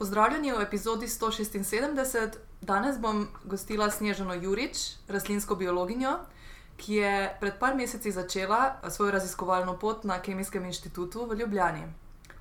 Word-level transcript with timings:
Pozdravljeni 0.00 0.52
v 0.52 0.62
epizodi 0.62 1.06
176. 1.06 2.36
Danes 2.60 2.98
bom 2.98 3.26
gostila 3.44 3.90
Snežano 3.90 4.32
Jurič, 4.34 4.78
rastlinsko 5.08 5.54
biologinjo, 5.60 6.14
ki 6.80 6.94
je 6.94 7.10
pred 7.40 7.58
par 7.60 7.76
meseci 7.76 8.12
začela 8.12 8.80
svojo 8.88 9.10
raziskovalno 9.10 9.76
pot 9.76 10.04
na 10.04 10.16
Kemijskem 10.22 10.64
inštitutu 10.64 11.26
v 11.26 11.36
Ljubljani. 11.42 11.84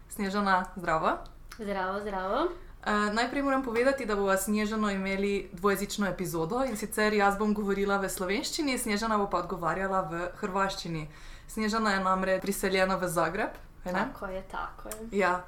Snežana, 0.09 0.71
zdravo. 0.75 1.17
Zdravo, 1.59 1.99
zdravo. 1.99 2.39
Uh, 2.45 3.13
najprej 3.13 3.43
moram 3.43 3.63
povedati, 3.63 4.05
da 4.05 4.15
bomo 4.15 4.37
Snežano 4.37 4.91
imeli 4.91 5.49
dvojezično 5.51 6.07
epizodo 6.07 6.63
in 6.63 6.77
sicer 6.77 7.13
jaz 7.13 7.37
bom 7.37 7.53
govorila 7.53 7.97
v 7.97 8.09
slovenščini, 8.09 8.77
Snežana 8.77 9.17
bo 9.17 9.27
pa 9.27 9.43
odgovarjala 9.43 10.01
v 10.01 10.27
hrvaščini. 10.39 11.09
Snežana 11.47 11.99
je 11.99 12.03
namreč 12.07 12.41
priseljena 12.41 12.95
v 12.95 13.07
Zagreb. 13.07 13.51
Tako 13.83 14.25
je, 14.25 14.43
tako 14.47 14.89
je. 14.89 15.17
Ja, 15.19 15.41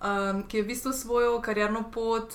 um, 0.00 0.42
ki 0.48 0.56
je 0.56 0.62
v 0.62 0.66
bistvu 0.66 0.92
svojo 0.92 1.40
karjerno 1.40 1.84
pot 1.92 2.34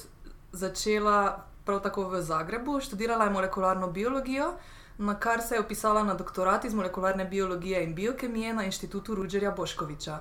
začela 0.51 1.45
prav 1.65 1.81
tako 1.81 2.09
v 2.09 2.21
Zagrebu, 2.21 2.79
študirala 2.79 3.25
je 3.25 3.29
molekularno 3.29 3.91
biologijo, 3.91 4.53
na 4.97 5.19
kar 5.19 5.41
se 5.41 5.55
je 5.55 5.61
upisala 5.61 6.03
na 6.03 6.13
doktorat 6.13 6.65
iz 6.65 6.73
molekularne 6.73 7.25
biologije 7.25 7.83
in 7.83 7.95
biokemije 7.95 8.53
na 8.53 8.63
inštitutu 8.63 9.15
Ruđerja 9.15 9.51
Boškoviča. 9.51 10.19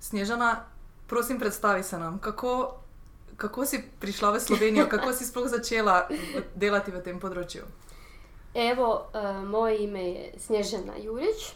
Snežana, 0.00 0.64
prosim, 1.06 1.38
predstavi 1.38 1.82
se 1.82 1.98
nam, 1.98 2.18
kako, 2.18 2.74
kako 3.36 3.66
si 3.66 3.82
prišla 4.00 4.30
v 4.30 4.40
Slovenijo, 4.40 4.86
kako 4.92 5.12
si 5.12 5.24
sploh 5.24 5.48
začela 5.48 6.08
delati 6.54 6.90
v 6.90 7.02
tem 7.02 7.20
področju. 7.20 7.64
Evo, 8.54 9.06
e, 9.14 9.32
moje 9.46 9.78
ime 9.84 10.02
je 10.02 10.34
Snježana 10.38 10.96
Jurić. 10.96 11.52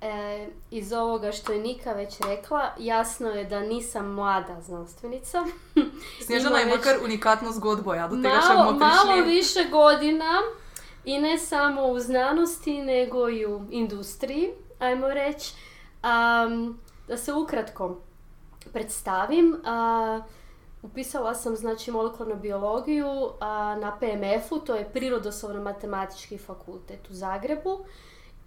E, 0.00 0.48
iz 0.70 0.92
ovoga 0.92 1.32
što 1.32 1.52
je 1.52 1.58
Nika 1.60 1.92
već 1.92 2.20
rekla, 2.20 2.74
jasno 2.78 3.28
je 3.28 3.44
da 3.44 3.60
nisam 3.60 4.06
mlada 4.06 4.60
znanstvenica. 4.60 5.44
Snežana 6.26 6.60
Ima 6.60 6.60
ima 6.60 6.74
već 6.74 6.84
kar 6.84 6.96
unikatno 7.04 7.52
zgodbo, 7.52 7.94
ja, 7.94 8.08
do 8.08 8.16
tega 8.16 8.40
malo, 8.54 8.72
malo 8.72 9.22
više 9.26 9.64
godina 9.70 10.32
i 11.04 11.18
ne 11.18 11.38
samo 11.38 11.86
u 11.86 12.00
znanosti, 12.00 12.82
nego 12.82 13.28
i 13.28 13.46
u 13.46 13.64
industriji, 13.70 14.50
ajmo 14.78 15.08
reći. 15.08 15.54
Am, 16.02 16.80
da 17.08 17.16
se 17.16 17.32
ukratko 17.32 18.00
predstavim, 18.72 19.56
a, 19.64 20.20
upisala 20.82 21.34
sam 21.34 21.56
znači 21.56 21.90
molekularnu 21.90 22.36
biologiju 22.36 23.30
a, 23.40 23.76
na 23.80 23.98
PMF-u, 24.00 24.58
to 24.58 24.74
je 24.74 24.90
Prirodoslovno-matematički 24.94 26.38
fakultet 26.38 27.10
u 27.10 27.14
Zagrebu. 27.14 27.78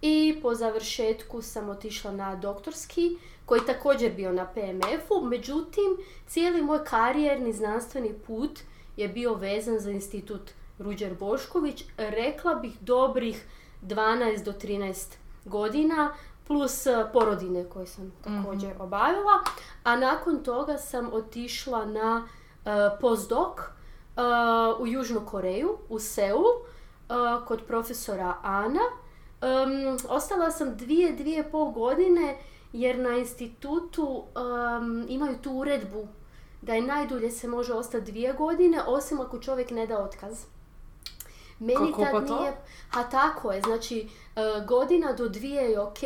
I 0.02 0.40
po 0.42 0.56
završetku 0.56 1.42
sam 1.42 1.70
otišla 1.70 2.12
na 2.12 2.36
doktorski, 2.36 3.18
koji 3.46 3.62
također 3.66 4.14
bio 4.16 4.32
na 4.32 4.46
PMF-u, 4.46 5.26
međutim, 5.26 5.98
cijeli 6.28 6.62
moj 6.62 6.86
karijerni 6.86 7.54
znanstveni 7.54 8.14
put 8.28 8.60
je 8.98 9.08
bio 9.08 9.34
vezan 9.34 9.80
za 9.80 9.92
institut 9.92 10.42
Ruđer 10.80 11.14
Bošković, 11.20 11.84
rekla 11.98 12.56
bih 12.56 12.74
dobrih 12.82 13.46
12 13.82 14.44
do 14.44 14.52
13 14.52 15.16
godina, 15.46 16.14
plus 16.48 16.86
eh, 16.86 17.06
porodine 17.14 17.70
koje 17.70 17.88
sam 17.88 18.12
također 18.24 18.74
obavila, 18.80 19.44
a 19.84 19.96
nakon 19.96 20.44
toga 20.44 20.78
sam 20.78 21.14
otišla 21.14 21.86
na 21.86 22.28
uh, 22.66 22.72
postdoc 23.02 23.60
eh, 23.60 24.22
u 24.80 24.88
Južnu 24.88 25.22
Koreju, 25.26 25.78
u 25.90 26.00
Seul, 26.00 26.44
eh, 26.44 27.14
kod 27.48 27.62
profesora 27.68 28.36
Ana. 28.44 28.80
Em, 29.42 29.98
ostala 30.10 30.52
sam 30.52 30.78
dvije, 30.78 31.12
dvije 31.14 31.52
pol 31.52 31.72
godine 31.72 32.38
jer 32.74 33.00
na 33.00 33.18
institutu 33.18 34.24
em, 34.36 35.06
imaju 35.10 35.38
tu 35.42 35.52
uredbu 35.52 36.08
da 36.62 36.74
je 36.74 36.82
najdulje 36.82 37.32
se 37.32 37.48
može 37.48 37.74
ostati 37.74 38.12
dvije 38.12 38.34
godine, 38.34 38.84
osim 38.84 39.20
ako 39.20 39.40
čovjek 39.40 39.72
ne 39.72 39.88
da 39.88 40.04
otkaz. 40.04 40.46
Meni 41.60 41.76
Kako 41.92 42.02
tad 42.04 42.12
pa 42.12 42.22
to? 42.22 42.40
nije... 42.40 42.54
A 42.94 43.04
tako 43.10 43.52
je, 43.52 43.62
znači 43.62 44.00
e, 44.36 44.42
godina 44.68 45.14
do 45.14 45.30
dvije 45.30 45.64
je 45.64 45.80
ok 45.80 46.00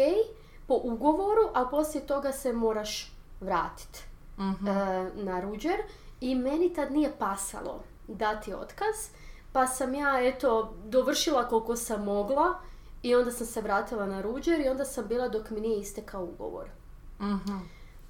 po 0.68 0.80
ugovoru, 0.84 1.50
a 1.54 1.66
poslije 1.66 2.08
toga 2.08 2.32
se 2.32 2.54
moraš 2.54 3.12
vratiti 3.42 4.00
Mhm. 4.38 4.68
e, 4.68 4.72
na 5.16 5.40
Ruđer 5.40 5.76
i 6.22 6.36
meni 6.36 6.74
tad 6.74 6.92
nije 6.92 7.12
pasalo 7.20 7.80
dati 8.08 8.54
otkaz, 8.54 8.96
pa 9.52 9.68
sam 9.68 9.96
ja 9.96 10.20
eto 10.22 10.74
dovršila 10.86 11.48
koliko 11.48 11.76
sam 11.76 12.04
mogla 12.04 12.54
i 13.06 13.16
onda 13.16 13.32
sam 13.32 13.48
se 13.48 13.62
vratila 13.62 14.06
na 14.06 14.22
Ruđer 14.22 14.60
i 14.60 14.70
onda 14.70 14.86
sam 14.86 15.08
bila 15.08 15.28
dok 15.30 15.50
mi 15.50 15.62
nije 15.62 15.80
istekao 15.80 16.24
ugovor. 16.26 16.66
Mhm. 17.22 17.58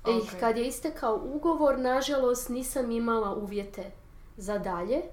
I 0.08 0.12
Ok. 0.12 0.40
kad 0.40 0.58
je 0.58 0.68
istekao 0.68 1.22
ugovor, 1.26 1.80
nažalost 1.80 2.50
nisam 2.50 2.92
imala 2.92 3.34
uvjete 3.34 3.92
za 4.38 4.58
dalje. 4.60 4.96
E, 4.98 5.08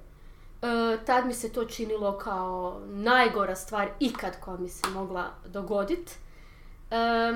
tad 1.06 1.26
mi 1.26 1.34
se 1.34 1.48
to 1.48 1.64
činilo 1.64 2.18
kao 2.18 2.80
najgora 2.84 3.56
stvar 3.56 3.88
ikad 4.00 4.40
koja 4.40 4.56
mi 4.56 4.68
se 4.68 4.88
mogla 4.88 5.24
dogoditi. 5.46 6.12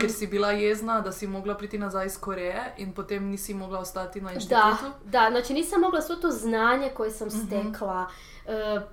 Ker 0.00 0.12
si 0.12 0.26
bila 0.26 0.50
jezna, 0.50 1.00
da 1.00 1.12
si 1.12 1.26
mogla 1.26 1.54
priti 1.54 1.78
nazaj 1.78 2.06
iz 2.06 2.18
Koreje 2.18 2.74
in 2.76 2.92
potem 2.92 3.24
nisi 3.24 3.54
mogla 3.54 3.78
ostati 3.78 4.20
na 4.20 4.28
Da, 4.28 4.34
inštitutu. 4.34 4.92
da, 5.04 5.28
znači 5.30 5.54
nisam 5.54 5.80
mogla 5.80 6.02
svo 6.02 6.16
to 6.16 6.30
znanje 6.30 6.90
koje 6.90 7.10
sam 7.10 7.28
Mhm. 7.28 7.36
stekla, 7.38 8.06
e, 8.06 8.35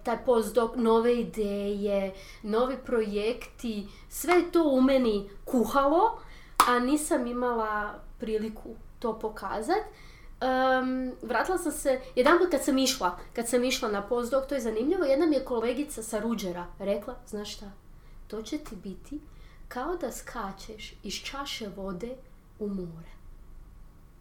taj 0.04 0.26
postdoc, 0.26 0.72
nove 0.76 1.16
ideje, 1.16 2.14
novi 2.44 2.78
projekti, 2.86 3.88
sve 4.10 4.34
je 4.34 4.52
to 4.52 4.64
u 4.64 4.82
meni 4.82 5.30
kuhalo, 5.46 6.20
a 6.68 6.80
nisam 6.80 7.28
imala 7.28 7.94
priliku 8.20 8.70
to 9.00 9.20
pokazat. 9.20 9.84
Em, 10.42 11.12
vratila 11.22 11.58
sam 11.58 11.72
se, 11.72 12.02
jedanput 12.16 12.50
kad 12.52 12.64
sam 12.64 12.78
išla, 12.78 13.18
kad 13.34 13.50
sam 13.50 13.64
išla 13.64 13.90
na 13.90 14.02
postdoc, 14.02 14.48
to 14.50 14.56
je 14.56 14.62
zanimljivo, 14.62 15.04
jedna 15.04 15.26
mi 15.26 15.36
je 15.36 15.46
kolegica 15.46 16.04
sa 16.04 16.20
Ruđera 16.20 16.66
rekla, 16.80 17.16
znaš 17.28 17.54
šta, 17.54 17.72
to 18.28 18.42
će 18.42 18.58
ti 18.58 18.76
biti 18.76 19.20
kao 19.68 19.96
da 19.96 20.12
skačeš 20.12 20.94
iz 21.04 21.14
čaše 21.14 21.70
vode 21.76 22.16
u 22.60 22.68
more. 22.68 23.14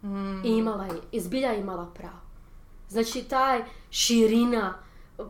Mm. 0.03 0.45
I 0.45 0.49
imala 0.49 0.85
je, 0.85 1.01
izbilja 1.13 1.55
imala 1.55 1.91
pravo. 1.95 2.21
Znači, 2.89 3.25
taj 3.25 3.65
širina, 3.91 4.79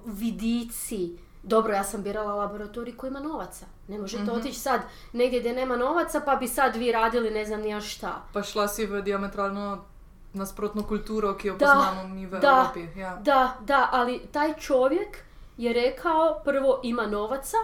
vidici, 0.06 1.10
dobro, 1.42 1.72
ja 1.72 1.84
sam 1.84 2.02
birala 2.02 2.34
laboratorij 2.34 2.96
koji 2.96 3.08
ima 3.08 3.20
novaca. 3.20 3.66
Ne 3.88 3.98
možete 3.98 4.22
Mhm. 4.22 4.32
otići 4.32 4.58
sad 4.58 4.80
negdje 5.12 5.40
gdje 5.40 5.52
nema 5.52 5.76
novaca, 5.76 6.20
pa 6.20 6.36
bi 6.36 6.48
sad 6.48 6.76
vi 6.76 6.92
radili 6.92 7.30
ne 7.30 7.44
znam 7.44 7.60
ni 7.60 7.68
ja 7.68 7.80
šta. 7.80 8.22
Pa 8.32 8.42
šla 8.42 8.68
si 8.68 8.86
v 8.86 9.02
diametralno 9.02 9.84
nasprotno 10.32 10.82
kulturo, 10.82 11.34
ki 11.34 11.48
jo 11.48 11.56
Da, 11.56 11.66
poznamo 11.66 12.08
mi 12.08 12.26
v 12.26 12.30
da, 12.32 12.70
Evropi. 12.74 13.00
Ja. 13.00 13.16
Da, 13.16 13.56
da, 13.60 13.88
ali 13.92 14.20
taj 14.26 14.54
čovjek 14.54 15.18
je 15.56 15.72
rekao, 15.74 16.40
prvo 16.44 16.80
ima 16.82 17.06
novaca, 17.06 17.56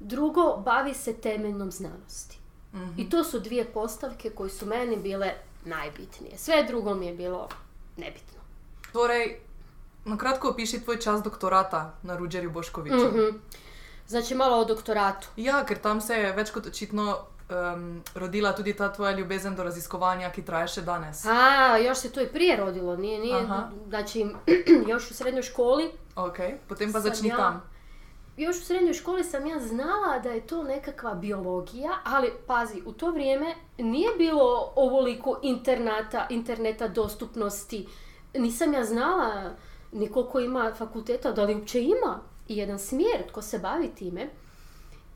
drugo 0.00 0.56
bavi 0.56 0.94
se 0.94 1.12
temeljnom 1.14 1.70
znanosti. 1.70 2.38
Mhm. 2.74 2.90
I 2.96 3.10
to 3.10 3.24
su 3.24 3.40
dvije 3.40 3.64
postavke 3.64 4.30
koje 4.30 4.50
su 4.50 4.66
meni 4.66 4.96
bile 4.96 5.32
najbitnije. 5.64 6.38
Sve 6.38 6.64
drugo 6.64 6.94
mi 6.94 7.06
je 7.06 7.14
bilo 7.14 7.48
nebitno. 7.96 8.38
Torej, 8.92 9.40
na 10.04 10.16
kratko 10.18 10.48
opiši 10.48 10.80
tvoj 10.80 10.98
čas 10.98 11.22
doktorata 11.22 11.94
na 12.02 12.16
Ruđerju 12.16 12.50
Boškoviću. 12.50 12.96
Mhm. 13.08 13.36
Znači 14.06 14.34
malo 14.34 14.56
o 14.58 14.64
doktoratu. 14.64 15.28
Ja, 15.36 15.64
ker 15.64 15.78
tam 15.78 16.00
se 16.00 16.14
je 16.14 16.32
več 16.32 16.50
kot 16.50 16.66
očitno 16.66 17.16
um, 17.74 17.84
rodila 18.14 18.52
tudi 18.52 18.74
ta 18.74 18.92
tvoja 18.92 19.12
ljubezen 19.12 19.56
do 19.56 19.64
raziskovanja, 19.64 20.30
ki 20.30 20.42
traja 20.42 20.66
še 20.66 20.82
danes. 20.82 21.24
A, 21.26 21.38
još 21.78 21.98
se 21.98 22.10
to 22.10 22.20
i 22.20 22.28
prije 22.28 22.56
rodilo, 22.56 22.96
nije, 22.96 23.18
nije, 23.20 23.36
Aha. 23.36 23.62
znači 23.88 24.26
još 24.88 25.10
u 25.10 25.14
srednjoj 25.14 25.42
školi, 25.42 25.90
Ok, 26.16 26.36
potem 26.68 26.92
pa 26.92 27.00
začni 27.00 27.28
ja- 27.28 27.36
tam. 27.36 27.62
još 28.36 28.56
u 28.56 28.64
srednjoj 28.64 28.94
školi 28.94 29.24
sam 29.24 29.46
ja 29.46 29.58
znala 29.60 30.18
da 30.18 30.28
je 30.28 30.46
to 30.46 30.62
nekakva 30.62 31.14
biologija, 31.14 31.90
ali 32.04 32.32
pazi, 32.46 32.82
u 32.86 32.92
to 32.92 33.10
vrijeme 33.10 33.54
nije 33.78 34.08
bilo 34.18 34.72
ovoliko 34.76 35.38
internata, 35.42 36.26
interneta 36.30 36.88
dostupnosti, 36.88 37.88
nisam 38.34 38.74
ja 38.74 38.84
znala 38.84 39.50
ni 39.94 40.12
koliko 40.12 40.40
ima 40.40 40.72
fakulteta, 40.78 41.32
da 41.32 41.44
li 41.44 41.54
uopće 41.54 41.82
ima 41.82 42.20
i 42.48 42.56
jedan 42.56 42.78
smjer 42.78 43.28
tko 43.28 43.42
se 43.42 43.58
bavi 43.58 43.94
time. 43.94 44.28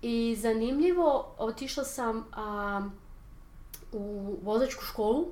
I 0.02 0.36
zanimljivo, 0.38 1.34
otišla 1.38 1.84
sam 1.84 2.24
a, 2.32 2.88
u 3.92 4.34
vozačku 4.42 4.84
školu 4.84 5.26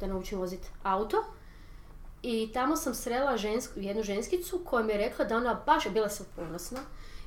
da 0.00 0.06
naučim 0.06 0.38
voziti 0.38 0.68
auto. 0.82 1.24
I 2.22 2.50
tamo 2.54 2.76
sam 2.76 2.94
srela 2.94 3.36
žensku, 3.36 3.80
jednu 3.80 4.02
ženskicu 4.02 4.60
koja 4.64 4.84
mi 4.84 4.92
je 4.92 4.98
rekla 4.98 5.24
da 5.24 5.36
ona 5.36 5.60
baš, 5.66 5.88
bila 5.88 6.08
sam 6.08 6.26
ponosna, 6.36 6.78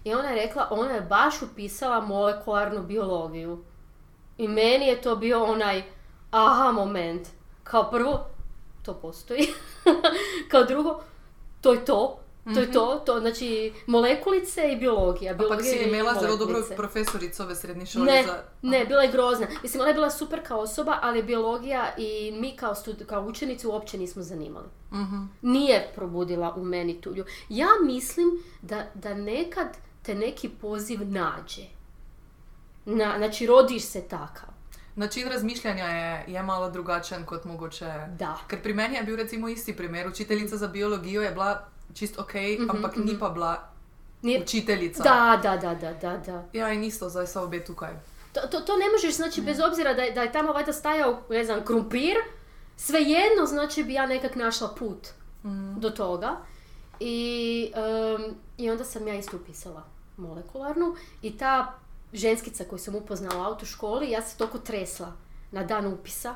i 0.03 0.13
ona 0.13 0.29
je 0.29 0.45
rekla, 0.45 0.67
ona 0.71 0.91
je 0.91 1.01
baš 1.01 1.41
upisala 1.41 2.01
molekularnu 2.01 2.83
biologiju. 2.83 3.63
I 4.37 4.47
meni 4.47 4.87
je 4.87 5.01
to 5.01 5.15
bio 5.15 5.43
onaj 5.43 5.83
aha 6.31 6.71
moment. 6.71 7.27
Kao 7.63 7.91
prvo, 7.91 8.25
to 8.83 8.93
postoji. 8.93 9.47
Kao 10.51 10.63
drugo, 10.63 11.01
to 11.63 11.73
je 11.73 11.85
to. 11.85 12.19
To 12.43 12.59
je 12.59 12.71
to, 12.71 13.01
to 13.05 13.19
znači 13.19 13.73
molekulice 13.87 14.71
i 14.71 14.75
biologija. 14.75 15.31
A 15.33 15.37
pak 15.37 15.47
biologija 15.47 15.73
si 15.73 15.83
imela 15.89 16.13
zelo 16.21 16.37
dobro 16.37 16.63
profesorico 16.75 17.43
ove 17.43 17.55
srednje 17.55 17.85
šole 17.85 18.05
Ne, 18.05 18.23
za... 18.23 18.43
ne, 18.61 18.85
bila 18.85 19.01
je 19.01 19.11
grozna. 19.11 19.47
Mislim, 19.63 19.81
ona 19.81 19.89
je 19.89 19.93
bila 19.93 20.09
super 20.09 20.47
kao 20.47 20.59
osoba, 20.59 20.99
ali 21.01 21.23
biologija 21.23 21.95
i 21.97 22.31
mi 22.31 22.55
kao, 22.55 22.75
stud- 22.75 23.05
kao 23.05 23.21
učenici 23.25 23.67
uopće 23.67 23.97
nismo 23.97 24.23
zanimali. 24.23 24.65
Mhm. 24.91 25.23
Nije 25.41 25.91
probudila 25.95 26.53
u 26.57 26.63
meni 26.63 27.01
tu 27.01 27.15
Ja 27.49 27.67
mislim 27.83 28.43
da, 28.61 28.85
da 28.93 29.13
nekad 29.13 29.67
te 30.01 30.15
neki 30.15 30.49
poziv 30.49 30.99
nađe. 31.11 31.63
Na, 32.85 33.13
znači, 33.17 33.47
rodiš 33.47 33.83
se 33.83 34.01
takav. 34.01 34.52
Način 34.95 35.27
razmišljanja 35.27 35.85
je, 35.85 36.23
je 36.27 36.43
malo 36.43 36.69
drugačen 36.69 37.25
kot 37.25 37.45
mogoče... 37.45 37.91
Da. 38.09 38.37
Ker 38.47 38.61
pri 38.63 38.73
meni 38.73 38.95
je 38.95 39.03
bil 39.03 39.15
recimo 39.15 39.49
isti 39.49 39.75
primer. 39.75 40.07
Učiteljica 40.07 40.57
za 40.57 40.67
biologijo 40.67 41.21
je 41.21 41.31
bila 41.31 41.65
čist 41.93 42.19
ok, 42.19 42.31
ampak 42.69 42.95
ni 42.97 43.19
pa 43.19 43.29
bila 43.29 43.53
Mhm, 43.53 44.27
Nije- 44.27 44.41
učiteljica. 44.41 45.03
Da, 45.03 45.39
da, 45.43 45.57
da, 45.57 45.75
da, 45.75 45.93
da, 45.93 46.17
da. 46.17 46.43
Ja, 46.53 46.69
in 46.69 46.83
isto, 46.83 47.09
zdaj 47.09 47.27
so 47.27 47.43
obe 47.43 47.65
tukaj. 47.65 47.93
To, 48.33 48.39
to, 48.41 48.59
to 48.59 48.77
ne 48.77 48.85
možeš, 48.91 49.15
znači, 49.15 49.41
bez 49.41 49.59
obzira 49.61 49.93
da 49.93 50.03
da 50.09 50.21
je 50.21 50.31
tamo 50.31 50.53
valjda 50.53 50.73
stajao, 50.73 51.21
ne 51.29 51.43
znam, 51.43 51.65
krumpir, 51.65 52.15
svejedno, 52.77 53.45
znači, 53.45 53.83
bi 53.83 53.93
ja 53.93 54.05
nekak 54.05 54.35
našla 54.35 54.67
put 54.69 55.07
do 55.77 55.89
toga. 55.89 56.37
I, 56.99 57.71
em, 57.75 58.35
I 58.57 58.69
onda 58.69 58.83
sam 58.83 59.07
ja 59.07 59.15
isto 59.15 59.37
upisala 59.37 59.83
molekularnu 60.17 60.95
i 61.21 61.37
ta 61.37 61.73
ženskica 62.13 62.63
koju 62.63 62.79
sam 62.79 62.95
upoznala 62.95 63.41
u 63.41 63.43
autoškoli, 63.43 64.11
ja 64.11 64.21
se 64.21 64.37
toliko 64.37 64.57
tresla 64.57 65.13
na 65.51 65.63
dan 65.63 65.87
upisa, 65.87 66.35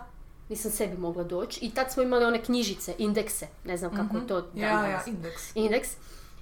nisam 0.50 0.72
sebi 0.72 0.98
mogla 0.98 1.24
doći. 1.24 1.66
I 1.66 1.72
tad 1.72 1.92
smo 1.92 2.04
imali 2.04 2.26
one 2.26 2.44
knjižice, 2.44 2.94
indekse, 2.98 3.48
ne 3.66 3.78
znam 3.78 3.96
kako 3.96 4.18
je 4.18 4.28
to 4.28 4.42
dan 4.42 4.50
Ja, 4.56 4.70
ja, 4.70 4.82
danas. 4.82 5.08
indeks. 5.08 5.56
Indeks. 5.56 5.90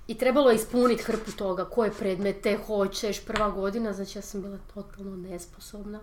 I 0.08 0.18
trebalo 0.18 0.50
je 0.50 0.56
ispuniti 0.56 1.04
hrpu 1.04 1.32
toga, 1.32 1.66
koje 1.66 1.92
predmete 1.92 2.58
hoćeš, 2.68 3.26
prva 3.26 3.50
godina, 3.50 3.94
znači 3.94 4.18
ja 4.18 4.22
sam 4.22 4.42
bila 4.42 4.58
totalno 4.74 5.16
nesposobna, 5.16 6.00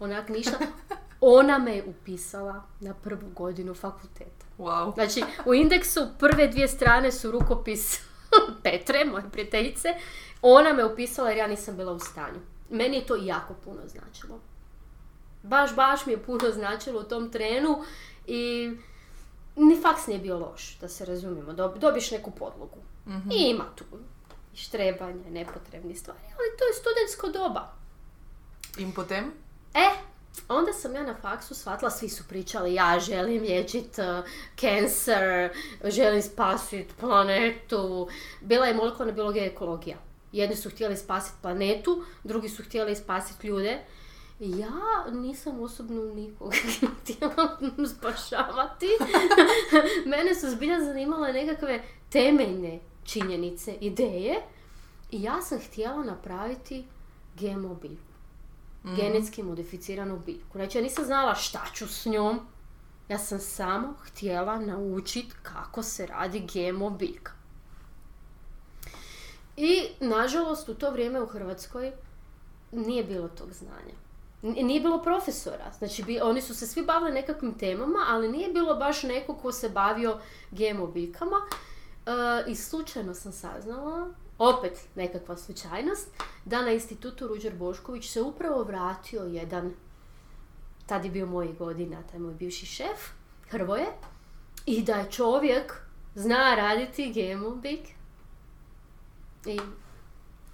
onak 0.00 0.28
ništa. 0.28 0.58
Ona 1.20 1.58
me 1.58 1.76
je 1.76 1.84
upisala 1.84 2.62
na 2.80 2.94
prvu 2.94 3.28
godinu 3.34 3.74
fakulteta. 3.74 4.44
Wow. 4.58 4.94
Znači, 4.94 5.24
u 5.46 5.54
indeksu 5.54 6.00
prve 6.18 6.48
dvije 6.48 6.68
strane 6.68 7.12
su 7.12 7.30
rukopis 7.30 8.00
Petre, 8.62 9.04
moje 9.04 9.24
prijateljice. 9.32 9.88
Ona 10.42 10.72
me 10.72 10.84
upisala 10.84 11.28
jer 11.28 11.38
ja 11.38 11.46
nisam 11.46 11.76
bila 11.76 11.92
u 11.92 11.98
stanju. 11.98 12.40
Meni 12.74 12.96
je 12.96 13.06
to 13.06 13.16
jako 13.16 13.54
puno 13.54 13.80
značilo. 13.86 14.40
Baš, 15.42 15.74
baš 15.74 16.06
mi 16.06 16.12
je 16.12 16.22
puno 16.22 16.50
značilo 16.52 17.00
u 17.00 17.04
tom 17.04 17.30
trenu 17.30 17.82
i 18.26 18.70
ni 19.56 19.80
faks 19.82 20.06
nije 20.06 20.18
bio 20.18 20.38
loš, 20.38 20.78
da 20.80 20.88
se 20.88 21.04
razumijemo. 21.04 21.52
Dob- 21.52 21.78
dobiš 21.78 22.10
neku 22.10 22.30
podlogu. 22.30 22.78
I 23.32 23.50
ima 23.50 23.64
tu 23.74 23.84
i 24.54 24.56
štrebanje, 24.56 25.30
nepotrebni 25.30 25.94
stvari, 25.94 26.20
ali 26.24 26.58
to 26.58 26.64
je 26.64 26.74
studentsko 26.74 27.28
doba. 27.28 27.72
In 28.78 28.92
potem? 28.92 29.32
E, 29.74 29.88
onda 30.48 30.72
sam 30.72 30.94
ja 30.94 31.02
na 31.02 31.14
faksu 31.22 31.54
shvatila, 31.54 31.90
svi 31.90 32.08
su 32.08 32.24
pričali, 32.28 32.74
ja 32.74 32.98
želim 33.00 33.42
liječit 33.42 33.98
uh, 33.98 34.24
cancer, 34.60 35.50
želim 35.84 36.22
spasit 36.22 36.96
planetu. 37.00 38.08
Bila 38.40 38.66
je 38.66 38.74
molekularna 38.74 39.12
biologija 39.12 39.44
i 39.44 39.48
ekologija. 39.48 39.96
Jedni 40.34 40.56
su 40.56 40.70
htjeli 40.70 40.96
spasiti 40.96 41.36
planetu, 41.42 42.04
drugi 42.24 42.48
su 42.48 42.62
htjeli 42.62 42.96
spasiti 42.96 43.46
ljude. 43.46 43.84
Ja 44.40 45.10
nisam 45.12 45.60
osobno 45.60 46.14
nikog 46.14 46.54
htjela 47.02 47.58
spašavati. 47.96 48.88
Mene 50.10 50.34
su 50.34 50.50
zbilja 50.50 50.80
zanimale 50.80 51.32
nekakve 51.32 51.82
temeljne 52.08 52.80
činjenice, 53.04 53.74
ideje. 53.80 54.42
I 55.10 55.22
ja 55.22 55.42
sam 55.42 55.58
htjela 55.58 56.04
napraviti 56.04 56.84
GMO 57.40 57.74
biljku 57.74 58.14
genetski 58.84 59.42
modificiranu 59.42 60.18
biljku. 60.26 60.58
Znači 60.58 60.78
ja 60.78 60.82
nisam 60.82 61.04
znala 61.04 61.34
šta 61.34 61.64
ću 61.74 61.88
s 61.88 62.06
njom, 62.06 62.40
ja 63.08 63.18
sam 63.18 63.38
samo 63.38 63.94
htjela 64.02 64.58
naučiti 64.58 65.34
kako 65.42 65.82
se 65.82 66.06
radi 66.06 66.46
GMO 66.52 66.90
biljka. 66.90 67.32
I 69.56 69.82
nažalost 70.00 70.68
u 70.68 70.74
to 70.74 70.90
vrijeme 70.90 71.22
u 71.22 71.26
Hrvatskoj 71.26 71.92
nije 72.72 73.04
bilo 73.04 73.28
tog 73.28 73.52
znanja. 73.52 73.94
Nije 74.42 74.80
bilo 74.80 75.02
profesora, 75.02 75.72
znači 75.78 76.02
bi, 76.02 76.20
oni 76.20 76.42
su 76.42 76.54
se 76.54 76.66
svi 76.66 76.84
bavili 76.84 77.12
nekakvim 77.12 77.58
temama, 77.58 77.98
ali 78.08 78.28
nije 78.28 78.52
bilo 78.52 78.74
baš 78.74 79.02
neko 79.02 79.34
ko 79.34 79.52
se 79.52 79.68
bavio 79.68 80.18
GMO 80.50 80.86
biljkama. 80.86 81.36
E, 82.06 82.50
I 82.50 82.54
slučajno 82.54 83.14
sam 83.14 83.32
saznala, 83.32 84.08
opet 84.38 84.88
nekakva 84.94 85.36
slučajnost, 85.36 86.08
da 86.44 86.62
na 86.62 86.72
institutu 86.72 87.28
Ruđer 87.28 87.54
Bošković 87.54 88.10
se 88.10 88.22
upravo 88.22 88.62
vratio 88.62 89.22
jedan, 89.22 89.74
tad 90.86 91.04
je 91.04 91.10
bio 91.10 91.26
mojih 91.26 91.58
godina, 91.58 92.02
taj 92.10 92.20
moj 92.20 92.34
bivši 92.34 92.66
šef, 92.66 93.08
Hrvoje, 93.48 93.86
i 94.66 94.82
da 94.82 94.94
je 94.94 95.10
čovjek 95.10 95.74
zna 96.14 96.54
raditi 96.54 97.12
GMO 97.12 97.50
biljke. 97.50 97.94
I 99.46 99.60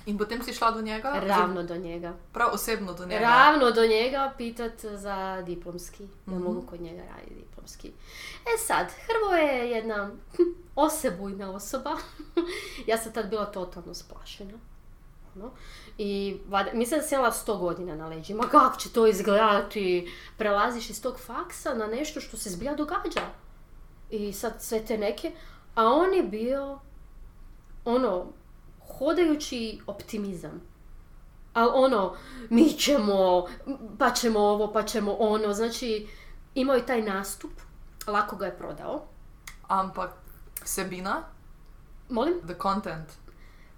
In 0.06 0.18
potem 0.18 0.42
si 0.42 0.52
šla 0.52 0.70
do 0.70 0.82
njega? 0.82 1.20
ravno 1.22 1.62
do 1.62 1.76
njega. 1.76 2.14
Prav 2.32 2.48
osebno 2.54 2.92
do 2.92 3.06
njega? 3.06 3.20
Ravno 3.20 3.70
do 3.70 3.86
njega 3.86 4.32
pitat 4.38 4.84
za 4.84 5.42
diplomski. 5.42 6.08
Da 6.26 6.38
mogu 6.38 6.62
kod 6.70 6.80
njega 6.80 7.02
raditi 7.14 7.34
diplomski. 7.34 7.88
E 8.54 8.58
sad, 8.58 8.86
Hrvoje 9.06 9.58
je 9.58 9.70
jedna 9.70 10.10
osebujna 10.86 11.50
osoba. 11.50 11.96
ja 12.88 12.98
sam 12.98 13.12
tad 13.12 13.30
bila 13.30 13.46
totalno 13.46 13.94
splašena. 13.94 14.58
Ono. 15.36 15.50
I 15.98 16.40
vada, 16.48 16.70
mislim 16.74 17.00
da 17.00 17.06
sam 17.06 17.18
imala 17.18 17.32
100 17.32 17.58
godina 17.58 17.96
na 17.96 18.08
leđima. 18.08 18.42
Kako 18.42 18.76
će 18.76 18.92
to 18.92 19.06
izgledati? 19.06 20.12
Prelaziš 20.36 20.90
iz 20.90 21.02
tog 21.02 21.18
faksa 21.18 21.74
na 21.74 21.86
nešto 21.86 22.20
što 22.20 22.36
se 22.36 22.50
zbilja 22.50 22.74
događa. 22.74 23.22
I 24.10 24.32
sad 24.32 24.62
sve 24.62 24.84
te 24.84 24.98
neke. 24.98 25.32
A 25.74 25.84
on 25.84 26.14
je 26.14 26.22
bio 26.22 26.78
ono, 27.84 28.26
hodajući 29.00 29.80
optimizam. 29.86 30.60
Ali 31.54 31.70
ono, 31.74 32.14
mi 32.50 32.68
ćemo, 32.72 33.46
pa 33.98 34.10
ćemo 34.10 34.40
ovo, 34.40 34.72
pa 34.72 34.82
ćemo 34.82 35.12
ono. 35.12 35.52
Znači, 35.52 36.06
imao 36.54 36.76
je 36.76 36.86
taj 36.86 37.02
nastup, 37.02 37.50
lako 38.06 38.36
ga 38.36 38.46
je 38.46 38.58
prodao. 38.58 39.02
Ampak 39.68 40.10
vsebina, 40.62 41.22
Molim? 42.08 42.34
the 42.46 42.54
content. 42.62 43.08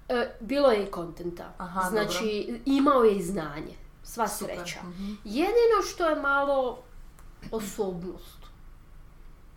E, 0.09 0.37
bilo 0.41 0.71
je 0.71 0.83
i 0.85 0.91
kontenta. 0.91 1.53
Aha, 1.59 1.91
znači, 1.91 2.61
imao 2.65 3.03
je 3.05 3.17
i 3.17 3.23
znanje. 3.23 3.75
Sva 4.03 4.29
Super, 4.29 4.57
sreća. 4.57 4.81
mhm. 4.83 5.13
Jedino 5.25 5.83
što 5.91 6.09
je 6.09 6.17
malo 6.17 6.79
osobnost. 7.51 8.39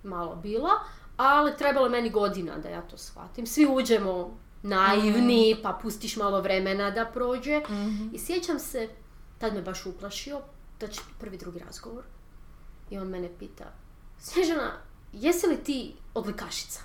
Malo 0.04 0.36
bila, 0.36 0.72
ali 1.18 1.58
trebalo 1.58 1.90
meni 1.90 2.10
godina 2.10 2.58
da 2.58 2.70
ja 2.70 2.82
to 2.82 2.98
shvatim. 2.98 3.46
Svi 3.48 3.68
uđemo 3.70 4.38
naivni, 4.66 5.52
Mhm. 5.54 5.62
pa 5.64 5.80
pustiš 5.82 6.16
malo 6.18 6.42
vremena 6.42 6.92
da 6.92 7.06
prođe. 7.06 7.62
I 8.14 8.20
sjećam 8.20 8.60
se, 8.60 8.90
tad 9.38 9.54
me 9.54 9.62
baš 9.62 9.86
uplašio, 9.86 10.42
da 10.80 10.88
će 10.88 11.02
prvi 11.20 11.38
drugi 11.38 11.60
razgovor. 11.60 12.04
I 12.90 12.98
on 12.98 13.08
mene 13.08 13.30
pita, 13.40 13.66
Snježana, 14.20 14.72
jesi 15.14 15.48
li 15.48 15.58
ti 15.58 15.94
odlikašica? 16.14 16.80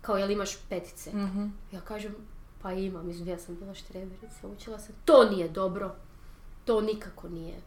Kao, 0.00 0.16
jel 0.16 0.30
imaš 0.30 0.56
petice? 0.58 1.10
Mhm. 1.10 1.46
Ja 1.72 1.80
kažem, 1.80 2.14
pa 2.62 2.72
imam, 2.72 3.10
izvija 3.10 3.32
ja 3.32 3.38
sam 3.38 3.56
bila 3.56 3.74
štreberica, 3.74 4.48
učila 4.48 4.78
sam. 4.78 4.94
To 5.04 5.24
nije 5.24 5.48
dobro. 5.48 5.94
To 6.64 6.80
nikako 6.80 7.28
nije 7.28 7.60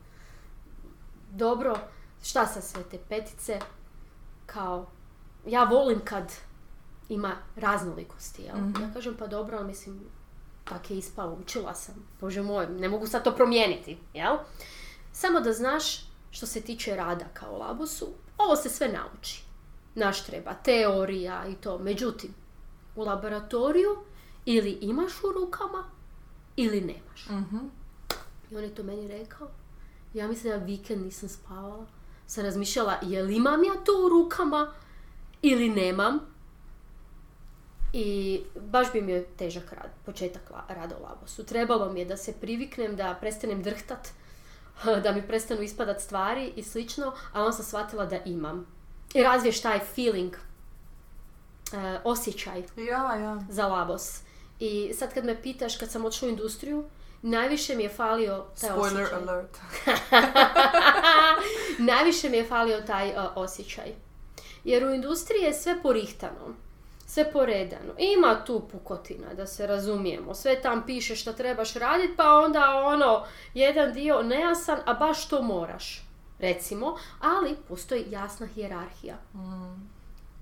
dobro. 1.31 1.77
Šta 2.23 2.45
sa 2.45 2.61
sve 2.61 2.83
te 2.83 2.97
petice? 2.99 3.59
Kao, 4.45 4.87
ja 5.45 5.63
volim 5.63 5.99
kad 5.99 6.31
ima 7.09 7.35
raznolikosti, 7.55 8.41
jel? 8.41 8.57
Ja 8.81 8.93
kažem, 8.93 9.15
pa 9.19 9.27
dobro, 9.27 9.57
ali 9.57 9.67
mislim, 9.67 9.99
tak 10.63 10.91
je 10.91 10.97
ispalo, 10.97 11.37
učila 11.41 11.75
sam. 11.75 11.95
Bože 12.21 12.41
moj, 12.41 12.67
ne 12.67 12.89
mogu 12.89 13.07
sad 13.07 13.23
to 13.23 13.35
promijeniti, 13.35 13.97
jel? 14.13 14.37
Samo 15.11 15.39
da 15.39 15.53
znaš, 15.53 16.09
što 16.31 16.45
se 16.45 16.61
tiče 16.61 16.95
rada 16.95 17.25
kao 17.33 17.57
labosu, 17.57 18.07
ovo 18.37 18.55
se 18.55 18.69
sve 18.69 18.87
nauči. 18.87 19.43
Naš 19.95 20.25
treba 20.25 20.53
teorija 20.53 21.45
i 21.47 21.55
to. 21.55 21.77
Međutim, 21.77 22.33
u 22.95 23.01
laboratoriju 23.03 23.97
ili 24.45 24.71
imaš 24.81 25.23
u 25.23 25.31
rukama 25.31 25.89
ili 26.55 26.81
nemaš. 26.81 27.29
Mhm. 27.29 27.57
I 28.51 28.57
on 28.57 28.63
je 28.63 28.75
to 28.75 28.83
meni 28.83 29.07
rekao. 29.07 29.47
Ja 30.13 30.27
mislim 30.27 30.59
da 30.59 30.65
vikend 30.65 31.05
nisam 31.05 31.29
spavala. 31.29 31.85
Sam 32.27 32.43
razmišljala, 32.43 32.97
je 33.01 33.23
li 33.23 33.35
imam 33.35 33.63
ja 33.63 33.73
to 33.85 34.05
u 34.05 34.09
rukama 34.09 34.73
ili 35.41 35.69
nemam. 35.69 36.19
I 37.93 38.41
baš 38.55 38.91
bi 38.93 39.01
mi 39.01 39.11
je 39.11 39.25
težak 39.25 39.73
rad, 39.73 39.89
početak 40.05 40.41
rada 40.67 40.95
u 40.99 41.03
labosu. 41.03 41.43
Trebalo 41.45 41.93
mi 41.93 41.99
je 41.99 42.05
da 42.05 42.17
se 42.17 42.33
priviknem, 42.33 42.95
da 42.95 43.17
prestanem 43.21 43.63
drhtat, 43.63 44.07
da 45.03 45.11
mi 45.11 45.27
prestanu 45.27 45.61
ispadat 45.61 46.01
stvari 46.01 46.53
i 46.55 46.63
slično, 46.63 47.13
a 47.33 47.43
on 47.43 47.53
sam 47.53 47.65
shvatila 47.65 48.05
da 48.05 48.19
imam. 48.25 48.67
I 49.13 49.23
razviješ 49.23 49.61
taj 49.61 49.79
feeling 49.79 50.33
e, 50.33 50.39
osjećaj 52.03 52.63
Ja, 52.77 53.15
ja. 53.15 53.39
za 53.49 53.67
labos. 53.67 54.19
I 54.59 54.93
sad 54.93 55.13
kad 55.13 55.25
me 55.25 55.41
pitaš, 55.41 55.77
kad 55.77 55.91
sam 55.91 56.05
odšla 56.05 56.27
u 56.27 56.31
industriju, 56.31 56.85
najviše 57.21 57.75
mi 57.75 57.83
je 57.83 57.89
falio 57.89 58.45
taj 58.61 58.69
Spoiler 58.69 59.03
osjećaj. 59.03 59.21
alert. 59.23 59.57
najviše 61.93 62.29
mi 62.29 62.37
je 62.37 62.45
falio 62.47 62.81
taj 62.81 63.09
uh, 63.09 63.15
osjećaj. 63.35 63.93
Jer 64.63 64.83
u 64.85 64.93
industriji 64.93 65.41
je 65.41 65.53
sve 65.53 65.81
porihtano, 65.81 66.55
sve 67.09 67.31
poredano. 67.31 67.93
Ima 67.97 68.45
tu 68.45 68.61
pukotina, 68.71 69.33
da 69.33 69.47
se 69.47 69.67
razumijemo. 69.67 70.35
Sve 70.35 70.61
tam 70.61 70.83
piše 70.85 71.15
što 71.15 71.33
trebaš 71.33 71.73
raditi, 71.73 72.13
pa 72.17 72.33
onda 72.33 72.83
ono, 72.85 73.25
jedan 73.53 73.93
dio 73.93 74.21
nejasan, 74.21 74.77
a 74.85 74.93
baš 74.93 75.27
to 75.29 75.41
moraš. 75.41 76.05
Recimo, 76.39 76.97
ali 77.19 77.57
postoji 77.67 78.05
jasna 78.09 78.47
hijerarhija. 78.47 79.17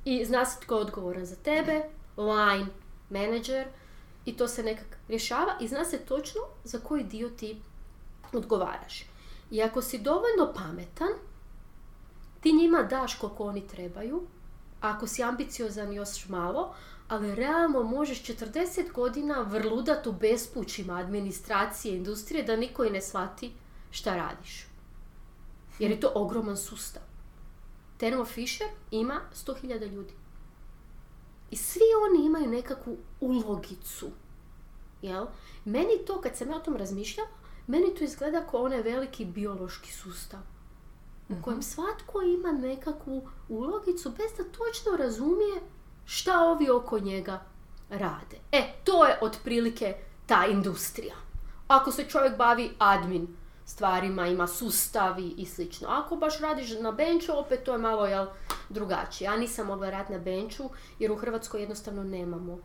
I 0.06 0.26
zna 0.26 0.46
se 0.46 0.60
tko 0.62 0.76
je 0.76 0.82
odgovoran 0.82 1.26
za 1.26 1.36
tebe, 1.36 1.82
line, 2.18 2.68
manager, 3.10 3.68
i 4.26 4.38
to 4.38 4.48
se 4.48 4.64
nekak 4.64 4.98
rješava 5.08 5.58
i 5.62 5.68
zna 5.68 5.86
se 5.86 5.98
točno 5.98 6.42
za 6.64 6.80
koji 6.80 7.04
dio 7.04 7.30
ti 7.30 7.62
odgovaraš. 8.34 9.04
I 9.52 9.62
ako 9.62 9.82
si 9.82 9.98
dovoljno 10.00 10.54
pametan, 10.56 11.14
ti 12.42 12.54
njima 12.54 12.84
daš 12.84 13.16
koliko 13.16 13.44
oni 13.44 13.68
trebaju, 13.68 14.28
ako 14.82 15.08
si 15.08 15.24
ambiciozan 15.24 15.94
još 15.94 16.30
malo, 16.30 16.76
ali 17.08 17.36
realno 17.36 17.84
možeš 17.84 18.24
40 18.24 18.92
godina 18.92 19.42
vrludat 19.42 20.08
u 20.08 20.12
bespućima 20.12 20.98
administracije, 20.98 21.96
industrije, 21.96 22.44
da 22.44 22.56
niko 22.56 22.86
i 22.86 22.90
ne 22.90 23.02
shvati 23.02 23.54
šta 23.92 24.16
radiš. 24.16 24.68
Jer 25.80 25.92
je 25.92 26.00
to 26.00 26.12
ogroman 26.16 26.58
sustav. 26.58 27.02
Thermo 27.98 28.26
Fisher 28.26 28.68
ima 28.92 29.22
100.000 29.34 29.92
ljudi. 29.92 30.14
I 31.52 31.56
svi 31.56 31.82
oni 32.10 32.26
imaju 32.26 32.48
nekakvu 32.48 32.98
ulogicu. 33.20 34.10
Jel? 35.02 35.26
Meni 35.66 36.06
to, 36.08 36.22
kad 36.22 36.36
sam 36.36 36.50
ja 36.50 36.56
o 36.56 36.60
tom 36.60 36.76
razmišljala, 36.76 37.30
meni 37.68 37.96
to 37.96 38.04
izgleda 38.04 38.48
kao 38.52 38.64
onaj 38.64 38.82
veliki 38.82 39.26
biološki 39.26 39.92
sustav. 39.92 40.40
U 41.30 41.42
kojem 41.42 41.62
svatko 41.62 42.22
ima 42.22 42.52
nekakvu 42.52 43.30
ulogicu 43.50 44.10
bez 44.10 44.32
da 44.38 44.44
točno 44.44 44.98
razumije 44.98 45.62
šta 46.06 46.40
ovi 46.40 46.70
oko 46.70 47.00
njega 47.00 47.46
rade. 47.90 48.38
E, 48.52 48.74
to 48.84 49.06
je 49.06 49.20
otprilike 49.22 49.96
ta 50.26 50.46
industrija. 50.46 51.16
Ako 51.68 51.92
se 51.92 52.04
čovjek 52.04 52.38
bavi 52.38 52.72
admin 52.78 53.28
stvarima, 53.66 54.28
ima 54.28 54.48
sustavi 54.48 55.34
i 55.38 55.46
slično. 55.46 55.88
Ako 55.88 56.16
baš 56.16 56.40
radiš 56.40 56.80
na 56.80 56.92
benču, 56.92 57.40
opet 57.40 57.64
to 57.64 57.72
je 57.72 57.78
malo 57.78 58.06
jel, 58.06 58.26
drugačije. 58.70 59.26
Ja 59.26 59.38
nisam 59.38 59.68
mogla 59.68 59.90
raditi 59.90 60.14
na 60.14 60.20
benču 60.20 60.70
jer 61.00 61.12
u 61.12 61.16
Hrvatskoj 61.16 61.62
jednostavno 61.62 62.04
nemamo. 62.04 62.60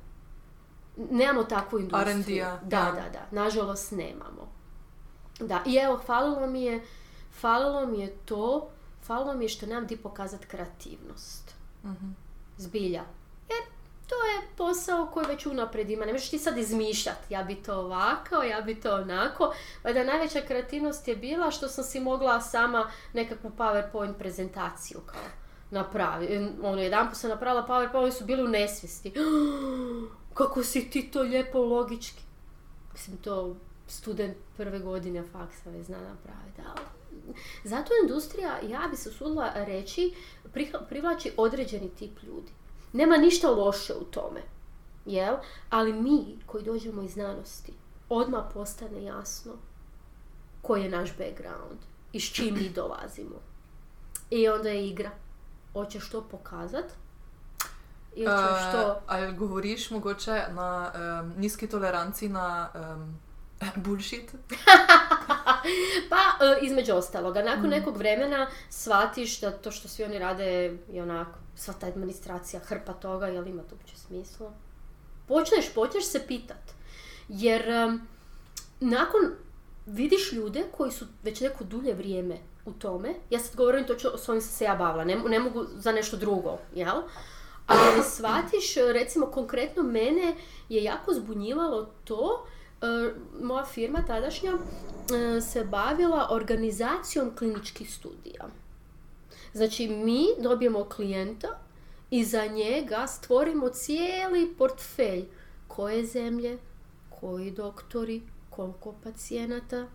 Nemamo 0.97 1.45
takvu 1.45 1.79
industriju. 1.79 2.45
Da, 2.45 2.61
da. 2.63 2.93
da, 2.93 3.09
da. 3.13 3.43
Nažalost 3.43 3.93
nemamo. 3.93 4.53
Da, 5.41 5.63
i 5.67 5.77
evo, 5.77 6.01
falilo 6.07 6.47
mi 6.47 6.63
je, 6.63 6.83
falilo 7.33 7.87
mi 7.87 8.01
je 8.01 8.17
to, 8.25 8.71
falilo 9.03 9.35
mi 9.35 9.45
je 9.45 9.49
što 9.49 9.67
nemam 9.67 9.87
di 9.87 9.97
pokazati 9.97 10.47
kreativnost. 10.47 11.55
Zbilja. 12.57 13.03
Jer 13.49 13.63
to 14.09 14.15
je 14.15 14.49
posao 14.57 15.07
koji 15.13 15.27
već 15.27 15.47
unaprijed 15.47 15.91
ima. 15.91 16.05
Ne 16.05 16.13
možeš 16.13 16.31
ti 16.31 16.39
sad 16.39 16.59
izmišljati, 16.59 17.35
ja 17.35 17.43
bi 17.43 17.55
to 17.55 17.75
ovako, 17.75 18.43
ja 18.43 18.61
bi 18.61 18.81
to 18.81 18.95
onako. 18.95 19.55
Valjda 19.85 20.05
najveća 20.05 20.41
kreativnost 20.47 21.09
je 21.09 21.17
bila 21.17 21.51
što 21.51 21.69
sam 21.69 21.85
si 21.85 22.01
mogla 22.01 22.41
sama 22.41 22.91
nekakvu 23.13 23.51
PowerPoint 23.59 24.15
prezentaciju 24.19 25.01
kao 25.07 25.23
napravi. 25.71 26.51
Ono, 26.63 26.83
jedan 26.83 27.15
sam 27.15 27.31
napravila 27.31 27.67
PowerPoint, 27.69 28.03
oni 28.03 28.13
su 28.13 28.25
bili 28.25 28.43
u 28.43 28.49
nesvijesti. 28.49 29.13
Kako 30.35 30.63
si 30.63 30.91
ti 30.91 31.11
to 31.11 31.23
lijepo 31.23 31.59
logički. 31.59 32.23
Mislim, 32.93 33.17
to 33.17 33.57
student 33.87 34.37
prve 34.57 34.79
godine 34.79 35.23
faksa 35.23 35.71
već 35.71 35.87
zna 35.87 35.99
napraviti. 36.01 36.63
ali 36.67 37.02
Zato 37.65 37.93
industrija, 38.03 38.61
ja 38.69 38.89
bi 38.91 38.97
se 38.97 39.09
usudila 39.09 39.53
reći, 39.55 40.15
privlači 40.89 41.33
određeni 41.37 41.89
tip 41.89 42.23
ljudi. 42.23 42.53
Nema 42.93 43.17
ništa 43.17 43.51
loše 43.51 43.95
u 43.95 44.05
tome, 44.05 44.41
jel? 45.07 45.37
Ali 45.71 45.93
mi 45.93 46.39
koji 46.47 46.65
dođemo 46.65 47.03
iz 47.03 47.13
znanosti, 47.13 47.73
odmah 48.09 48.45
postane 48.55 49.05
jasno 49.05 49.53
koji 50.63 50.83
je 50.83 50.91
naš 50.91 51.17
background 51.17 51.79
i 52.13 52.21
s 52.21 52.33
čim 52.33 52.55
mi 52.55 52.69
dolazimo. 52.69 53.37
I 54.31 54.49
onda 54.49 54.69
je 54.69 54.89
igra. 54.89 55.11
Hoćeš 55.73 56.11
to 56.11 56.21
pokazat? 56.21 56.85
Ili 58.15 58.27
ćeš 58.27 58.67
Eh, 58.69 58.73
to... 58.73 59.01
ali 59.07 59.37
govoriš 59.37 59.91
mogoče 59.91 60.45
na 60.51 60.93
nizki 61.37 61.67
toleranciji 61.67 62.29
na 62.29 62.69
em, 62.75 63.21
bullshit? 63.85 64.35
Pa, 66.11 66.45
e, 66.45 66.59
između 66.63 66.95
ostaloga, 66.95 67.43
nakon 67.43 67.71
nekog 67.71 67.97
vremena 67.97 68.47
shvatiš 68.71 69.41
da 69.41 69.51
to 69.51 69.71
što 69.71 69.89
svi 69.89 70.05
oni 70.05 70.19
rade 70.19 70.79
je 70.93 71.03
onako, 71.03 71.39
sva 71.57 71.75
ta 71.75 71.87
administracija, 71.87 72.61
hrpa 72.61 72.93
toga, 72.93 73.27
jel 73.27 73.47
ima 73.47 73.63
to 73.63 73.75
uopće 73.75 73.97
smisla? 73.97 74.53
Počneš, 75.29 75.75
počneš 75.75 76.05
se 76.05 76.27
pitat. 76.27 76.73
Jer 77.29 77.69
em, 77.69 78.07
nakon 78.81 79.21
vidiš 79.87 80.33
ljude 80.33 80.65
koji 80.77 80.93
su 80.93 81.07
već 81.23 81.41
neko 81.41 81.65
dulje 81.65 81.95
vrijeme 81.95 82.37
u 82.65 82.73
tome, 82.73 83.15
ja 83.31 83.39
sad 83.39 83.57
govorim 83.57 83.87
točno 83.87 84.11
s 84.19 84.29
ovim 84.29 84.41
sam 84.41 84.51
se 84.53 84.65
ja 84.65 84.75
bavila, 84.75 85.05
ne, 85.05 85.17
ne 85.17 85.39
mogu 85.39 85.65
za 85.75 85.93
nešto 85.93 86.17
drugo, 86.17 86.59
jel? 86.75 87.03
Ali 87.67 88.03
shvatiš, 88.03 88.75
recimo 88.93 89.27
konkretno 89.27 89.83
mene 89.83 90.35
je 90.69 90.83
jako 90.83 91.15
zbunjivalo 91.15 91.91
to, 92.05 92.47
moja 93.43 93.65
firma 93.65 94.03
tadašnja 94.07 94.53
e, 94.53 95.41
se 95.41 95.65
bavila 95.65 96.29
organizacijom 96.31 97.37
kliničkih 97.37 97.95
studija. 97.95 98.49
Znači 99.53 99.89
mi 99.89 100.27
dobijemo 100.43 100.85
klijenta 100.85 101.49
i 102.11 102.25
za 102.25 102.47
njega 102.47 103.07
stvorimo 103.07 103.69
cijeli 103.69 104.55
portfelj 104.59 105.25
koje 105.69 106.07
zemlje, 106.07 106.59
koji 107.21 107.51
doktori, 107.51 108.23
koliko 108.51 108.95
pacijenata. 109.05 109.87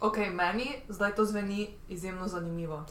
Ok, 0.00 0.16
meni 0.16 0.66
zdaj 0.88 1.14
to 1.14 1.24
zveni 1.24 1.68
izjemno 1.88 2.28
zanimivo. 2.28 2.84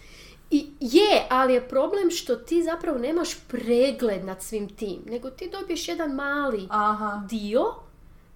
I 0.51 0.69
je, 0.79 1.27
ali 1.29 1.53
je 1.53 1.67
problem 1.67 2.11
što 2.11 2.35
ti 2.35 2.63
zapravo 2.63 2.97
nemaš 2.97 3.29
pregled 3.47 4.25
nad 4.25 4.43
svim 4.43 4.69
tim, 4.69 5.01
nego 5.05 5.29
ti 5.29 5.49
dobiješ 5.49 5.87
jedan 5.87 6.11
mali 6.11 6.67
Aha. 6.69 7.23
dio 7.29 7.84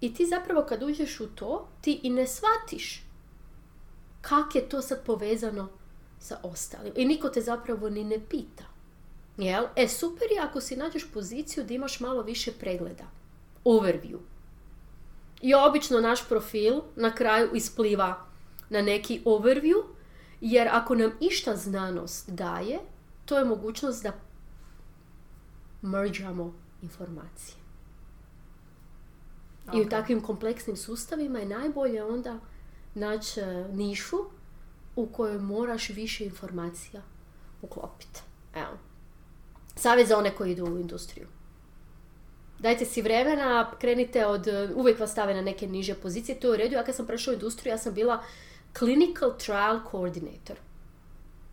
i 0.00 0.14
ti 0.14 0.26
zapravo 0.26 0.66
kad 0.68 0.82
uđeš 0.82 1.20
u 1.20 1.26
to, 1.26 1.68
ti 1.80 2.00
i 2.02 2.10
ne 2.10 2.26
shvatiš 2.26 3.10
kak 4.20 4.54
je 4.54 4.68
to 4.68 4.82
sad 4.82 5.04
povezano 5.04 5.68
sa 6.18 6.38
ostalim. 6.42 6.92
I 6.96 7.04
niko 7.04 7.28
te 7.28 7.40
zapravo 7.40 7.90
ni 7.90 8.04
ne 8.04 8.20
pita. 8.28 8.64
Jel? 9.36 9.64
E, 9.76 9.88
super 9.88 10.28
je 10.30 10.40
ako 10.40 10.60
si 10.60 10.76
nađeš 10.76 11.10
poziciju 11.12 11.64
da 11.64 11.74
imaš 11.74 12.00
malo 12.00 12.22
više 12.22 12.52
pregleda. 12.52 13.04
Overview. 13.64 14.18
I 15.42 15.54
obično 15.54 16.00
naš 16.00 16.28
profil 16.28 16.80
na 16.96 17.14
kraju 17.14 17.50
ispliva 17.54 18.26
na 18.70 18.82
neki 18.82 19.22
overview, 19.24 19.82
jer 20.40 20.68
ako 20.72 20.94
nam 20.94 21.12
išta 21.20 21.56
znanost 21.56 22.30
daje, 22.30 22.78
to 23.24 23.38
je 23.38 23.44
mogućnost 23.44 24.02
da 24.02 24.12
mergeamo 25.82 26.54
informacije. 26.82 27.59
I 29.74 29.80
u 29.80 29.88
takvim 29.88 30.22
kompleksnim 30.22 30.76
sustavima 30.76 31.38
je 31.38 31.46
najbolje 31.46 32.04
onda 32.04 32.38
naći 32.94 33.40
e, 33.40 33.68
nišu 33.72 34.16
u 34.96 35.06
kojoj 35.06 35.38
moraš 35.38 35.88
više 35.88 36.24
informacija 36.24 37.02
uklopiti. 37.62 38.20
Evo. 38.54 38.78
Savjet 39.76 40.08
za 40.08 40.18
one 40.18 40.30
koji 40.30 40.52
idu 40.52 40.64
u 40.64 40.78
industriju. 40.78 41.26
Dajte 42.58 42.84
si 42.84 43.02
vremena, 43.02 43.70
krenite 43.80 44.26
od, 44.26 44.46
e, 44.48 44.68
uvijek 44.74 45.00
vas 45.00 45.10
stave 45.10 45.34
na 45.34 45.42
neke 45.42 45.66
niže 45.66 45.94
pozicije, 45.94 46.40
to 46.40 46.46
je 46.46 46.52
u 46.52 46.56
redu. 46.56 46.74
Ja 46.74 46.84
kad 46.84 46.94
sam 46.94 47.06
prešla 47.06 47.30
u 47.30 47.34
industriju, 47.34 47.70
ja 47.70 47.78
sam 47.78 47.94
bila 47.94 48.22
clinical 48.78 49.32
trial 49.38 49.80
coordinator. 49.90 50.56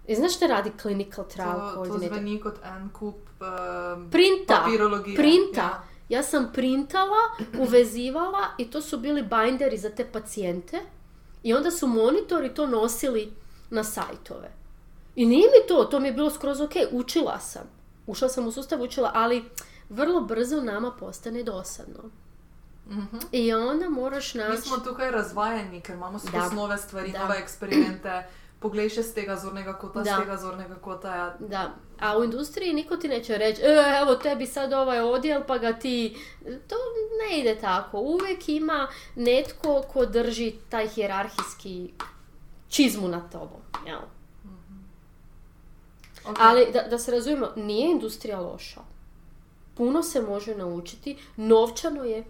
I 0.07 0.15
znaš 0.15 0.35
šta 0.35 0.47
radi 0.47 0.71
clinical 0.81 1.25
trial 1.27 1.59
To, 1.59 1.67
to 1.67 1.73
coordinator? 1.75 2.17
zveni 2.17 2.41
kot 2.41 2.55
en 2.63 2.89
kup 2.89 3.15
em, 3.41 4.09
Printa. 4.11 4.61
papirologije. 4.63 5.15
Printa. 5.15 5.61
Ja. 5.61 5.86
Ja 6.09 6.23
sam 6.23 6.49
printala, 6.53 7.17
uvezivala 7.59 8.47
i 8.57 8.71
to 8.71 8.81
su 8.81 8.97
bili 8.97 9.23
binderi 9.23 9.77
za 9.77 9.89
te 9.89 10.05
pacijente 10.05 10.79
i 11.43 11.53
onda 11.53 11.71
su 11.71 11.87
monitori 11.87 12.53
to 12.53 12.67
nosili 12.67 13.33
na 13.69 13.83
sajtove. 13.83 14.51
I 15.15 15.25
nije 15.25 15.43
mi 15.43 15.67
to, 15.67 15.83
to 15.83 15.99
mi 15.99 16.07
je 16.07 16.13
bilo 16.13 16.29
skroz 16.29 16.61
ok, 16.61 16.71
učila 16.91 17.39
sam. 17.39 17.61
Ušla 18.07 18.29
sam 18.29 18.47
u 18.47 18.51
sustav, 18.51 18.81
učila, 18.81 19.11
ali 19.13 19.43
vrlo 19.89 20.21
brzo 20.21 20.61
nama 20.61 20.91
postane 20.91 21.43
dosadno. 21.43 22.03
Mhm. 22.89 23.17
I 23.31 23.53
onda 23.53 23.89
moraš 23.89 24.33
Mi 24.33 24.41
naći... 24.41 24.61
smo 24.61 24.77
tukaj 24.77 25.11
razvajeni, 25.11 25.81
ker 25.81 25.95
imamo 25.95 26.19
skozi 26.19 26.33
Da. 26.33 26.49
nove 26.49 26.77
stvari, 26.77 27.11
Da. 27.11 27.19
nove 27.19 27.37
eksperimente, 27.37 28.23
pogledaj 28.59 28.89
še 28.89 29.03
z 29.03 29.13
tega 29.13 29.35
zornega 29.35 29.73
kota, 29.73 30.03
Da. 30.03 30.15
z 30.15 30.19
tega 30.19 30.37
zornega 30.37 30.75
kota. 30.75 31.15
Ja. 31.15 31.35
Da, 31.39 31.75
a 31.99 32.17
u 32.17 32.23
industriji 32.23 32.73
niko 32.73 32.97
ti 32.97 33.07
neće 33.07 33.37
reći, 33.37 33.61
e, 33.61 33.83
evo 34.01 34.15
tebi 34.15 34.45
sad 34.45 34.73
ovaj 34.73 34.99
odjel 34.99 35.43
pa 35.47 35.57
ga 35.57 35.73
ti... 35.73 36.17
To 36.43 36.75
ne 37.21 37.39
ide 37.39 37.55
tako. 37.61 37.99
Uvijek 37.99 38.49
ima 38.49 38.87
netko 39.15 39.81
ko 39.93 40.05
drži 40.05 40.53
taj 40.69 40.87
hijerarhijski 40.87 41.93
čizmu 42.69 43.07
nad 43.07 43.31
tobom. 43.31 43.61
Jel? 43.85 43.99
Ok. 46.29 46.37
Ali 46.39 46.67
da, 46.73 46.81
da 46.81 46.99
se 46.99 47.11
razumijemo, 47.11 47.47
nije 47.55 47.91
industrija 47.91 48.39
loša. 48.39 48.81
Puno 49.75 50.03
se 50.03 50.21
može 50.21 50.55
naučiti, 50.55 51.17
novčano 51.35 52.03
je 52.03 52.23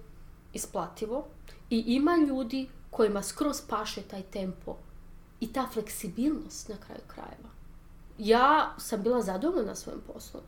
isplativo 0.53 1.27
i 1.69 1.84
ima 1.88 2.15
ljudi 2.27 2.69
kojima 2.89 3.24
skroz 3.24 3.62
paše 3.69 4.01
taj 4.01 4.22
tempo 4.22 4.77
i 5.39 5.53
ta 5.53 5.67
fleksibilnost 5.67 6.70
na 6.70 6.75
kraju 6.77 7.01
krajeva. 7.08 7.50
Ja 8.20 8.44
sam 8.77 9.03
bila 9.03 9.22
zadovoljna 9.22 9.75
svojim 9.75 10.01
poslom, 10.03 10.44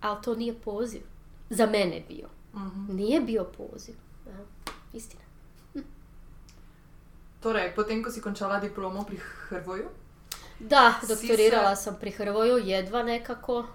ali 0.00 0.22
to 0.22 0.34
nije 0.34 0.54
poziv. 0.54 1.02
Za 1.50 1.66
mene 1.66 2.02
bio. 2.08 2.28
Mhm. 2.54 2.96
Nije 2.96 3.20
bio 3.20 3.44
poziv. 3.46 3.94
Ja, 4.26 4.44
istina. 4.92 5.22
Torej, 7.40 7.74
potem, 7.74 8.02
ko 8.02 8.10
si 8.10 8.20
končala 8.20 8.60
diplomo 8.60 9.04
pri 9.04 9.16
Hrvoju, 9.16 9.88
Da, 10.60 10.94
doktorirala 11.02 11.76
se- 11.76 11.82
sam 11.82 11.96
pri 12.00 12.10
Hrvoju, 12.10 12.58
jedva 12.58 13.02
nekako. 13.02 13.66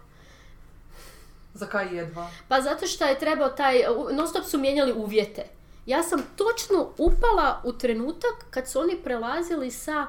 zakaj 1.54 1.96
jedva? 1.96 2.30
Pa 2.48 2.62
zato 2.62 2.88
što 2.88 3.06
je 3.06 3.20
trebao 3.20 3.50
taj, 3.50 3.82
non 4.12 4.28
stop 4.28 4.46
su 4.46 4.58
mijenjali 4.60 4.94
uvjete. 4.94 5.46
Ja 5.86 6.04
sam 6.04 6.24
točno 6.36 6.90
upala 6.98 7.62
u 7.66 7.74
trenutak 7.74 8.46
kad 8.50 8.70
su 8.70 8.80
oni 8.80 8.98
prelazili 9.04 9.72
sa 9.72 10.08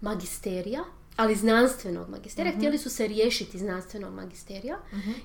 magisterija, 0.00 0.84
ali 1.16 1.34
znanstvenog 1.34 2.08
magisterija, 2.08 2.56
htjeli 2.56 2.78
su 2.78 2.90
se 2.90 3.06
riješiti 3.06 3.58
znanstvenog 3.58 4.14
magisterija, 4.14 4.78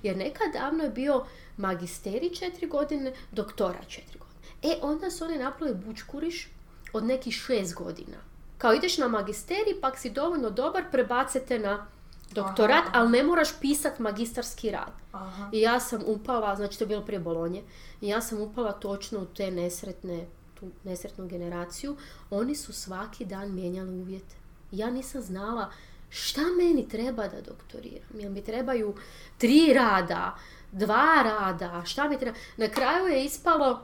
jer 0.04 0.18
nekad 0.18 0.54
davno 0.54 0.84
je 0.84 0.90
bio 0.90 1.26
magisterij 1.58 2.30
četiri 2.30 2.68
godine, 2.68 3.14
doktora 3.32 3.84
četiri 3.88 4.20
godine. 4.20 4.74
E, 4.74 4.80
onda 4.82 5.12
su 5.12 5.24
oni 5.24 5.38
napravili 5.38 5.78
bučkuriš 5.86 6.50
od 6.94 7.04
nekih 7.04 7.34
šest 7.34 7.74
godina. 7.74 8.18
Kao 8.58 8.74
ideš 8.74 8.98
na 8.98 9.08
magisterij, 9.08 9.82
pak 9.82 10.00
si 10.00 10.10
dovoljno 10.10 10.50
dobar, 10.50 10.84
prebacite 10.92 11.60
na 11.60 11.88
doktorat, 12.32 12.84
Aha. 12.88 12.92
ali 12.94 13.12
ne 13.12 13.24
moraš 13.24 13.60
pisati 13.62 14.02
magistarski 14.02 14.72
rad. 14.72 14.92
Aha. 15.12 15.50
I 15.52 15.62
ja 15.62 15.80
sam 15.80 16.02
upala, 16.06 16.56
znači 16.56 16.78
to 16.78 16.84
je 16.84 16.88
bilo 16.88 17.02
prije 17.02 17.20
Bolonje, 17.20 17.64
i 18.02 18.08
ja 18.08 18.22
sam 18.22 18.42
upala 18.42 18.72
točno 18.72 19.20
u 19.20 19.26
te 19.26 19.52
nesretne, 19.52 20.26
tu 20.54 20.66
nesretnu 20.84 21.28
generaciju. 21.28 21.98
Oni 22.30 22.56
su 22.56 22.74
svaki 22.74 23.26
dan 23.26 23.54
mijenjali 23.54 24.02
uvjete. 24.02 24.36
Ja 24.72 24.90
nisam 24.90 25.22
znala 25.22 25.72
šta 26.10 26.42
meni 26.58 26.90
treba 26.90 27.28
da 27.28 27.42
doktoriram. 27.42 28.20
Jel 28.20 28.32
mi 28.32 28.44
trebaju 28.44 28.96
tri 29.38 29.74
rada, 29.74 30.36
dva 30.72 31.24
rada, 31.24 31.82
šta 31.86 32.08
mi 32.10 32.20
treba? 32.20 32.38
Na 32.58 32.68
kraju 32.68 33.08
je 33.08 33.26
ispalo 33.26 33.82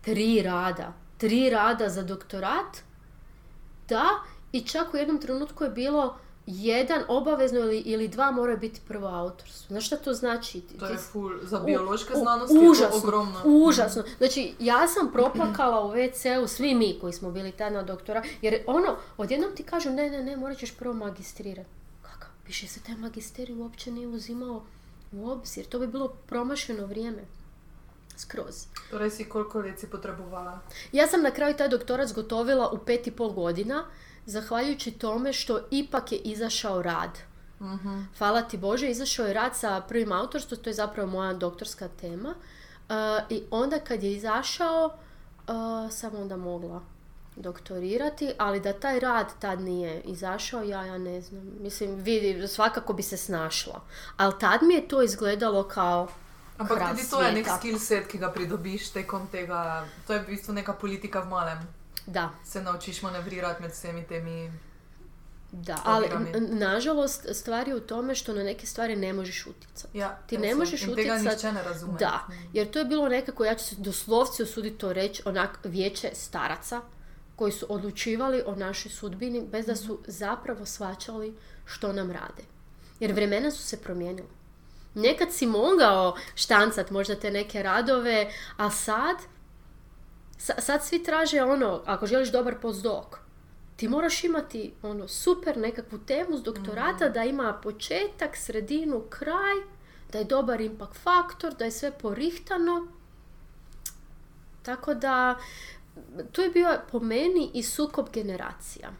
tri 0.00 0.42
rada. 0.42 0.92
Tri 1.18 1.50
rada 1.50 1.88
za 1.88 2.02
doktorat, 2.02 2.78
da, 3.88 4.04
i 4.52 4.60
čak 4.60 4.94
u 4.94 4.96
jednom 4.96 5.20
trenutku 5.20 5.64
je 5.64 5.70
bilo 5.70 6.18
jedan 6.50 7.02
obavezno 7.08 7.58
ili, 7.58 7.78
ili 7.78 8.08
dva 8.08 8.30
moraju 8.30 8.58
biti 8.58 8.80
prvo 8.80 9.08
autorstvo. 9.08 9.66
Znaš 9.68 9.86
šta 9.86 9.96
to 9.96 10.14
znači? 10.14 10.60
To 10.60 10.86
je 10.86 10.98
s- 10.98 11.08
ful, 11.08 11.30
za 11.42 11.60
u- 11.60 11.64
biološke 11.64 12.12
u- 12.14 12.18
znanosti 12.18 12.56
je 12.56 12.60
to 12.60 12.70
užasno, 12.70 12.98
ogromno. 12.98 13.40
Užasno. 13.44 14.04
Znači, 14.18 14.54
ja 14.60 14.88
sam 14.88 15.12
proplakala 15.12 15.84
u 15.84 15.90
WC-u, 15.90 16.46
svi 16.48 16.74
mi 16.74 16.98
koji 17.00 17.12
smo 17.12 17.30
bili 17.30 17.52
tad 17.52 17.72
na 17.72 17.82
doktora, 17.82 18.22
jer 18.42 18.62
ono, 18.66 18.96
odjednom 19.16 19.50
ti 19.54 19.62
kažu, 19.62 19.90
ne, 19.90 20.10
ne, 20.10 20.22
ne, 20.22 20.36
morat 20.36 20.58
ćeš 20.58 20.74
prvo 20.74 20.94
magistrirati. 20.94 21.68
Kakav? 22.02 22.28
Više 22.46 22.66
se 22.66 22.80
taj 22.80 22.96
magisterij 22.96 23.56
uopće 23.56 23.90
nije 23.90 24.06
uzimao 24.08 24.62
u 25.12 25.28
obzir. 25.28 25.66
To 25.66 25.78
bi 25.78 25.86
bilo 25.86 26.08
promašeno 26.08 26.86
vrijeme. 26.86 27.22
Skroz. 28.16 28.66
Torej 28.90 29.10
si 29.10 29.24
koliko 29.24 29.58
let 29.60 29.78
si 29.78 29.86
potrebovala? 29.86 30.58
Ja 30.92 31.06
sam 31.06 31.22
na 31.22 31.30
kraju 31.30 31.56
taj 31.56 31.68
doktorat 31.68 32.08
zgotovila 32.08 32.70
u 32.70 32.78
pet 32.78 33.06
i 33.06 33.10
pol 33.10 33.30
godina, 33.30 33.84
zahvaljujući 34.28 34.90
tome 34.90 35.32
što 35.32 35.60
ipak 35.70 36.12
je 36.12 36.18
izašao 36.18 36.82
rad. 36.82 37.18
Mhm. 37.60 38.00
Hvala 38.18 38.42
ti 38.42 38.56
Bože, 38.56 38.90
izašao 38.90 39.26
je 39.26 39.34
rad 39.34 39.56
sa 39.56 39.80
prvim 39.88 40.12
autorstvom, 40.12 40.60
to 40.62 40.70
je 40.70 40.74
zapravo 40.74 41.10
moja 41.10 41.32
doktorska 41.32 41.88
tema. 41.88 42.28
Uh, 42.28 42.94
I 43.30 43.42
onda 43.50 43.78
kad 43.78 44.02
je 44.02 44.12
izašao, 44.12 44.86
uh, 44.86 45.92
sam 45.92 46.16
onda 46.16 46.36
mogla 46.36 46.82
doktorirati, 47.36 48.32
ali 48.38 48.60
da 48.60 48.72
taj 48.72 49.00
rad 49.00 49.26
tad 49.38 49.60
nije 49.60 50.00
izašao, 50.00 50.62
ja, 50.62 50.84
ja 50.84 50.98
ne 50.98 51.20
znam. 51.20 51.42
Mislim, 51.60 51.94
vidi, 51.94 52.48
svakako 52.48 52.92
bi 52.92 53.02
se 53.02 53.16
snašla. 53.16 53.80
Ali 54.16 54.34
tad 54.40 54.62
mi 54.62 54.74
je 54.74 54.88
to 54.88 55.02
izgledalo 55.02 55.68
kao 55.68 56.08
Ampak 56.58 56.90
tudi 56.90 57.10
to 57.10 57.22
je 57.22 57.32
nek 57.32 57.46
skill 57.58 57.78
set, 57.78 58.06
ki 58.10 58.18
ga 58.18 58.32
pridobiš 58.34 58.90
tekom 58.90 59.28
tega. 59.30 59.86
To 60.06 60.12
je 60.12 60.22
v 60.22 60.26
bistvu 60.26 60.52
neka 60.52 60.72
politika 60.72 61.20
v 61.20 61.30
malem. 61.30 61.58
Da, 62.08 62.30
Se 62.44 62.62
naučiš 62.62 63.02
manevrirati 63.02 63.62
med 63.62 63.70
vsemi 63.70 64.04
temi. 64.04 64.52
da. 65.52 65.76
Ali, 65.84 66.08
nažalost, 66.40 67.26
stvar 67.32 67.68
je 67.68 67.76
u 67.76 67.80
tome 67.80 68.14
što 68.14 68.34
na 68.34 68.42
neke 68.42 68.66
stvari 68.66 68.96
ne 68.96 69.12
možeš 69.12 69.46
utjecati. 69.46 69.98
Ja, 69.98 70.18
Ti 70.18 70.38
ne 70.38 70.54
možeš 70.54 70.82
In 70.82 70.94
tega 70.94 71.02
utjecat- 71.10 71.24
nihče 71.24 71.52
ne 71.52 71.62
razume. 71.62 71.98
Da, 71.98 72.20
jer 72.52 72.70
to 72.70 72.78
je 72.78 72.84
bilo 72.84 73.08
nekako, 73.08 73.44
ja 73.44 73.54
ću 73.54 73.64
se 73.64 73.76
doslovce 73.78 74.42
usuditi 74.42 74.78
to 74.78 74.92
reći, 74.92 75.22
onak 75.24 75.58
vijeće 75.64 76.10
staraca 76.14 76.80
koji 77.36 77.52
su 77.52 77.66
odlučivali 77.68 78.42
o 78.46 78.54
našoj 78.54 78.90
sudbini 78.90 79.42
bez 79.42 79.66
da 79.66 79.76
su 79.76 79.98
zapravo 80.06 80.66
svačali 80.66 81.34
što 81.66 81.92
nam 81.92 82.10
rade. 82.10 82.42
Jer 83.00 83.12
vremena 83.12 83.50
su 83.50 83.62
se 83.62 83.76
promijenila. 83.78 84.28
Nekad 84.94 85.32
si 85.32 85.46
mogao 85.46 86.16
štancat 86.34 86.90
možda 86.90 87.14
te 87.16 87.30
neke 87.30 87.62
radove, 87.62 88.30
a 88.56 88.70
sad, 88.70 89.16
sa- 89.18 89.28
sad 90.38 90.84
svi 90.84 91.02
traže 91.02 91.42
ono, 91.42 91.82
ako 91.86 92.06
želiš 92.06 92.32
dobar 92.32 92.60
postdoc, 92.60 93.06
ti 93.76 93.88
moraš 93.88 94.24
imati 94.24 94.72
ono 94.82 95.08
super 95.08 95.56
nekakvu 95.56 95.98
temu 95.98 96.36
s 96.38 96.42
doktorata 96.42 97.08
da 97.08 97.24
ima 97.24 97.60
početak, 97.62 98.36
sredinu, 98.36 99.02
kraj, 99.08 99.54
da 100.12 100.18
je 100.18 100.24
dobar 100.24 100.60
impact 100.60 100.96
faktor, 100.96 101.54
da 101.54 101.64
je 101.64 101.70
sve 101.70 101.98
porihtano. 101.98 102.86
Tako 104.62 104.94
da, 104.94 105.38
tu 106.32 106.40
je 106.40 106.50
bio 106.50 106.80
po 106.90 107.00
meni 107.00 107.50
i 107.54 107.62
sukob 107.62 108.06
generacija. 108.12 108.90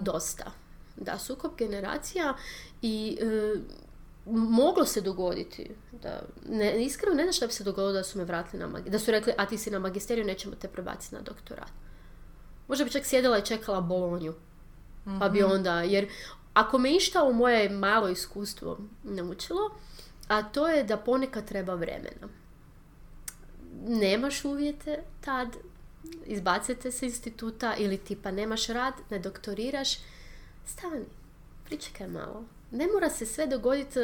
Dosta. 0.00 0.52
Da, 0.96 1.18
sukob 1.18 1.52
generacija 1.58 2.34
i 2.82 3.18
e, 3.20 3.54
moglo 4.26 4.84
se 4.84 5.00
dogoditi. 5.00 5.70
Da, 5.92 6.22
ne, 6.48 6.84
iskreno 6.84 7.14
ne 7.14 7.22
znam 7.22 7.32
šta 7.32 7.46
bi 7.46 7.52
se 7.52 7.64
dogodilo 7.64 7.92
da 7.92 8.04
su 8.04 8.18
me 8.18 8.24
vratili 8.24 8.60
na 8.60 8.68
magi- 8.68 8.90
Da 8.90 8.98
su 8.98 9.10
rekli, 9.10 9.32
a 9.36 9.46
ti 9.46 9.58
si 9.58 9.70
na 9.70 9.78
magisteriju, 9.78 10.24
nećemo 10.24 10.54
te 10.56 10.68
prebaciti 10.68 11.14
na 11.14 11.20
doktorat. 11.20 11.72
Možda 12.68 12.84
bi 12.84 12.90
čak 12.90 13.04
sjedila 13.04 13.38
i 13.38 13.44
čekala 13.44 13.80
bolonju. 13.80 14.34
Pa 15.18 15.28
bi 15.28 15.42
onda, 15.44 15.82
jer 15.82 16.08
ako 16.54 16.78
me 16.78 16.92
išta 16.92 17.24
u 17.24 17.32
moje 17.32 17.68
malo 17.70 18.08
iskustvo 18.08 18.78
naučilo, 19.04 19.70
a 20.28 20.42
to 20.42 20.68
je 20.68 20.84
da 20.84 20.96
ponekad 20.96 21.44
treba 21.44 21.74
vremena. 21.74 22.28
Nemaš 23.80 24.44
uvjete 24.44 25.02
tad, 25.20 25.48
izbacite 26.26 26.90
se 26.90 27.06
instituta 27.06 27.74
ili 27.76 27.98
tipa 27.98 28.30
nemaš 28.30 28.66
rad, 28.66 28.94
ne 29.10 29.18
doktoriraš, 29.18 29.98
stani, 30.66 31.04
pričekaj 31.64 32.08
malo. 32.08 32.44
Ne 32.70 32.86
mora 32.86 33.10
se 33.10 33.26
sve 33.26 33.46
dogoditi, 33.46 33.98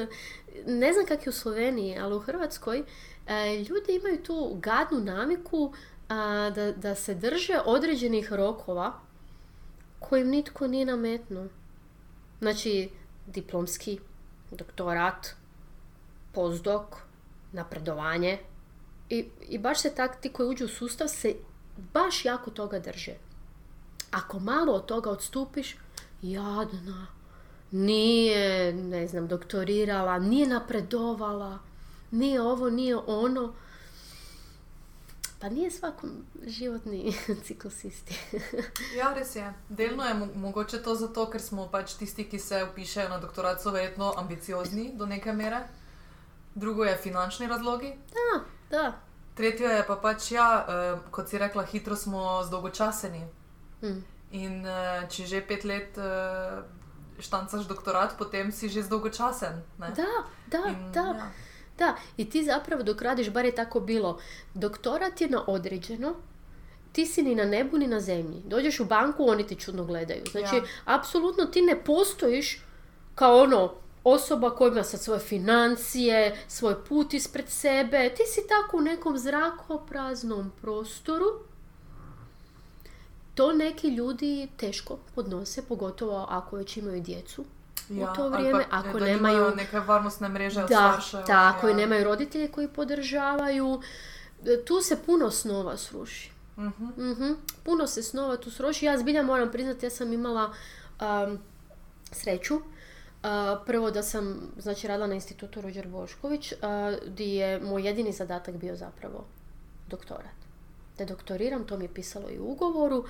ne 0.67 0.93
znam 0.93 1.07
kak 1.07 1.27
je 1.27 1.31
u 1.31 1.33
Sloveniji, 1.33 1.99
ali 1.99 2.15
u 2.15 2.21
Hrvatskoj 2.21 2.83
e, 3.27 3.65
ljudi 3.69 3.93
imaju 3.95 4.23
tu 4.23 4.59
gadnu 4.63 5.01
namiku 5.01 5.73
a, 6.09 6.51
da, 6.55 6.73
da 6.73 6.95
se 6.95 7.15
drže 7.15 7.61
određenih 7.65 8.33
rokova 8.33 9.01
kojim 9.99 10.29
nitko 10.29 10.67
nije 10.67 10.87
nametnuo. 10.87 11.47
Znači, 12.39 12.91
diplomski, 13.27 13.99
doktorat, 14.51 15.29
postdoc, 16.33 16.87
napredovanje. 17.53 18.39
I, 19.09 19.29
I 19.49 19.59
baš 19.59 19.81
se 19.81 19.95
tak 19.95 20.21
ti 20.21 20.33
koji 20.33 20.49
uđu 20.49 20.65
u 20.65 20.69
sustav 20.69 21.09
se 21.09 21.35
baš 21.93 22.25
jako 22.25 22.51
toga 22.51 22.79
drže. 22.79 23.15
Ako 24.11 24.39
malo 24.39 24.73
od 24.73 24.87
toga 24.87 25.11
odstupiš, 25.11 25.77
jadna, 26.23 27.07
nije, 27.77 28.73
ne 28.73 29.09
znam, 29.09 29.29
doktorirala, 29.29 30.19
nije 30.19 30.49
napredovala, 30.49 31.59
nije 32.11 32.43
ovo, 32.43 32.71
nije 32.71 32.97
ono. 32.97 33.55
Pa 35.41 35.49
nije 35.49 35.71
svakom 35.71 36.11
životni 36.47 37.15
ciklus 37.45 37.85
isti. 37.85 38.19
Ja, 38.97 39.15
res 39.15 39.37
je. 39.37 39.55
Delno 39.69 40.05
je 40.05 40.15
mo 40.15 40.27
mogoče 40.35 40.83
to 40.83 40.95
zato, 40.95 41.31
ker 41.31 41.41
smo 41.41 41.69
pač 41.69 41.95
tisti, 41.95 42.25
ki 42.25 42.39
se 42.39 42.65
upišejo 42.73 43.09
na 43.09 43.19
doktorat, 43.19 43.63
so 43.63 43.71
verjetno 43.71 44.15
ambiciozni 44.17 44.93
do 44.95 45.07
neke 45.07 45.33
mere. 45.33 45.61
Drugo 46.55 46.85
je 46.85 46.97
finančni 46.97 47.47
razlogi. 47.47 47.93
da, 48.15 48.41
da. 48.71 48.93
Tretje 49.35 49.67
je 49.67 49.85
pa 49.87 49.97
pač, 49.97 50.31
ja, 50.33 50.67
eh, 50.69 50.99
kot 51.11 51.29
si 51.29 51.39
rekla, 51.39 51.63
hitro 51.63 51.97
smo 51.97 52.43
zdolgočaseni. 52.45 53.27
Mm. 53.83 54.05
In 54.31 54.65
uh, 54.67 55.09
če 55.09 55.27
že 55.27 55.41
pet 55.47 55.65
let 55.65 55.99
uh, 55.99 56.65
štancaš 57.19 57.65
doktorat, 57.65 58.19
potem 58.19 58.53
si 58.53 58.69
že 58.69 58.83
zdolgočasen. 58.83 59.63
Ne? 59.79 59.91
Da, 59.91 60.07
da, 60.49 60.69
In, 60.69 60.93
da. 60.93 61.01
ja. 61.01 61.31
Da, 61.79 61.95
i 62.17 62.31
ti 62.31 62.45
zapravo 62.45 62.83
dok 62.83 63.03
radiš, 63.03 63.31
bar 63.31 63.45
je 63.45 63.55
tako 63.55 63.81
bilo, 63.81 64.19
doktorat 64.55 65.21
je 65.21 65.29
na 65.29 65.45
određeno, 65.47 66.15
ti 66.93 67.07
si 67.07 67.23
ni 67.23 67.35
na 67.35 67.45
nebu 67.45 67.79
ni 67.79 67.87
na 67.87 68.01
zemlji. 68.01 68.43
Dođeš 68.45 68.81
u 68.81 68.85
banku, 68.85 69.25
oni 69.29 69.47
ti 69.47 69.57
čudno 69.57 69.85
gledaju. 69.85 70.23
Znači, 70.31 70.57
Ja. 70.57 70.63
apsolutno 70.85 71.45
ti 71.45 71.63
ne 71.63 71.85
postojiš 71.85 72.61
kao 73.15 73.39
ono 73.39 73.73
osoba 74.05 74.51
koja 74.51 74.69
ima 74.69 74.83
sad 74.83 75.01
svoje 75.01 75.21
financije, 75.21 76.37
svoj 76.49 76.85
put 76.85 77.15
ispred 77.15 77.49
sebe. 77.49 78.15
Ti 78.17 78.23
si 78.25 78.41
tako 78.49 78.77
u 78.77 78.81
nekom 78.81 79.19
zrakopraznom 79.19 80.53
prostoru. 80.61 81.27
To 83.37 83.53
neki 83.53 83.89
ljudi 83.89 84.49
teško 84.57 84.99
podnose, 85.15 85.63
pogotovo 85.63 86.27
ako 86.29 86.57
već 86.57 86.77
imaju 86.77 87.03
djecu 87.03 87.45
Ja, 87.89 88.13
u 88.13 88.15
to 88.15 88.29
vrijeme, 88.29 88.65
pa, 88.71 88.77
ako 88.79 88.99
da 88.99 89.05
nemaju 89.05 89.39
imaju 89.39 89.57
neke 89.57 89.81
varnostne 89.81 90.29
mreže 90.29 90.63
od 90.63 90.69
da, 90.69 90.77
staršev, 90.77 91.27
tako, 91.27 91.69
i 91.69 91.71
ja. 91.71 91.77
nemaju 91.77 92.05
roditelje 92.05 92.49
koji 92.49 92.69
podržavaju. 92.69 93.81
E, 94.47 94.65
Tu 94.65 94.81
se 94.81 95.03
puno 95.07 95.31
snova 95.31 95.77
sruši. 95.77 96.31
Mhm. 96.59 97.11
Mhm. 97.11 97.33
Puno 97.65 97.87
se 97.87 98.03
snova 98.03 98.37
tu 98.37 98.51
sruši. 98.51 98.87
Ja 98.87 98.99
zbilja 98.99 99.23
moram 99.23 99.51
priznati, 99.53 99.87
ja 99.87 99.91
sam 99.91 100.13
imala 100.13 100.53
um, 101.01 101.39
sreću. 102.13 102.55
Uh, 102.57 102.63
prvo 103.67 103.91
da 103.91 104.03
sam 104.03 104.53
znači, 104.59 104.89
radila 104.89 105.07
na 105.07 105.15
institutu 105.15 105.61
Ruđer 105.61 105.89
Bošković, 105.89 106.53
uh, 106.53 106.59
gdje 107.07 107.25
je 107.25 107.61
moj 107.61 107.87
jedini 107.87 108.13
zadatak 108.13 108.57
bio 108.57 108.77
zapravo 108.77 109.25
doktorat. 109.89 110.46
Da 110.99 111.05
doktoriram, 111.05 111.65
to 111.65 111.77
mi 111.77 111.85
je 111.85 111.95
pisalo 111.95 112.31
i 112.31 112.39
u 112.39 112.45
ugovoru. 112.45 113.05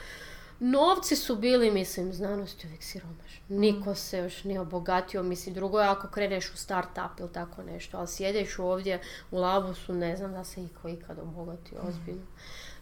Novci 0.60 1.16
su 1.16 1.36
bili, 1.36 1.70
mislim, 1.70 2.12
znanost 2.12 2.64
je 2.64 2.68
uvijek 2.68 2.82
siromaš. 2.82 3.40
Niko 3.48 3.94
se 3.94 4.18
još 4.18 4.44
nije 4.44 4.60
obogatio, 4.60 5.22
mislim, 5.22 5.54
drugo 5.54 5.80
je 5.80 5.88
ako 5.88 6.08
kreneš 6.08 6.50
u 6.50 6.56
start-up 6.56 7.10
ili 7.20 7.32
tako 7.32 7.62
nešto, 7.62 7.98
ali 7.98 8.08
sjedeš 8.08 8.58
ovdje 8.58 9.00
u 9.30 9.38
labusu, 9.38 9.94
ne 9.94 10.16
znam 10.16 10.32
da 10.32 10.44
se 10.44 10.62
iko 10.64 10.88
ikad 10.88 11.18
obogatio, 11.18 11.78
ozbiljno. 11.88 12.26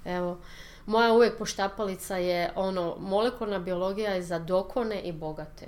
Evo, 0.05 0.38
moja 0.87 1.12
uvijek 1.12 1.38
poštapalica 1.38 2.17
je 2.17 2.53
ono, 2.55 2.97
molekularna 2.99 3.59
biologija 3.59 4.11
je 4.11 4.23
za 4.23 4.38
dokone 4.38 5.01
i 5.01 5.12
bogate. 5.12 5.67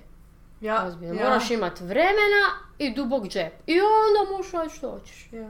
Ja, 0.61 0.85
Ozbiljno. 0.87 1.15
ja. 1.15 1.25
Moraš 1.25 1.51
imati 1.51 1.85
vremena 1.85 2.45
i 2.79 2.95
dubok 2.95 3.29
džep. 3.29 3.53
I 3.67 3.81
onda 3.81 4.37
možeš 4.37 4.53
raditi 4.53 4.77
što 4.77 4.91
hoćeš. 4.91 5.29
Ja, 5.33 5.49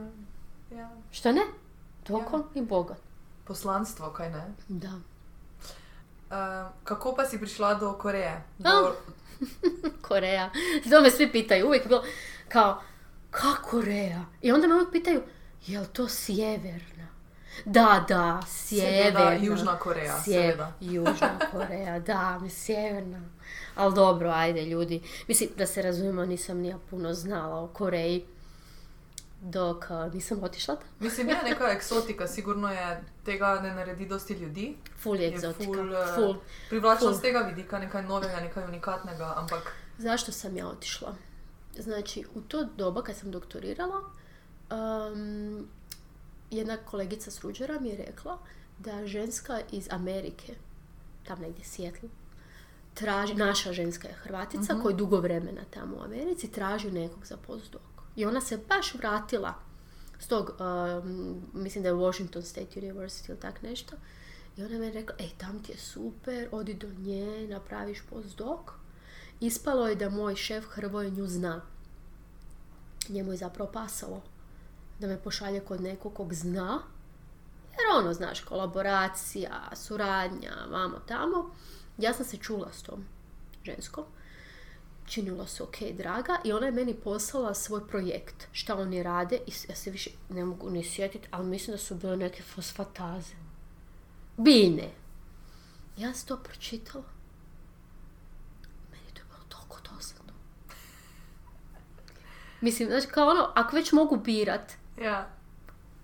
ja. 0.77 0.89
Šta 1.11 1.31
ne? 1.31 1.41
Dokon 2.07 2.43
i 2.55 2.61
bogat. 2.61 3.06
Poslanstvo, 3.47 4.09
kaj 4.09 4.29
ne? 4.29 4.53
Da. 4.67 4.91
Uh, 6.29 6.71
kako 6.83 7.15
pa 7.15 7.25
si 7.25 7.39
prišla 7.39 7.73
do 7.73 7.93
Koreje? 7.93 8.43
Do, 8.57 8.69
A. 8.69 8.91
Koreja. 10.07 10.49
To 10.89 11.01
me 11.01 11.11
svi 11.11 11.31
pitaju. 11.31 11.67
Uvijek 11.67 11.83
je 11.83 11.87
bilo 11.87 12.03
kao, 12.47 12.81
kako 13.31 13.69
Koreja? 13.69 14.25
I 14.41 14.51
onda 14.51 14.67
me 14.67 14.73
uvijek 14.73 14.91
pitaju, 14.91 15.21
je 15.67 15.79
li 15.79 15.87
to 15.87 16.09
sjeverna? 16.09 17.07
Da, 17.65 18.05
da, 18.07 18.41
sjeverna. 18.47 19.19
Da, 19.19 19.31
Južna 19.31 19.79
Koreja, 19.79 20.19
seveda. 20.19 20.73
Južna 20.81 21.39
Koreja, 21.51 21.99
da, 21.99 22.39
mi 22.41 22.49
sjeverna. 22.49 23.21
Ali 23.75 23.95
dobro, 23.95 24.29
ajde 24.29 24.65
ljudi. 24.65 25.01
Mislim, 25.27 25.49
da 25.57 25.65
se 25.65 25.81
razumijemo, 25.81 26.25
nisam 26.25 26.57
ni 26.57 26.67
ja 26.67 26.77
puno 26.89 27.13
znala 27.13 27.63
o 27.63 27.67
Koreji. 27.67 28.25
Dok 29.41 29.91
a, 29.91 30.09
nisam 30.13 30.43
otišla 30.43 30.75
tamo. 30.75 30.91
Mislim, 30.99 31.29
je 31.29 31.35
neka 31.43 31.71
eksotika, 31.77 32.27
sigurno 32.27 32.71
je, 32.71 33.03
tega 33.25 33.59
ne 33.63 33.75
naredi 33.75 34.05
dosti 34.05 34.33
ljudi. 34.33 34.77
Ful 34.99 35.15
je 35.15 35.27
egzotika. 35.27 35.73
ful, 35.73 35.95
eh, 35.95 36.15
Ful. 36.15 36.35
Privlačno 36.69 37.07
Ful. 37.07 37.17
z 37.17 37.21
tega 37.21 37.39
vidika, 37.39 37.79
nekaj 37.79 38.03
novega, 38.03 38.39
nekaj 38.39 38.63
unikatnega, 38.63 39.33
ampak 39.37 39.73
Zašto 39.97 40.31
sam 40.31 40.57
ja 40.57 40.67
otišla? 40.67 41.15
Znači, 41.79 42.23
u 42.35 42.41
to 42.41 42.63
doba 42.77 43.03
kad 43.03 43.15
sam 43.15 43.31
doktorirala, 43.31 44.01
um, 44.71 45.67
jedna 46.51 46.77
kolegica 46.77 47.31
s 47.31 47.41
Ruđera 47.43 47.79
mi 47.79 47.89
je 47.89 47.97
rekla 47.97 48.37
da 48.79 49.07
ženska 49.07 49.59
iz 49.71 49.87
Amerike, 49.91 50.55
tam 51.27 51.39
negdje 51.39 51.65
Seattle, 51.65 52.09
traži, 52.93 53.35
naša 53.35 53.73
ženska 53.73 54.07
je 54.07 54.13
Hrvatica 54.13 54.79
koja 54.81 54.91
je 54.91 54.97
dugo 54.97 55.19
vremena 55.19 55.61
tamo 55.69 55.97
u 55.97 56.03
Americi, 56.03 56.51
traži 56.51 56.91
nekog 56.91 57.25
za 57.25 57.37
postdoc. 57.47 57.81
I 58.17 58.25
ona 58.25 58.41
se 58.41 58.57
baš 58.69 58.93
vratila 58.93 59.53
s 60.19 60.27
tog, 60.27 60.51
um, 60.59 61.41
mislim 61.53 61.83
da 61.83 61.89
je 61.89 61.95
Washington 61.95 62.43
State 62.43 62.79
University 62.79 63.29
ili 63.29 63.39
tak 63.39 63.61
nešto. 63.61 63.95
I 64.57 64.63
ona 64.63 64.79
mi 64.79 64.85
je 64.85 64.91
rekla, 64.91 65.15
ej, 65.19 65.29
tam 65.37 65.63
ti 65.63 65.71
je 65.71 65.77
super, 65.77 66.47
odi 66.51 66.73
do 66.73 66.87
nje, 66.97 67.47
napraviš 67.49 68.01
postdoc. 68.09 68.59
Ispalo 69.39 69.87
je 69.87 69.95
da 69.95 70.09
moj 70.09 70.35
šef 70.35 70.65
Hrvoje 70.65 71.11
nju 71.11 71.27
zna. 71.27 71.61
Njemu 73.09 73.31
je 73.31 73.37
zapravo 73.37 73.71
pasalo 73.71 74.21
da 74.99 75.07
me 75.07 75.23
pošalje 75.23 75.59
kod 75.59 75.81
nekog 75.81 76.13
kog 76.13 76.33
zna. 76.33 76.79
Jer 77.71 77.99
ono, 77.99 78.13
znaš, 78.13 78.39
kolaboracija, 78.39 79.69
suradnja, 79.75 80.55
vamo 80.71 80.99
tamo. 81.07 81.49
Ja 81.97 82.13
sam 82.13 82.25
se 82.25 82.37
čula 82.37 82.71
s 82.73 82.81
tom 82.81 83.05
ženskom. 83.65 84.03
Činilo 85.07 85.47
se 85.47 85.63
ok, 85.63 85.75
draga. 85.93 86.37
I 86.43 86.53
ona 86.53 86.65
je 86.65 86.71
meni 86.71 86.93
poslala 86.93 87.53
svoj 87.53 87.87
projekt. 87.87 88.47
Šta 88.51 88.75
oni 88.75 89.03
rade. 89.03 89.35
I 89.47 89.51
ja 89.69 89.75
se 89.75 89.91
više 89.91 90.09
ne 90.29 90.45
mogu 90.45 90.69
ni 90.69 90.83
sjetiti, 90.83 91.27
ali 91.31 91.45
mislim 91.45 91.73
da 91.73 91.77
su 91.77 91.95
bile 91.95 92.17
neke 92.17 92.43
fosfataze. 92.43 93.33
Bine. 94.37 94.91
Ja 95.97 96.13
sam 96.13 96.27
to 96.27 96.37
pročitala. 96.37 97.03
Meni 98.91 99.03
je 99.07 99.13
to 99.13 99.21
bilo 99.29 99.43
toliko 99.49 99.95
dosadno. 99.95 100.33
Mislim, 102.61 102.89
znači 102.89 103.07
kao 103.07 103.27
ono, 103.29 103.51
ako 103.55 103.75
već 103.75 103.91
mogu 103.91 104.17
birat, 104.17 104.71
ja. 105.01 105.29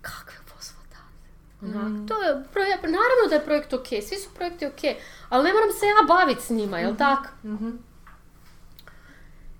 kakve 0.02 0.38
fosfataze. 0.46 1.28
Onak, 1.62 2.08
to 2.08 2.22
je 2.22 2.44
projekt, 2.52 2.82
naravno 2.82 3.28
da 3.28 3.34
je 3.34 3.44
projekt 3.44 3.72
ok, 3.72 3.86
svi 3.86 4.16
su 4.16 4.30
projekti 4.34 4.66
ok, 4.66 4.82
ali 5.28 5.44
ne 5.44 5.52
moram 5.52 5.70
se 5.80 5.86
ja 5.86 6.06
baviti 6.08 6.42
s 6.42 6.50
njima, 6.50 6.78
jel 6.78 6.96
tak? 6.96 7.44
Mhm. 7.44 7.70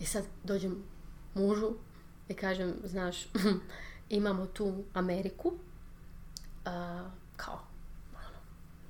I 0.01 0.07
sad 0.07 0.25
dođem 0.45 0.85
mužu 1.35 1.71
i 2.29 2.35
kažem, 2.35 2.75
znaš, 2.85 3.17
imamo 4.09 4.47
tu 4.47 4.85
Ameriku, 4.95 5.53
a, 6.65 7.05
kao, 7.37 7.61
ono, 8.15 8.39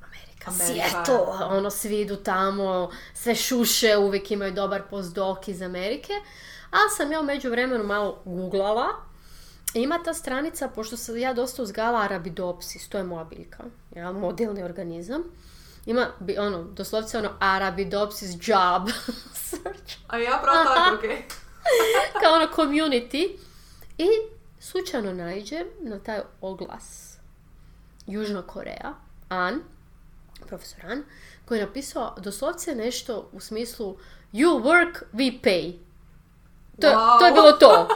Amerika, 0.07 0.51
Amerika. 0.51 0.89
Seattle, 0.91 1.47
ono, 1.47 1.71
svi 1.71 2.01
idu 2.01 2.17
tamo, 2.17 2.91
sve 3.15 3.35
šuše, 3.35 3.97
uvijek 3.97 4.31
imaju 4.31 4.53
dobar 4.53 4.83
postdoc 4.91 5.49
iz 5.49 5.63
Amerike, 5.63 6.13
ali 6.71 6.91
sam 6.97 7.13
ja 7.13 7.21
u 7.21 7.25
međuvremenu 7.25 7.85
malo 7.85 8.23
googlala, 8.25 8.87
ima 9.75 10.03
ta 10.05 10.15
stranica, 10.15 10.69
pošto 10.69 10.97
sam 10.97 11.19
ja 11.19 11.35
dosta 11.35 11.63
uzgala 11.63 12.01
Arabidopsis, 12.01 12.89
to 12.89 12.99
je 12.99 13.05
moja 13.05 13.25
biljka, 13.25 13.65
ja, 13.97 14.13
modelni 14.13 14.63
organizam, 14.63 15.23
ima, 15.87 16.07
bi- 16.21 16.39
ono, 16.39 16.63
doslovce 16.65 17.19
ono, 17.19 17.31
Arabidopsis 17.41 18.31
job 18.33 18.89
search 19.45 19.97
A 20.09 20.19
ja 20.19 20.41
prav 20.43 20.65
tako, 20.65 20.95
ok. 20.97 21.03
kao 22.21 22.33
ono 22.33 22.47
community 22.47 23.37
i 23.99 24.07
slučajno 24.61 25.13
naiđem 25.15 25.67
na 25.81 25.99
taj 25.99 26.21
oglas 26.41 27.17
Južna 28.07 28.43
Koreja, 28.43 28.95
An, 29.29 29.61
profesor 30.47 30.87
An, 30.87 31.05
koji 31.45 31.59
je 31.59 31.67
napisao 31.67 32.15
doslovce 32.19 32.75
nešto 32.75 33.29
u 33.33 33.41
smislu 33.41 33.97
you 34.33 34.63
work, 34.63 35.03
we 35.13 35.41
pay. 35.43 35.79
To, 36.81 36.87
Wow. 36.87 37.19
to 37.19 37.27
je 37.27 37.33
bilo 37.33 37.53
to. 37.53 37.89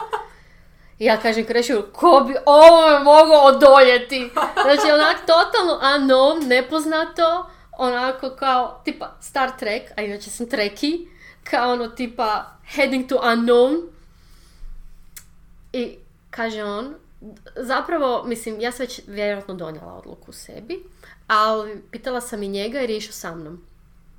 I 0.99 1.05
ja 1.05 1.17
kažem 1.17 1.45
Krešu, 1.45 1.81
ko 1.93 2.23
bi 2.27 2.35
ovo 2.45 2.99
mogao 2.99 3.41
odoljeti? 3.41 4.29
Znači, 4.53 4.91
onak 4.93 5.17
totalno 5.19 5.79
unknown, 5.83 6.47
nepoznato, 6.47 7.49
onako 7.79 8.29
kao, 8.29 8.81
tipa 8.85 9.17
Star 9.21 9.57
Trek, 9.59 9.91
a 9.97 10.01
inače 10.01 10.29
sam 10.29 10.49
treki, 10.49 11.07
kao 11.43 11.73
ono 11.73 11.87
tipa 11.87 12.57
heading 12.65 13.09
to 13.09 13.15
unknown. 13.15 13.87
I 15.73 15.97
kaže 16.29 16.63
on, 16.63 16.95
zapravo, 17.55 18.23
mislim, 18.25 18.59
ja 18.59 18.71
sam 18.71 18.83
već 18.83 19.01
vjerojatno 19.07 19.53
donijela 19.53 19.93
odluku 19.93 20.31
u 20.31 20.33
sebi, 20.33 20.83
ali 21.27 21.83
pitala 21.91 22.21
sam 22.21 22.43
i 22.43 22.47
njega 22.47 22.79
jer 22.79 22.89
je 22.89 22.97
išao 22.97 23.13
sa 23.13 23.35
mnom. 23.35 23.65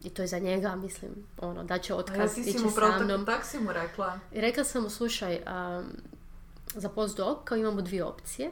I 0.04 0.10
to 0.10 0.22
je 0.22 0.28
za 0.28 0.38
njega, 0.38 0.76
mislim, 0.76 1.10
ono, 1.38 1.64
da 1.64 1.78
će 1.78 1.94
otkaz 1.94 2.38
ići 2.38 2.58
sa 2.58 3.04
mnom. 3.04 3.26
tak 3.26 3.44
si 3.44 3.58
mu 3.58 3.72
rekla. 3.72 4.18
I 4.32 4.40
rekla 4.40 4.64
sam 4.64 4.82
mu, 4.82 4.90
slušaj, 4.90 5.36
um, 5.46 5.84
za 6.74 6.88
postdoc 6.88 7.38
kao 7.44 7.58
imamo 7.58 7.82
dvije 7.82 8.04
opcije. 8.04 8.50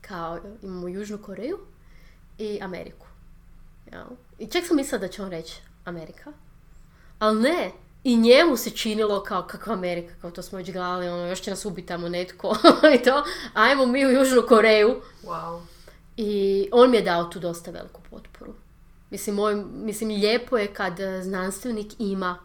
Kao 0.00 0.38
imamo 0.62 0.88
Južnu 0.88 1.18
Koreju 1.18 1.58
i 2.38 2.58
Ameriku. 2.62 3.09
Jel? 3.92 4.06
I 4.38 4.46
čak 4.46 4.66
sam 4.66 4.76
mislila 4.76 4.98
da 4.98 5.08
će 5.08 5.22
on 5.22 5.30
reći 5.30 5.60
Amerika. 5.84 6.32
Ali 7.18 7.40
ne, 7.40 7.72
i 8.04 8.16
njemu 8.16 8.56
se 8.56 8.70
činilo 8.70 9.22
kao 9.22 9.42
kakva 9.42 9.72
Amerika, 9.72 10.14
kao 10.20 10.30
to 10.30 10.42
smo 10.42 10.58
već 10.58 10.72
gledali, 10.72 11.08
ono, 11.08 11.26
još 11.26 11.40
će 11.40 11.50
nas 11.50 11.64
ubiti 11.64 11.88
tamo 11.88 12.08
netko 12.08 12.56
i 13.00 13.02
to. 13.02 13.24
Ajmo 13.54 13.86
mi 13.86 14.06
u 14.06 14.10
Južnu 14.10 14.42
Koreju. 14.48 15.00
Wow. 15.24 15.60
I 16.16 16.68
on 16.72 16.90
mi 16.90 16.96
je 16.96 17.02
dao 17.02 17.24
tu 17.24 17.38
dosta 17.40 17.70
veliku 17.70 18.00
potporu. 18.10 18.52
Mislim, 19.10 19.36
moj, 19.36 19.54
mislim, 19.72 20.08
lijepo 20.08 20.58
je 20.58 20.74
kad 20.74 20.98
znanstvenik 21.22 21.92
ima 21.98 22.38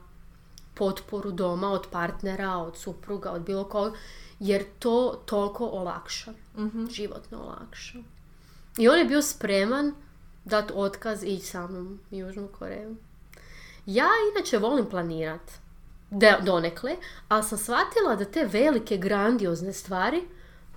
potporu 0.74 1.32
doma 1.32 1.72
od 1.72 1.88
partnera, 1.92 2.58
od 2.58 2.78
supruga, 2.78 3.32
od 3.32 3.42
bilo 3.42 3.64
kog, 3.64 3.94
jer 4.40 4.64
to 4.80 5.22
toliko 5.26 5.66
olakša. 5.66 6.34
Životno 6.92 7.42
olakša. 7.42 7.98
I 8.78 8.88
on 8.90 8.98
je 8.98 9.06
bio 9.06 9.22
spreman 9.22 9.94
dati 10.46 10.74
otkaz 10.76 11.24
i 11.24 11.28
ići 11.28 11.46
sa 11.46 11.68
mnom 11.68 12.00
u 12.12 12.16
Južnu 12.16 12.48
Koreju. 12.48 12.96
Ja 13.86 14.08
inače 14.36 14.58
volim 14.58 14.86
planirat, 14.90 15.52
de- 16.10 16.38
donekle, 16.44 16.96
ali 17.28 17.44
sam 17.44 17.58
shvatila 17.58 18.16
da 18.16 18.26
te 18.26 18.46
velike, 18.46 18.98
grandiozne 18.98 19.74
stvari 19.74 20.24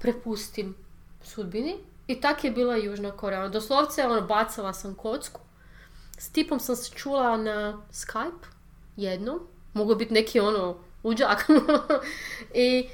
prepustim 0.00 0.74
sudbini. 1.22 1.76
I 2.06 2.20
tak 2.20 2.44
je 2.44 2.50
bila 2.50 2.76
Južna 2.76 3.10
Koreja. 3.10 3.48
Doslovce, 3.48 4.06
ono, 4.06 4.20
bacala 4.20 4.72
sam 4.72 4.94
kocku. 4.94 5.40
S 6.18 6.30
tipom 6.30 6.60
sam 6.60 6.76
se 6.76 6.90
čula 6.94 7.36
na 7.36 7.82
Skype 7.92 8.46
jednom. 8.96 9.40
Moglo 9.74 9.94
biti 9.94 10.14
neki 10.14 10.40
ono 10.40 10.76
uđak. 11.02 11.46
I 12.54 12.88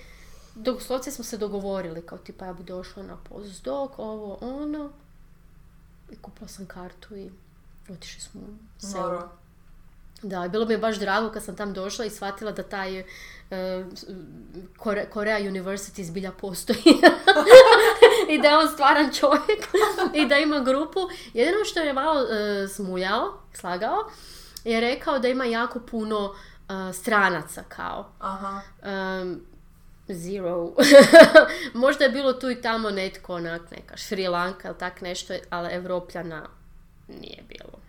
doslovce 0.55 1.11
smo 1.11 1.25
se 1.25 1.37
dogovorili 1.37 2.07
kao 2.07 2.19
tipa 2.19 2.47
ja 2.47 2.53
bi 2.53 2.63
došla 2.63 3.03
na 3.03 3.17
postdoc, 3.29 3.91
ovo, 3.97 4.39
ono. 4.41 4.91
I 6.15 6.17
kupila 6.23 6.49
sam 6.49 6.67
kartu 6.67 7.17
i 7.17 7.31
otišli 7.91 8.21
smo 8.21 8.41
u 8.41 8.55
Seul. 8.79 9.03
Moro. 9.03 9.29
Da, 10.23 10.49
bilo 10.49 10.67
mi 10.67 10.75
je 10.75 10.79
baš 10.79 10.99
drago 10.99 11.31
kad 11.31 11.45
sam 11.45 11.57
tam 11.57 11.73
došla 11.73 12.05
i 12.05 12.11
shvatila 12.11 12.53
da 12.53 12.63
taj 12.63 12.99
e, 12.99 13.05
Kore- 14.79 15.09
Korea 15.11 15.39
University 15.39 16.03
zbilja 16.03 16.33
postoji. 16.33 16.79
I 18.33 18.39
da 18.43 18.49
je 18.49 18.59
on 18.59 18.69
stvaran 18.69 19.13
čovjek 19.13 19.69
i 20.23 20.27
da 20.29 20.39
ima 20.39 20.61
grupu. 20.61 21.01
Jedino 21.35 21.65
što 21.65 21.81
je 21.81 21.93
malo 21.93 22.21
e, 22.21 22.69
smuljao, 22.69 23.39
slagao, 23.53 24.11
je 24.65 24.81
rekao 24.81 25.19
da 25.19 25.29
ima 25.29 25.45
jako 25.45 25.81
puno 25.81 26.35
e, 26.69 26.93
stranaca 26.93 27.63
kao. 27.69 28.13
Aha. 28.19 28.61
Um, 29.23 29.41
zero. 30.09 30.73
Možda 31.75 32.05
je 32.05 32.11
bilo 32.11 32.33
tu 32.33 32.51
i 32.51 32.63
tamo 32.63 32.91
netko 32.91 33.35
onak 33.35 33.71
neka 33.71 33.97
Sri 33.97 34.29
Lanka 34.29 34.69
ili 34.69 34.79
tak 34.79 35.01
nešto, 35.01 35.35
ali 35.51 35.75
Evropljana 35.75 36.47
nije 37.09 37.43
bilo. 37.49 37.85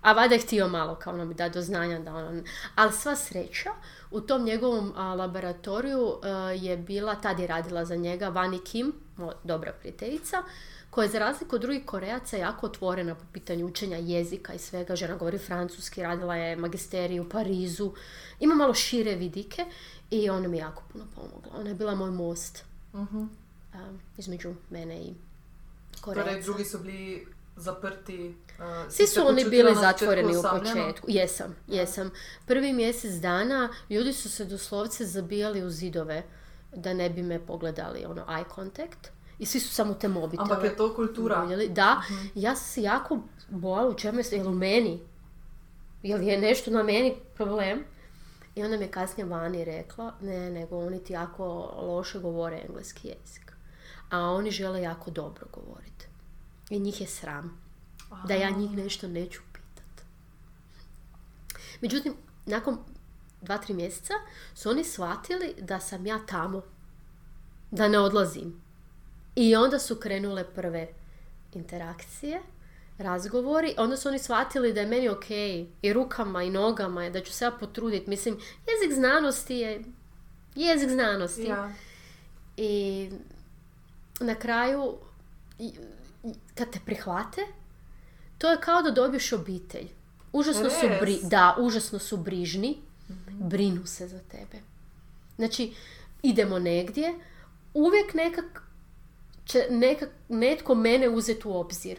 A 0.00 0.12
valjda 0.12 0.34
je 0.34 0.40
htio 0.40 0.68
malo 0.68 0.94
kao 0.94 1.16
nam 1.16 1.32
da 1.32 1.48
do 1.48 1.62
znanja 1.62 1.98
da 1.98 2.14
ono... 2.14 2.42
Ali 2.74 2.92
sva 2.92 3.16
sreća, 3.16 3.70
u 4.10 4.20
tom 4.20 4.44
njegovom 4.44 4.92
a, 4.96 5.14
laboratoriju 5.14 6.14
a, 6.22 6.28
je 6.50 6.76
bila, 6.76 7.14
tad 7.14 7.38
je 7.38 7.46
radila 7.46 7.84
za 7.84 7.96
njega 7.96 8.28
Vani 8.28 8.58
Kim, 8.58 8.92
moja 9.16 9.32
dobra 9.44 9.72
prijateljica, 9.72 10.42
koja 10.90 11.04
je 11.04 11.10
za 11.10 11.18
razliku 11.18 11.56
od 11.56 11.62
drugih 11.62 11.84
Korejaca 11.84 12.36
jako 12.36 12.66
otvorena 12.66 13.14
po 13.14 13.24
pitanju 13.32 13.66
učenja 13.66 13.96
jezika 13.96 14.54
i 14.54 14.58
svega. 14.58 14.96
Žena 14.96 15.16
govori 15.16 15.38
francuski, 15.38 16.02
radila 16.02 16.36
je 16.36 16.56
magisteriju 16.56 17.22
u 17.22 17.28
Parizu. 17.28 17.92
Ima 18.40 18.54
malo 18.54 18.74
šire 18.74 19.14
vidike 19.14 19.64
i 20.10 20.30
ona 20.30 20.48
mi 20.48 20.58
jako 20.58 20.82
puno 20.92 21.04
pomogla. 21.14 21.52
Ona 21.60 21.68
je 21.68 21.74
bila 21.74 21.94
moj 21.94 22.10
most 22.10 22.64
a, 23.74 23.92
između 24.18 24.54
mene 24.70 25.00
i 25.00 25.14
Korejaca. 26.00 26.30
Torej, 26.30 26.42
drugi 26.42 26.64
su 26.64 26.78
bili 26.78 27.26
zaprti. 27.56 28.34
uh, 28.58 28.92
Svi 28.92 29.06
su 29.06 29.20
oni 29.26 29.44
bili 29.44 29.74
zatvoreni 29.74 30.36
u 30.36 30.42
početku. 30.42 31.06
Jesam, 31.10 31.56
jesam. 31.66 32.10
Prvi 32.46 32.72
mjesec 32.72 33.12
dana 33.12 33.68
ljudi 33.90 34.12
su 34.12 34.30
se 34.30 34.44
doslovce 34.44 35.06
zabijali 35.06 35.64
u 35.64 35.70
zidove 35.70 36.22
da 36.74 36.94
ne 36.94 37.10
bi 37.10 37.22
me 37.22 37.46
pogledali, 37.46 38.04
ono, 38.04 38.24
eye 38.24 38.44
contact. 38.54 39.08
I 39.38 39.46
svi 39.46 39.60
su 39.60 39.74
samo 39.74 39.94
te 39.94 40.08
mobitele. 40.08 40.48
Ampak 40.50 40.64
je 40.64 40.76
to 40.76 40.94
kultura. 40.94 41.40
voljeli. 41.40 41.68
Da, 41.68 42.02
ja 42.34 42.56
sam 42.56 42.66
se 42.66 42.82
jako 42.82 43.18
bojala 43.48 43.88
u 43.88 43.94
čemu 43.94 44.18
je, 44.18 44.24
je 44.30 44.42
li 44.42 44.48
u 44.48 44.52
meni? 44.52 45.00
Jel 46.02 46.22
je 46.22 46.40
nešto 46.40 46.70
na 46.70 46.82
meni 46.82 47.14
problem? 47.34 47.84
I 48.56 48.64
onda 48.64 48.76
mi 48.76 48.84
je 48.84 48.90
kasnije 48.90 49.26
vani 49.26 49.64
rekla, 49.64 50.14
ne, 50.20 50.50
nego 50.50 50.78
oni 50.78 51.04
ti 51.04 51.12
jako 51.12 51.44
loše 51.82 52.18
govore 52.18 52.62
engleski 52.68 53.08
jezik. 53.08 53.52
A 54.10 54.20
oni 54.20 54.50
žele 54.50 54.82
jako 54.82 55.10
dobro 55.10 55.46
govoriti. 55.52 56.06
I 56.70 56.80
njih 56.80 57.00
je 57.00 57.06
sram. 57.06 57.62
Da 58.24 58.34
ja 58.34 58.50
njih 58.50 58.70
nešto 58.70 59.08
neću 59.08 59.40
pitat. 59.52 60.06
Međutim, 61.80 62.14
nakon 62.46 62.78
dva, 63.40 63.58
tri 63.58 63.74
mjeseca 63.74 64.14
su 64.54 64.70
oni 64.70 64.84
shvatili 64.84 65.54
da 65.60 65.80
sam 65.80 66.06
ja 66.06 66.18
tamo. 66.26 66.62
Da 67.70 67.88
ne 67.88 67.98
odlazim. 67.98 68.62
I 69.34 69.56
onda 69.56 69.78
su 69.78 69.96
krenule 69.96 70.44
prve 70.54 70.88
interakcije, 71.52 72.42
razgovori. 72.98 73.74
Onda 73.78 73.96
su 73.96 74.08
oni 74.08 74.18
shvatili 74.18 74.72
da 74.72 74.80
je 74.80 74.86
meni 74.86 75.08
ok 75.08 75.30
i 75.82 75.92
rukama 75.92 76.42
i 76.42 76.50
nogama, 76.50 77.10
da 77.10 77.20
ću 77.20 77.32
se 77.32 77.44
ja 77.44 77.50
potruditi. 77.50 78.10
Mislim, 78.10 78.34
jezik 78.66 78.96
znanosti 78.96 79.54
je 79.54 79.84
jezik 80.54 80.90
znanosti. 80.90 81.42
Ja. 81.42 81.70
I 82.56 83.10
na 84.20 84.34
kraju, 84.34 84.94
kad 86.54 86.70
te 86.70 86.78
prihvate, 86.84 87.40
to 88.38 88.50
je 88.50 88.60
kao 88.60 88.82
da 88.82 88.90
dobiješ 88.90 89.32
obitelj. 89.32 89.88
Užasno 90.32 90.70
su, 90.70 90.86
bri, 91.00 91.18
da, 91.22 91.56
užasno 91.58 91.98
su 91.98 92.16
brižni, 92.16 92.76
brinu 93.28 93.86
se 93.86 94.08
za 94.08 94.18
tebe. 94.18 94.58
Znači, 95.36 95.74
idemo 96.22 96.58
negdje, 96.58 97.14
uvijek 97.74 98.14
nekak 98.14 98.62
će 99.44 99.66
nekak, 99.70 100.08
netko 100.28 100.74
mene 100.74 101.08
uzeti 101.08 101.48
u 101.48 101.56
obzir. 101.56 101.98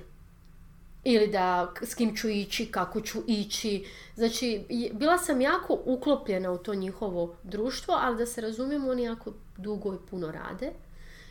Ili 1.10 1.28
da 1.28 1.74
s 1.82 1.96
kim 1.96 2.16
ću 2.16 2.30
ići, 2.30 2.72
kako 2.72 3.02
ću 3.02 3.20
ići. 3.28 3.86
Znači, 4.16 4.66
bila 4.94 5.18
sam 5.18 5.42
jako 5.42 5.80
uklopljena 5.86 6.52
u 6.52 6.58
to 6.58 6.76
njihovo 6.76 7.36
društvo, 7.44 7.98
ali 8.02 8.18
da 8.18 8.26
se 8.26 8.42
razumijemo, 8.42 8.92
oni 8.92 9.04
jako 9.04 9.34
dugo 9.58 9.94
i 9.94 9.98
puno 10.10 10.32
rade. 10.32 10.72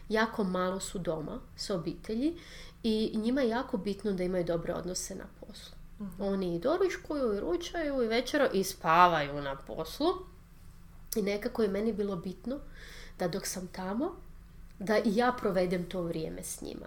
Jako 0.09 0.45
malo 0.45 0.81
su 0.81 0.99
doma 0.99 1.41
s 1.57 1.71
obitelji 1.71 2.39
i 2.83 3.13
njima 3.15 3.41
je 3.41 3.49
jako 3.49 3.77
bitno 3.77 4.13
da 4.13 4.25
imaju 4.25 4.45
dobre 4.45 4.75
odnose 4.75 5.15
na 5.15 5.25
poslu. 5.41 5.77
Oni 6.19 6.55
i 6.55 6.59
doručkuju, 6.59 7.35
i 7.35 7.41
ručaju, 7.41 8.03
i 8.03 8.09
večero, 8.09 8.49
i 8.53 8.65
spavaju 8.65 9.43
na 9.43 9.57
poslu. 9.57 10.09
I 11.17 11.23
nekako 11.23 11.63
je 11.63 11.69
meni 11.69 11.93
bilo 11.93 12.17
bitno 12.17 12.59
da 13.19 13.29
dok 13.29 13.47
sam 13.47 13.67
tamo, 13.67 14.17
da 14.79 14.99
i 14.99 15.17
ja 15.17 15.33
provedem 15.41 15.89
to 15.89 16.03
vrijeme 16.03 16.43
s 16.43 16.61
njima. 16.61 16.87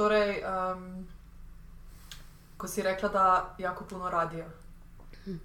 Torej, 0.00 0.42
um, 0.44 1.06
ko 2.56 2.68
si 2.68 2.82
rekla, 2.82 3.08
da 3.08 3.54
jako 3.58 3.84
puno 3.84 4.10
radijo, 4.10 4.44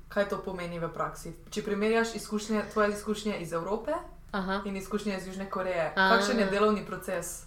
kaj 0.08 0.30
to 0.30 0.38
pomeni 0.46 0.80
v 0.80 0.88
praksi? 0.94 1.34
Če 1.52 1.64
primerjaš 1.64 2.16
izkušnje, 2.16 2.62
tvoje 2.74 2.94
izkušnje 2.94 3.36
iz 3.44 3.52
Evrope 3.54 3.92
Aha. 4.32 4.62
in 4.66 4.78
izkušnje 4.78 5.18
iz 5.18 5.28
Južne 5.28 5.50
Koreje, 5.50 5.92
A. 5.96 6.10
kakšen 6.10 6.40
je 6.40 6.46
delovni 6.46 6.86
proces? 6.86 7.42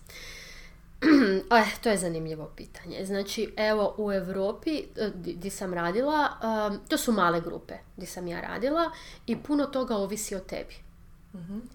Eh, 1.58 1.70
to 1.82 1.88
je 1.88 1.96
zanimljivo 1.96 2.50
pitanje. 2.56 3.04
Znači, 3.04 3.54
evo 3.56 3.94
u 3.98 4.12
Europi 4.12 4.78
eh, 4.96 5.10
di, 5.14 5.34
di 5.34 5.50
sam 5.50 5.74
radila, 5.74 6.28
um, 6.42 6.80
to 6.88 6.98
su 6.98 7.12
male 7.12 7.40
grupe 7.40 7.74
di 7.96 8.06
sam 8.06 8.26
ja 8.26 8.40
radila 8.40 8.90
i 9.26 9.36
puno 9.42 9.66
toga 9.66 9.96
ovisi 9.96 10.34
o 10.34 10.40
tebi. 10.40 10.74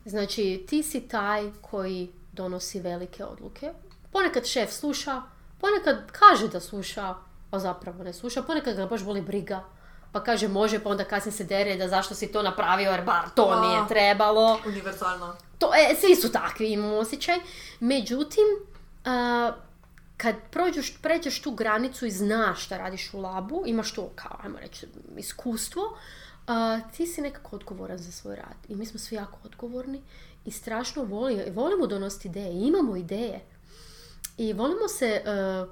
Znači, 0.06 0.65
ti 0.69 0.84
si 0.84 1.08
taj 1.08 1.52
koji 1.62 2.12
donosi 2.34 2.80
velike 2.80 3.26
odluke. 3.26 3.74
Ponekad 4.13 4.45
šef 4.45 4.71
sluša, 4.71 5.21
ponekad 5.62 6.12
kaže 6.12 6.47
da 6.47 6.60
sluša, 6.60 7.15
a 7.52 7.60
zapravo 7.60 8.04
ne 8.04 8.13
sluša, 8.13 8.41
ponekad 8.41 8.76
ga 8.76 8.86
baš 8.86 9.04
boli 9.04 9.21
briga. 9.21 9.63
Pa 10.12 10.23
kaže 10.23 10.47
može, 10.47 10.80
pa 10.80 10.89
onda 10.89 11.04
kasnije 11.04 11.34
se 11.34 11.43
dere 11.43 11.76
da 11.76 11.88
zašto 11.88 12.15
si 12.15 12.32
to 12.32 12.41
napravio, 12.41 12.91
jer 12.91 13.04
bar 13.06 13.30
to 13.36 13.49
A. 13.52 13.62
nije 13.62 13.88
trebalo. 13.88 14.60
Univerzalno. 14.65 15.36
To, 15.58 15.71
e, 15.76 15.95
svi 15.95 16.15
su 16.15 16.32
takvi, 16.32 16.71
imam 16.71 16.93
osjećaj. 16.93 17.36
Međutim, 17.80 18.45
a, 19.06 19.52
kad 20.17 20.36
prođeš, 20.52 20.97
pređeš 21.02 21.41
tu 21.41 21.52
granicu 21.52 22.06
i 22.06 22.12
znaš 22.12 22.65
šta 22.65 22.78
radiš 22.78 23.13
u 23.13 23.21
labu, 23.21 23.63
imaš 23.65 23.93
to 23.93 24.10
kao, 24.15 24.38
ajmo 24.43 24.60
reći, 24.60 24.88
iskustvo, 25.17 25.97
a, 26.47 26.80
ti 26.97 27.08
si 27.08 27.21
nekako 27.21 27.56
odgovoran 27.56 27.97
za 27.97 28.12
svoj 28.12 28.36
rad. 28.36 28.58
I 28.67 28.76
mi 28.76 28.86
smo 28.86 28.99
svi 28.99 29.15
jako 29.15 29.38
odgovorni 29.43 30.02
i 30.45 30.52
strašno 30.52 31.04
volimo, 31.04 31.41
volimo 31.54 31.88
donositi 31.88 32.28
ideje, 32.28 32.67
imamo 32.67 32.95
ideje. 32.95 33.53
I 34.38 34.54
volimo 34.54 34.88
se, 34.88 35.22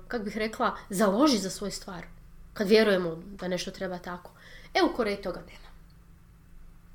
kako 0.08 0.24
bih 0.24 0.38
rekla, 0.38 0.78
založi 0.89 1.38
za 1.38 1.50
svoju 1.50 1.71
stvar. 1.71 2.06
Kad 2.54 2.67
vjerujemo 2.67 3.24
da 3.26 3.47
nešto 3.47 3.71
treba 3.71 3.97
tako. 3.97 4.32
E, 4.74 4.80
u 4.91 4.95
Koreji 4.95 5.21
toga 5.21 5.39
nema. 5.39 5.71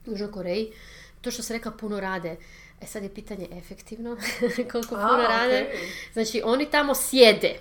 U 0.07 0.11
Južnoj 0.11 0.33
Koreji, 0.33 0.73
to 1.21 1.31
što 1.31 1.43
se 1.43 1.53
rekla, 1.53 1.71
puno 1.73 2.01
rade. 2.01 2.37
E 2.81 2.87
sad 2.87 3.03
je 3.03 3.15
pitanje 3.15 3.49
efektivno, 3.53 4.17
koliko 4.73 4.95
A, 4.95 5.09
puno 5.09 5.23
rade. 5.29 5.67
okej. 5.69 5.89
Znači, 6.13 6.43
oni 6.45 6.71
tamo 6.71 6.95
sjede. 6.95 7.61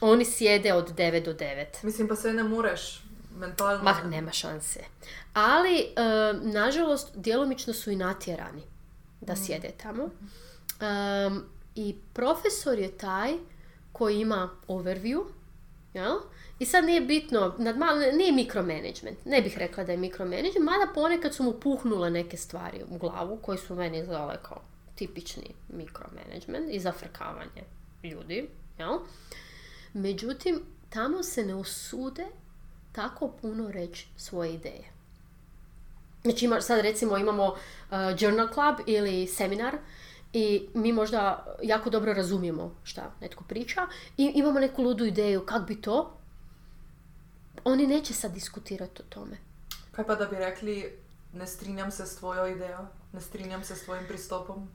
Oni 0.00 0.24
sjede 0.24 0.72
od 0.72 0.94
9 0.94 1.24
do 1.24 1.34
9. 1.34 1.64
Mislim, 1.82 2.08
pa 2.08 2.16
se 2.16 2.32
ne 2.32 2.42
moreš 2.42 3.04
mentalno... 3.38 3.84
Ma, 3.84 4.02
nema 4.02 4.32
šanse. 4.32 4.80
Ali, 5.34 5.78
e, 5.78 5.84
nažalost, 6.42 7.08
djelomično 7.14 7.72
su 7.72 7.90
i 7.90 7.96
natjerani 7.96 8.62
da 9.20 9.36
sjede 9.36 9.70
tamo. 9.82 10.04
Um, 10.04 11.44
I 11.74 11.96
profesor 12.12 12.78
je 12.78 12.98
taj 12.98 13.32
koji 13.92 14.20
ima 14.20 14.50
overview, 14.68 15.24
jel? 15.94 16.16
I 16.58 16.66
sad 16.66 16.84
nije 16.84 17.00
bitno, 17.00 17.54
nad 17.58 17.78
malo, 17.78 18.00
nije 18.00 18.32
mikromanagement, 18.32 19.18
ne 19.24 19.42
bih 19.42 19.58
rekla 19.58 19.84
da 19.84 19.92
je 19.92 19.98
mikromanagement, 19.98 20.58
mada 20.58 20.92
ponekad 20.94 21.34
su 21.34 21.42
mu 21.42 21.52
puhnule 21.52 22.10
neke 22.10 22.36
stvari 22.36 22.84
u 22.88 22.98
glavu 22.98 23.36
koji 23.36 23.58
su 23.58 23.74
meni 23.74 23.98
izgledale 23.98 24.36
kao 24.42 24.60
tipični 24.94 25.54
mikromanagement 25.68 26.70
i 26.70 26.80
zafrkavanje 26.80 27.64
ljudi, 28.02 28.48
jel? 28.78 28.98
Međutim, 29.92 30.62
tamo 30.90 31.22
se 31.22 31.44
ne 31.44 31.54
usude 31.54 32.26
tako 32.92 33.28
puno 33.42 33.70
reći 33.70 34.06
svoje 34.16 34.54
ideje. 34.54 34.84
Znači 36.22 36.44
ima, 36.44 36.60
sad 36.60 36.80
recimo 36.80 37.18
imamo 37.18 37.46
uh, 37.46 37.56
journal 38.18 38.48
club 38.54 38.76
ili 38.86 39.26
seminar 39.26 39.76
i 40.34 40.68
mi 40.74 40.92
možda 40.92 41.46
jako 41.62 41.90
dobro 41.90 42.12
razumijemo 42.12 42.74
šta 42.82 43.10
netko 43.20 43.44
priča 43.44 43.86
i 44.16 44.32
imamo 44.34 44.60
neku 44.60 44.82
ludu 44.82 45.04
ideju 45.04 45.46
kako 45.46 45.64
bi 45.64 45.80
to. 45.80 46.16
Oni 47.64 47.86
neće 47.86 48.14
sad 48.14 48.32
diskutirati 48.34 49.02
o 49.02 49.04
tome. 49.08 49.36
Kaj 49.92 50.06
pa 50.06 50.14
da 50.14 50.26
bi 50.26 50.36
rekli, 50.36 50.98
ne 51.32 51.46
strinjam 51.46 51.90
se 51.90 52.06
s 52.06 52.16
tvojo 52.16 52.46
idejo, 52.46 52.86
ne 53.12 53.20
strinjam 53.20 53.64
se 53.64 53.76
s 53.76 53.84
tvojim 53.84 54.06
pristopom? 54.08 54.68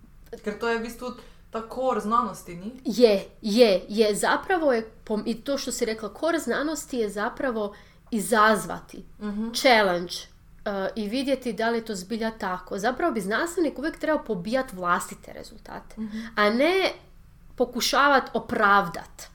Ker 0.44 0.60
to 0.60 0.70
je 0.70 0.78
v 0.78 0.82
bistvu 0.82 1.08
ta 1.52 1.70
kor 1.70 2.00
znanosti, 2.00 2.56
ni? 2.56 2.72
Je, 2.86 3.26
je, 3.42 3.86
je. 3.90 4.16
Zapravo 4.16 4.74
je, 4.74 4.92
i 5.26 5.42
to 5.42 5.58
što 5.58 5.72
si 5.72 5.86
rekla, 5.86 6.14
kor 6.14 6.40
znanosti 6.40 6.98
je 6.98 7.10
zapravo 7.10 7.76
izazvati 8.12 9.06
challenge 9.56 10.14
uh, 10.14 10.39
i 10.96 11.08
vidjeti 11.08 11.54
da 11.54 11.70
li 11.70 11.78
je 11.78 11.86
to 11.86 11.96
zbilja 11.96 12.32
tako. 12.32 12.78
Zapravo 12.78 13.14
bi 13.14 13.22
znanstvenik 13.22 13.80
uvijek 13.80 14.00
trebao 14.00 14.24
pobijati 14.24 14.76
vlastite 14.76 15.34
rezultate, 15.34 15.96
a 16.36 16.50
ne 16.50 16.92
pokušavati 17.56 18.32
opravdati 18.34 19.28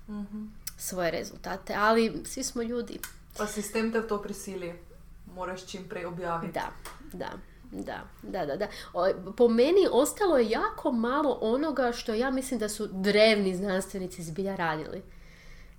svoje 0.77 1.11
rezultate. 1.11 1.75
Ali 1.79 2.23
svi 2.25 2.45
smo 2.45 2.63
ljudi. 2.63 2.99
Pa 3.37 3.47
sistem 3.47 3.93
te 3.93 4.01
v 4.01 4.09
to 4.09 4.23
prisili. 4.23 4.75
Moraš 5.35 5.67
čim 5.67 5.89
prej 5.89 6.07
objaviti. 6.07 6.53
Da, 6.53 6.71
da, 7.13 7.31
da, 7.73 8.05
da, 8.23 8.47
da, 8.47 8.57
da. 8.57 8.69
Po 9.37 9.49
meni 9.49 9.89
ostalo 9.93 10.39
je 10.39 10.51
jako 10.51 10.93
malo 10.93 11.39
onoga 11.41 11.93
što 11.93 12.15
ja 12.15 12.31
mislim 12.31 12.61
da 12.61 12.69
su 12.69 12.87
drevni 12.87 13.57
znanstvenici 13.57 14.23
zbilja 14.23 14.57
radili. 14.57 15.03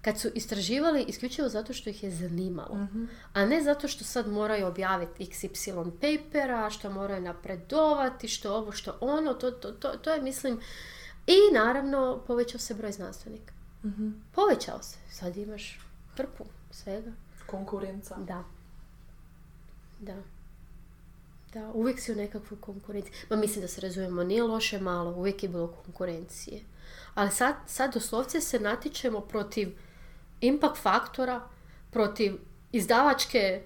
Kad 0.06 0.20
su 0.20 0.28
istraživali 0.34 1.06
isključivo 1.08 1.50
zato 1.50 1.74
što 1.74 1.90
ih 1.90 2.04
je 2.04 2.12
zanimalo. 2.12 2.88
A 3.34 3.46
ne 3.46 3.64
zato 3.64 3.88
što 3.88 4.04
sad 4.04 4.28
moraju 4.28 4.68
objaviti 4.68 5.26
XY 5.26 5.92
papera, 5.92 6.70
što 6.70 6.90
moraju 6.90 7.22
napredovati, 7.22 8.28
što 8.28 8.56
ovo, 8.56 8.72
što 8.72 8.98
ono. 9.02 9.34
To, 9.34 9.52
to, 9.52 9.72
to, 9.72 9.90
to 9.90 10.14
je, 10.14 10.22
mislim... 10.22 10.60
I 11.28 11.54
naravno 11.54 12.24
povećao 12.28 12.60
se 12.60 12.74
broj 12.74 12.92
znanstvenika. 12.92 13.54
Povećao 14.32 14.84
se. 14.84 14.98
Sad 15.12 15.38
imaš 15.38 15.80
hrpu 16.16 16.46
svega. 16.72 17.12
Konkurenca. 17.46 18.16
Da. 18.16 18.44
Da. 20.00 20.22
Da, 21.54 21.72
uvijek 21.74 22.00
si 22.00 22.12
u 22.12 22.16
nekakvoj 22.16 22.62
konkurenciji. 22.62 23.14
Ma 23.30 23.36
mislim 23.36 23.62
da 23.62 23.68
se 23.68 23.82
razumijemo, 23.82 24.24
nije 24.24 24.44
loše 24.44 24.80
malo, 24.80 25.12
uvijek 25.12 25.44
je 25.44 25.50
bilo 25.50 25.68
konkurencije. 25.68 26.62
Ali 27.14 27.32
sad, 27.32 27.56
sad 27.68 27.94
doslovce 27.94 28.42
se 28.42 28.60
natječemo 28.60 29.22
protiv 29.22 29.78
impact 30.42 30.78
faktora, 30.78 31.42
protiv 31.92 32.38
izdavačke 32.72 33.62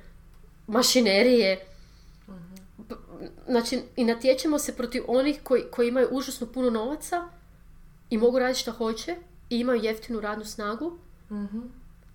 mašinerije. 0.68 1.66
P- 2.90 2.96
Znači, 3.48 3.82
i 3.96 4.04
natječemo 4.06 4.60
se 4.60 4.76
protiv 4.76 5.04
onih 5.08 5.40
koji, 5.44 5.64
koji 5.72 5.88
imaju 5.88 6.08
užasno 6.12 6.48
puno 6.48 6.70
novaca 6.70 7.30
i 8.10 8.18
mogu 8.18 8.40
raditi 8.40 8.60
što 8.60 8.72
hoće 8.72 9.16
i 9.50 9.60
imaju 9.60 9.84
jeftinu 9.84 10.20
radnu 10.20 10.46
snagu. 10.46 10.98
Mhm. 11.32 11.60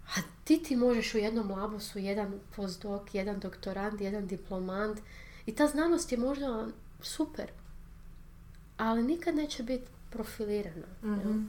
A 0.06 0.20
ti 0.44 0.62
ti 0.62 0.76
možeš 0.76 1.14
u 1.14 1.18
jednom 1.18 1.50
labosu 1.50 1.98
jedan 1.98 2.40
postdoc, 2.56 3.02
jedan 3.12 3.40
doktorant, 3.40 4.00
jedan 4.00 4.26
diplomant 4.26 5.00
i 5.46 5.54
ta 5.54 5.66
znanost 5.66 6.12
je 6.12 6.18
možda 6.18 6.66
super, 7.02 7.50
ali 8.76 9.02
nikad 9.02 9.34
neće 9.34 9.62
biti 9.62 9.86
profilirana. 10.10 10.86
Mhm. 11.02 11.44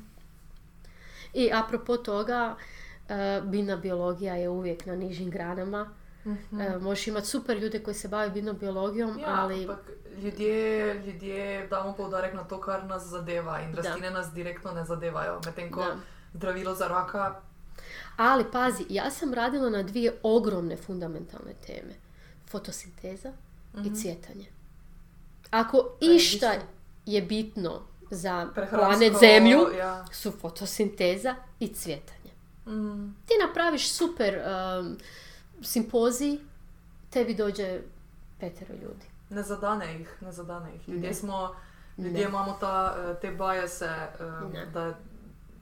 I 1.33 1.49
apropo 1.53 1.97
toga, 1.97 2.55
biljna 3.41 3.75
biologija 3.77 4.35
je 4.35 4.49
uvijek 4.49 4.85
na 4.85 4.95
nižim 4.95 5.29
granama. 5.29 5.89
E, 6.61 6.77
možeš 6.77 7.07
imati 7.07 7.27
super 7.27 7.57
ljude 7.57 7.79
koji 7.79 7.95
se 7.95 8.07
bave 8.07 8.29
biljnom 8.29 8.57
biologijom, 8.57 9.19
Ja, 9.19 9.25
ali 9.29 9.61
ampak 9.61 9.79
ljudje, 10.17 10.93
ljudje 10.95 11.67
damo 11.67 11.93
poudarek 11.93 12.33
na 12.33 12.43
to, 12.43 12.61
kar 12.61 12.85
nas 12.85 13.03
zadeva 13.03 13.61
in 13.61 13.75
rastline 13.75 14.11
nas 14.11 14.33
direktno 14.33 14.71
ne 14.71 14.85
zadevajo. 14.85 15.41
Medtem 15.45 15.71
ko 15.71 15.79
Da. 15.79 15.95
zdravilo 16.33 16.75
za 16.75 16.87
raka, 16.87 17.35
Ali 18.17 18.45
pazi, 18.45 18.85
ja 18.89 19.11
sam 19.11 19.33
radila 19.33 19.69
na 19.69 19.83
dvije 19.83 20.13
ogromne 20.23 20.77
fundamentalne 20.77 21.53
teme. 21.67 21.93
Fotosinteza 22.47 23.31
i 23.85 23.95
cvjetanje. 23.95 24.45
Ako 25.51 25.77
Mhm. 25.77 26.11
išta 26.11 26.53
je 27.05 27.21
bitno 27.21 27.81
za 28.11 28.47
planet 28.69 29.13
Zemlju, 29.19 29.59
Ja. 29.77 30.05
su 30.11 30.31
fotosinteza 30.31 31.35
i 31.59 31.67
cvjetanje. 31.67 32.14
Mm. 32.67 33.15
Ti 33.25 33.33
napraviš 33.47 33.91
super 33.91 34.35
um, 34.37 34.97
simpozij, 35.61 36.37
tebi 37.09 37.33
dođe 37.35 37.79
petero 38.39 38.73
ljudi. 38.73 39.05
Ne 39.29 39.43
zadane 39.43 40.01
ih, 40.01 40.09
ne 40.21 40.31
zadane 40.31 40.75
ih. 40.75 40.89
Ljudje 40.89 41.09
Ne. 41.09 41.13
smo, 41.15 41.55
ljudje 41.97 42.11
Ne. 42.13 42.21
imamo 42.23 42.57
ta, 42.59 42.95
eh, 42.99 43.21
te 43.21 43.31
bajase, 43.31 43.85
eh, 43.85 44.23
Ne. 44.53 44.65
da 44.65 44.85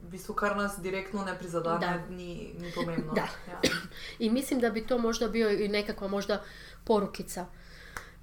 v 0.02 0.10
bistvu 0.10 0.34
kar 0.34 0.56
nas 0.56 0.78
direktno 0.78 1.24
ne 1.24 1.38
prizadane, 1.38 1.86
Da. 1.86 2.14
ni, 2.14 2.54
ni 2.58 2.72
pomembno. 2.74 3.12
Da. 3.12 3.28
Ja. 3.48 3.60
I 4.18 4.30
mislim 4.30 4.60
da 4.60 4.70
bi 4.70 4.86
to 4.86 4.98
možda 4.98 5.28
bio 5.28 5.50
i 5.50 5.68
nekakva 5.68 6.08
možda 6.08 6.42
porukica 6.84 7.46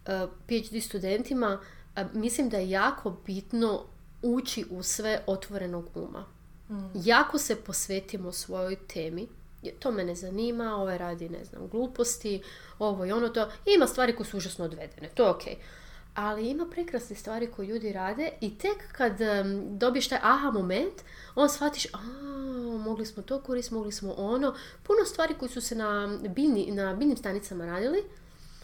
uh, 0.05 0.11
PhD 0.47 0.83
studentima. 0.83 1.59
A 1.95 2.03
mislim 2.13 2.49
da 2.49 2.57
je 2.57 2.69
jako 2.69 3.17
bitno 3.25 3.83
ući 4.21 4.65
u 4.69 4.83
sve 4.83 5.23
otvorenog 5.27 5.89
uma. 5.95 6.25
Jako 6.93 7.37
se 7.37 7.55
posvetimo 7.55 8.31
svojoj 8.31 8.75
temi. 8.75 9.27
To 9.79 9.91
me 9.91 10.03
ne 10.03 10.15
zanima, 10.15 10.75
ovaj 10.75 10.97
radi, 10.97 11.29
ne 11.29 11.45
znam, 11.45 11.67
gluposti, 11.67 12.41
ovo 12.79 13.05
i 13.05 13.11
ono 13.11 13.29
to. 13.29 13.49
Ima 13.65 13.87
stvari 13.87 14.15
koje 14.15 14.27
su 14.27 14.37
užasno 14.37 14.65
odvedene, 14.65 15.09
to 15.13 15.23
je 15.23 15.29
okej. 15.29 15.55
Ali 16.15 16.49
ima 16.49 16.65
prekrasne 16.71 17.15
stvari 17.15 17.47
koje 17.47 17.67
ljudi 17.67 17.93
rade 17.93 18.31
i 18.41 18.57
tek 18.57 18.91
kad 18.91 19.21
em, 19.21 19.77
dobiješ 19.77 20.07
taj 20.07 20.19
aha 20.21 20.51
moment, 20.51 20.93
on 21.35 21.49
shvatiš, 21.49 21.85
a 21.93 21.97
mogli 22.83 23.05
smo 23.05 23.23
to 23.23 23.41
koristiti, 23.41 23.75
mogli 23.75 23.91
smo 23.91 24.13
ono. 24.13 24.55
Puno 24.83 25.05
stvari 25.05 25.33
koje 25.39 25.49
su 25.49 25.61
se 25.61 25.75
na, 25.75 26.19
biljni, 26.29 26.71
na 26.71 26.93
biljnim 26.93 27.17
stanicama 27.17 27.65
radili, 27.65 28.03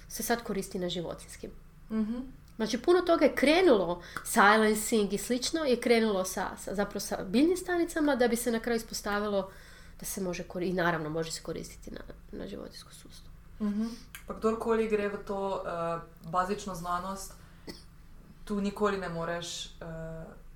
se 0.09 0.23
sad 0.23 0.43
koristi 0.43 0.79
na 0.79 0.89
životinskim. 0.89 1.51
Mhm. 1.91 2.17
Znači, 2.57 2.77
puno 2.77 3.01
toga 3.01 3.25
je 3.25 3.35
krenulo, 3.35 4.01
silencing 4.23 5.13
i 5.13 5.17
slično, 5.17 5.63
je 5.63 5.81
krenulo 5.81 6.25
sa, 6.25 6.49
sa, 6.57 6.75
zapravo 6.75 6.99
sa 6.99 7.17
biljnim 7.23 7.57
stanicama 7.57 8.15
da 8.15 8.27
bi 8.27 8.35
se 8.35 8.51
na 8.51 8.59
kraju 8.59 8.77
ispostavilo 8.77 9.51
da 9.99 10.05
se 10.05 10.21
može 10.21 10.43
koristiti, 10.43 10.73
i 10.73 10.83
naravno 10.83 11.09
može 11.09 11.31
se 11.31 11.41
koristiti 11.41 11.91
na, 11.91 11.99
na 12.31 12.47
životinsku 12.47 12.93
sustav. 12.93 13.31
Mhm. 13.61 13.85
Pa 14.27 14.33
kdorkoli 14.33 14.87
gre 14.87 15.07
v 15.07 15.17
to 15.27 15.63
uh, 15.63 16.31
bazično 16.31 16.75
znanost, 16.75 17.33
tu 18.45 18.61
nikoli 18.61 18.97
ne 18.97 19.09
moreš 19.09 19.65
uh, 19.65 19.71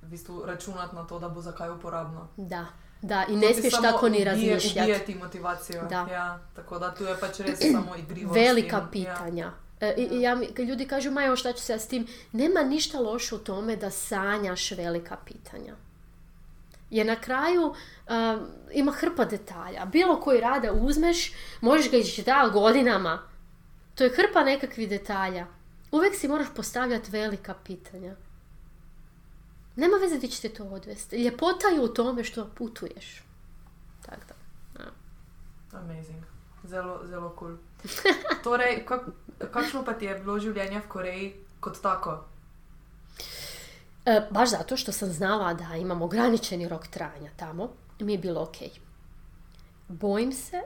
v 0.02 0.08
bistvu 0.08 0.44
računati 0.46 0.96
na 0.96 1.08
to, 1.08 1.20
da 1.20 1.30
bo 1.30 1.42
za 1.42 1.52
kaj 1.52 1.70
uporabno. 1.70 2.28
Da, 2.38 2.66
da, 3.02 3.26
i 3.30 3.36
ne 3.36 3.54
smiješ 3.54 3.74
tako 3.82 4.10
ni 4.10 4.24
razmišljati. 4.24 4.92
Ubije 4.92 5.06
ti 5.06 5.16
motivacijo. 5.16 5.84
Da. 5.90 6.08
Ja, 6.12 6.40
tako 6.56 6.80
da 6.80 6.94
tu 6.96 7.04
je 7.04 7.20
pač 7.20 7.40
res 7.40 7.60
samo 7.72 7.96
igrivost. 7.96 8.36
Velika 8.36 8.88
in- 8.94 9.38
ja. 9.38 9.54
E, 9.82 9.94
i- 9.98 10.10
i 10.12 10.22
ja, 10.22 10.34
ljudi 10.58 10.88
kažu, 10.88 11.12
ma 11.12 11.24
evo 11.26 11.36
šta 11.36 11.54
ću 11.54 11.62
se 11.62 11.74
ja 11.74 11.80
s 11.80 11.88
tim, 11.88 12.08
nema 12.32 12.64
ništa 12.64 13.00
loše 13.00 13.36
u 13.36 13.40
tome 13.40 13.76
da 13.76 13.90
sanjaš 13.90 14.72
velika 14.72 15.18
pitanja. 15.26 15.76
Jer 16.90 17.06
na 17.06 17.16
kraju 17.16 17.62
um, 17.64 17.76
ima 18.72 18.92
hrpa 18.92 19.26
detalja. 19.26 19.86
Bilo 19.86 20.20
koji 20.22 20.42
rada 20.42 20.72
uzmeš, 20.74 21.32
možeš 21.62 21.92
ga 21.92 21.98
iščitavati 21.98 22.54
godinama. 22.54 23.22
To 23.96 24.04
je 24.04 24.10
hrpa 24.10 24.44
nekakvih 24.44 24.90
detalja. 24.90 25.48
Uvijek 25.92 26.16
si 26.16 26.28
moraš 26.28 26.48
postavljati 26.56 27.12
velika 27.12 27.54
pitanja. 27.56 28.16
Nema 29.76 29.98
veze 29.98 30.18
di 30.18 30.28
će 30.28 30.42
te 30.42 30.50
to 30.50 30.64
odvesti. 30.64 31.16
Ljepota 31.18 31.68
je 31.68 31.82
u 31.82 31.88
tome 31.88 32.24
što 32.24 32.50
putuješ. 32.50 33.24
Tako 34.02 34.22
da. 34.28 34.34
ja. 34.84 34.90
Amazing. 35.74 36.24
Zelo, 36.64 37.00
zelo. 37.04 37.36
Cool. 37.40 37.58
Torej, 38.44 38.86
kak, 38.86 39.02
kakšno 39.52 39.86
pa 39.86 39.94
ti 39.94 40.06
je 40.06 40.16
bilo 40.20 40.40
življenje 40.40 40.80
v 40.80 40.88
Koreji 40.88 41.32
kot 41.60 41.82
tako? 41.82 42.18
E, 44.06 44.22
baš 44.32 44.50
zato 44.50 44.78
što 44.78 44.92
sam 44.92 45.10
znala 45.10 45.54
da 45.54 45.76
imam 45.76 46.02
ograničeni 46.02 46.68
rok 46.68 46.88
trajanja 46.88 47.32
tamo, 47.38 47.70
mi 48.00 48.14
je 48.14 48.18
bilo 48.18 48.42
ok. 48.42 48.58
Bojim 49.88 50.34
se 50.34 50.62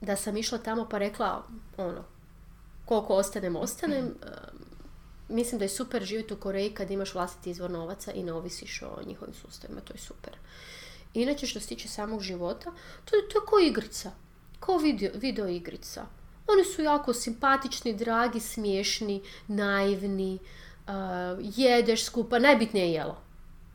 da 0.00 0.16
sam 0.16 0.36
išla 0.36 0.58
tamo 0.58 0.88
pa 0.88 0.98
rekla, 0.98 1.42
ono, 1.76 2.04
koliko 2.84 3.14
ostanem, 3.14 3.56
ostanem. 3.56 4.06
E, 4.06 4.26
mislim 5.28 5.58
da 5.58 5.64
je 5.64 5.68
super 5.68 6.04
živjeti 6.04 6.34
u 6.34 6.36
Koreji 6.36 6.74
kad 6.74 6.90
imaš 6.90 7.14
vlastiti 7.14 7.50
izvor 7.50 7.70
novaca 7.70 8.12
i 8.12 8.22
ne 8.22 8.32
ovisiš 8.32 8.82
o 8.82 9.02
njihovim 9.06 9.34
sustavima, 9.34 9.80
to 9.80 9.94
je 9.94 9.98
super. 9.98 10.36
Inače, 11.14 11.46
što 11.46 11.60
se 11.60 11.68
tiče 11.68 11.88
samog 11.88 12.22
života, 12.22 12.72
to 13.04 13.16
je, 13.16 13.28
to 13.28 13.38
je 13.38 13.46
ko 13.46 13.58
igrica. 13.58 14.10
Ko 14.60 14.76
video, 14.76 15.10
video 15.14 15.48
igrica. 15.48 16.06
Oni 16.52 16.64
su 16.64 16.82
jako 16.82 17.14
simpatični, 17.14 17.94
dragi, 17.94 18.40
smiješni, 18.40 19.22
naivni, 19.48 20.38
uh, 20.86 20.92
jedeš 21.40 22.04
skupa, 22.04 22.38
najbitnije 22.38 22.86
je 22.86 22.92
jelo. 22.92 23.16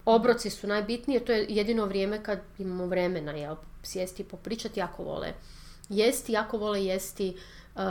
Obroci 0.05 0.49
su 0.49 0.67
najbitnije, 0.67 1.25
to 1.25 1.31
je 1.31 1.45
jedino 1.49 1.85
vrijeme 1.85 2.23
kad 2.23 2.39
imamo 2.57 2.85
vremena, 2.85 3.31
jel, 3.31 3.55
sjesti 3.83 4.21
i 4.21 4.25
popričati, 4.25 4.79
jako 4.79 5.03
vole 5.03 5.33
jesti, 5.89 6.31
jako 6.31 6.57
vole 6.57 6.85
jesti 6.85 7.37
uh, 7.75 7.81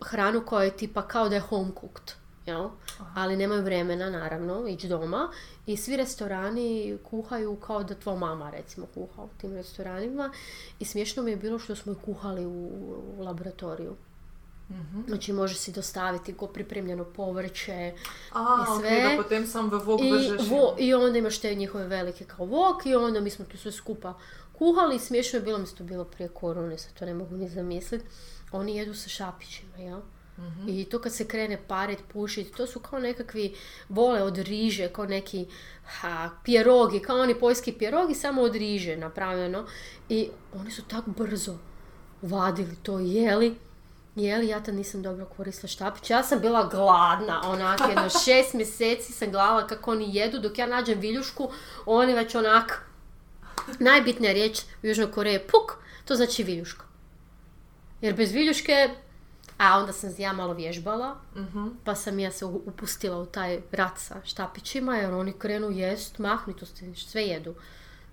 hranu 0.00 0.42
koja 0.46 0.64
je 0.64 0.76
tipa 0.76 1.08
kao 1.08 1.28
da 1.28 1.34
je 1.34 1.40
home 1.40 1.70
cooked, 1.80 2.14
jel? 2.48 2.68
ali 3.14 3.36
nemaju 3.36 3.62
vremena 3.62 4.10
naravno 4.10 4.68
ići 4.68 4.88
doma 4.88 5.28
i 5.66 5.76
svi 5.76 5.96
restorani 5.96 6.98
kuhaju 7.10 7.56
kao 7.56 7.84
da 7.84 7.94
tvoja 7.94 8.18
mama 8.18 8.50
recimo 8.50 8.86
kuha 8.94 9.22
u 9.22 9.28
tim 9.40 9.54
restoranima 9.54 10.32
i 10.78 10.84
smiješno 10.84 11.22
mi 11.22 11.30
je 11.30 11.36
bilo 11.36 11.58
što 11.58 11.76
smo 11.76 11.94
kuhali 12.04 12.46
u, 12.46 12.70
u 13.18 13.22
laboratoriju. 13.22 13.96
Mhm. 14.70 15.00
Znači 15.08 15.32
može 15.32 15.54
si 15.54 15.72
dostaviti 15.72 16.32
go 16.32 16.46
pripremljeno 16.46 17.04
povrće 17.04 17.92
A, 18.32 18.56
i 18.62 18.80
sve. 18.80 19.02
da 19.02 19.22
potem 19.22 19.46
sam 19.46 19.70
v 19.70 19.78
vok 19.78 20.00
I, 20.00 20.48
vo, 20.50 20.76
I 20.78 20.94
onda 20.94 21.18
imaš 21.18 21.38
te 21.38 21.54
njihove 21.54 21.86
velike 21.86 22.24
kao 22.24 22.46
wok 22.46 22.86
i 22.86 22.94
onda 22.94 23.20
mi 23.20 23.30
smo 23.30 23.44
to 23.44 23.56
sve 23.56 23.72
skupa 23.72 24.14
kuhali 24.58 24.96
i 24.96 24.98
smiješno 24.98 25.38
je 25.38 25.42
bilo, 25.42 25.58
mi 25.58 25.66
se 25.66 25.74
to 25.74 25.84
bilo 25.84 26.04
prije 26.04 26.28
korone, 26.28 26.78
sad 26.78 26.92
to 26.98 27.04
ne 27.04 27.14
mogu 27.14 27.36
ni 27.36 27.48
zamisliti. 27.48 28.04
Oni 28.52 28.76
jedu 28.76 28.94
sa 28.94 29.08
šapićima, 29.08 29.76
jel? 29.76 30.00
Mhm. 30.38 30.68
I 30.68 30.84
to 30.84 30.98
kad 30.98 31.12
se 31.12 31.28
krene 31.28 31.58
paret, 31.68 31.98
pušiti, 32.12 32.56
to 32.56 32.66
su 32.66 32.80
kao 32.80 32.98
nekakvi 32.98 33.54
vole 33.88 34.22
od 34.22 34.38
riže, 34.38 34.88
kao 34.88 35.06
neki 35.06 35.46
ha, 35.84 36.30
pjerogi, 36.44 37.00
kao 37.00 37.20
oni 37.20 37.34
poljski 37.34 37.72
pjerogi, 37.72 38.14
samo 38.14 38.42
od 38.42 38.54
riže 38.54 38.96
napravljeno. 38.96 39.66
I 40.08 40.28
oni 40.54 40.70
su 40.70 40.82
tako 40.82 41.10
brzo 41.10 41.58
vadili 42.22 42.76
to 42.82 42.98
jeli. 42.98 43.56
Jeli, 44.16 44.48
ja 44.48 44.60
tad 44.62 44.74
nisam 44.74 45.02
dobro 45.02 45.26
koristila 45.26 45.68
štapić. 45.68 46.10
Ja 46.10 46.22
sam 46.22 46.40
bila 46.40 46.68
gladna, 46.68 47.42
onak, 47.44 47.80
jedno 47.88 48.08
šest 48.24 48.54
mjeseci 48.54 49.12
sam 49.12 49.30
gledala 49.30 49.66
kako 49.66 49.90
oni 49.90 50.16
jedu, 50.16 50.38
dok 50.38 50.58
ja 50.58 50.66
nađem 50.66 51.00
viljušku, 51.00 51.50
oni 51.86 52.14
već 52.14 52.34
onak, 52.34 52.88
najbitnija 53.78 54.32
riječ 54.32 54.60
u 54.82 54.86
Južnoj 54.86 55.10
Koreji 55.12 55.34
je 55.34 55.46
puk, 55.46 55.72
to 56.04 56.14
znači 56.14 56.42
viljuška. 56.42 56.84
Jer 58.00 58.14
bez 58.14 58.32
viljuške, 58.32 58.90
a 59.58 59.78
onda 59.78 59.92
sam 59.92 60.14
ja 60.18 60.32
malo 60.32 60.54
vježbala, 60.54 61.16
Mhm. 61.36 61.66
pa 61.84 61.94
sam 61.94 62.18
ja 62.18 62.30
se 62.30 62.44
upustila 62.44 63.18
u 63.18 63.26
taj 63.26 63.60
rat 63.72 63.98
sa 63.98 64.16
štapićima, 64.24 64.96
jer 64.96 65.12
oni 65.12 65.32
krenu 65.32 65.70
jest, 65.70 66.18
mahni 66.18 66.56
to 66.56 66.66
ste- 66.66 66.94
sve 66.96 67.22
jedu. 67.22 67.54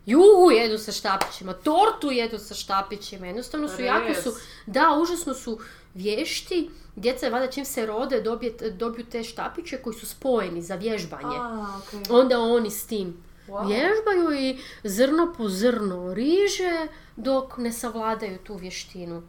Juhu 0.06 0.52
jedu 0.52 0.78
sa 0.78 0.91
štapićima, 0.91 1.54
tortu 1.54 2.12
jedu 2.12 2.38
sa 2.39 2.54
štapićima, 2.54 3.28
jednostavno 3.28 3.68
su 3.68 3.82
jako 3.82 4.08
Res. 4.08 4.24
su, 4.24 4.32
da, 4.68 4.91
užasno 4.93 5.34
su 5.34 5.60
vješti, 5.93 6.60
djeca 6.96 7.30
valjda 7.30 7.52
čim 7.52 7.66
se 7.66 7.86
rode 7.86 8.22
dobije, 8.22 8.52
dobiju 8.72 9.06
te 9.06 9.24
štapiće 9.24 9.78
koji 9.78 9.93
su 9.93 10.06
spojeni 10.06 10.62
za 10.62 10.76
vježbanje. 10.76 11.38
A, 11.38 11.80
ok. 11.80 12.10
Onda 12.12 12.39
oni 12.39 12.72
s 12.72 12.88
tim 12.88 13.18
Wow. 13.48 13.68
vježbaju 13.68 14.39
i 14.39 14.58
zrno 14.84 15.34
po 15.38 15.50
zrno 15.50 16.14
riže 16.14 16.88
dok 17.16 17.58
ne 17.58 17.72
savladaju 17.72 18.38
tu 18.38 18.56
vještinu. 18.56 19.24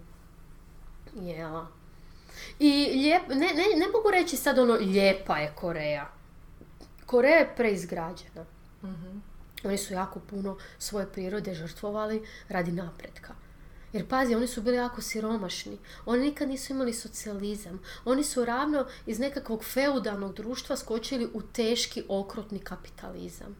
Jela. 1.17 1.67
I 2.59 2.71
lijep, 2.95 3.29
ne, 3.29 3.37
ne, 3.37 3.65
ne 3.77 3.87
mogu 3.93 4.11
reći 4.11 4.37
sad 4.37 4.59
ono 4.59 4.75
lijepa 4.75 5.37
je 5.37 5.53
Koreja. 5.55 6.11
Koreja 7.07 7.37
je 7.37 7.55
preizgrađena. 7.57 8.45
Mhm. 8.83 9.19
Oni 9.65 9.79
su 9.79 9.93
jako 9.93 10.21
puno 10.21 10.59
svoje 10.79 11.07
prirode 11.13 11.55
žrtvovali 11.55 12.27
radi 12.49 12.73
napretka. 12.73 13.35
Jer 13.93 14.09
pazi, 14.09 14.35
oni 14.35 14.47
su 14.47 14.63
bili 14.63 14.77
jako 14.77 15.03
siromašni. 15.03 15.79
Oni 16.07 16.23
nikad 16.23 16.49
nisu 16.49 16.73
imali 16.73 16.93
socijalizam. 16.93 17.81
Oni 18.05 18.25
su 18.25 18.45
ravno 18.45 18.87
iz 19.07 19.19
nekakvog 19.19 19.65
feudalnog 19.65 20.35
društva 20.35 20.77
skočili 20.77 21.31
u 21.35 21.43
teški 21.43 22.05
okrutni 22.09 22.59
kapitalizam. 22.59 23.57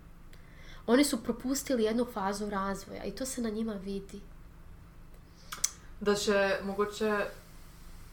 Oni 0.87 1.05
su 1.05 1.23
propustili 1.23 1.85
jednu 1.85 2.07
fazu 2.13 2.51
razvoja 2.51 3.05
i 3.05 3.11
to 3.11 3.27
se 3.27 3.43
na 3.43 3.51
njima 3.51 3.73
vidi. 3.73 4.21
Da 6.01 6.17
še 6.17 6.59
mogoče 6.65 7.27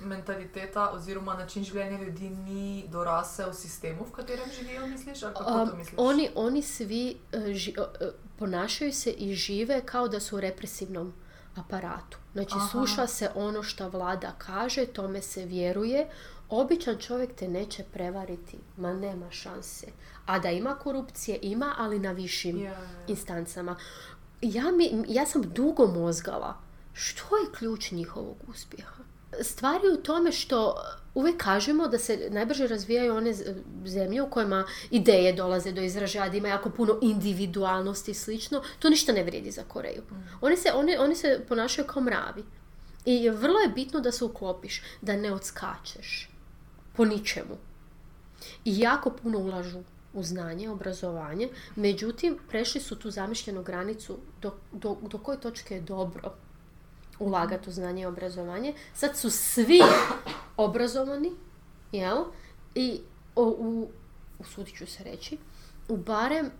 mentaliteta 0.05 0.91
oziroma 0.91 1.33
način 1.33 1.63
življenja 1.63 2.03
ljudi 2.03 2.29
ni 2.29 2.85
dorasel 2.87 3.53
sistemu, 3.53 4.05
v 4.05 4.11
katerem 4.11 4.49
živijo, 4.59 4.87
misliš? 4.87 5.23
Um, 5.23 5.77
misliš? 5.77 5.95
oni, 5.97 6.29
oni 6.35 6.61
svi 6.61 7.17
uh, 7.33 7.39
ži- 7.39 7.79
uh, 7.79 8.07
ponašaju 8.39 8.93
se 8.93 9.11
i 9.11 9.33
žive 9.33 9.81
kao 9.85 10.07
da 10.07 10.19
su 10.19 10.37
u 10.37 10.39
represivnom 10.39 11.13
aparatu. 11.55 12.17
Znači, 12.33 12.53
Aha. 12.55 12.67
sluša 12.67 13.07
se 13.07 13.29
ono 13.35 13.63
što 13.63 13.89
vlada 13.89 14.31
kaže, 14.37 14.85
tome 14.85 15.21
se 15.21 15.45
vjeruje. 15.45 16.09
Običan 16.49 16.97
čovjek 16.97 17.35
te 17.35 17.47
neće 17.47 17.83
prevariti, 17.83 18.57
ma 18.77 18.93
nema 18.93 19.31
šanse. 19.31 19.87
A 20.25 20.39
da 20.39 20.49
ima 20.49 20.75
korupcije, 20.75 21.39
ima, 21.41 21.75
ali 21.77 21.99
na 21.99 22.11
višim 22.11 22.57
ja, 22.57 22.71
ja. 22.71 22.77
instancama. 23.07 23.75
Ja, 24.41 24.71
mi, 24.71 25.03
ja 25.07 25.25
sam 25.25 25.41
dugo 25.41 25.87
mozgala. 25.87 26.57
Što 26.93 27.37
je 27.37 27.51
ključ 27.57 27.91
njihovog 27.91 28.37
uspjeha? 28.47 29.02
Stvar 29.41 29.83
je 29.83 29.93
u 29.93 29.97
tome 29.97 30.31
što 30.31 30.75
uvijek 31.13 31.37
kažemo 31.37 31.87
da 31.87 31.97
se 31.97 32.27
najbrže 32.31 32.67
razvijaju 32.67 33.15
one 33.15 33.33
zemlje 33.85 34.21
u 34.21 34.29
kojima 34.29 34.65
ideje 34.91 35.33
dolaze 35.33 35.71
do 35.71 35.81
izražaja, 35.81 36.29
da 36.29 36.37
ima 36.37 36.47
jako 36.47 36.69
puno 36.69 36.99
individualnosti 37.01 38.11
i 38.11 38.13
slično. 38.13 38.61
To 38.79 38.89
ništa 38.89 39.11
ne 39.11 39.23
vrijedi 39.23 39.51
za 39.51 39.63
Koreju. 39.63 40.01
Oni, 40.41 40.57
se, 40.57 40.71
oni, 40.75 40.97
oni 40.97 41.15
se 41.15 41.45
ponašaju 41.47 41.87
kao 41.87 42.01
mravi. 42.03 42.43
I 43.05 43.29
vrlo 43.29 43.59
je 43.59 43.67
bitno 43.67 43.99
da 43.99 44.11
se 44.11 44.25
uklopiš, 44.25 44.81
da 45.01 45.15
ne 45.15 45.33
odskačeš 45.33 46.29
po 46.95 47.05
ničemu. 47.05 47.57
I 48.65 48.79
jako 48.79 49.09
puno 49.09 49.39
ulažu 49.39 49.83
u 50.13 50.23
znanje, 50.23 50.69
obrazovanje, 50.69 51.49
međutim, 51.75 52.37
prešli 52.49 52.81
su 52.81 52.95
tu 52.95 53.11
zamišljenu 53.11 53.63
granicu 53.63 54.17
do, 54.41 54.53
do, 54.71 54.97
do 55.01 55.17
koje 55.17 55.39
točke 55.39 55.75
je 55.75 55.81
dobro 55.81 56.33
ulagati 57.19 57.69
u 57.69 57.73
znanje 57.73 58.01
i 58.01 58.05
obrazovanje. 58.05 58.73
Sad 58.93 59.17
su 59.17 59.29
svi 59.29 59.79
obrazovani, 60.57 61.31
jel? 61.91 62.23
I 62.75 63.01
o, 63.35 63.43
u, 63.59 63.89
usudit 64.39 64.77
ću 64.77 64.85
se 64.85 65.03
reći, 65.03 65.37
u 65.87 65.97
barem 65.97 66.51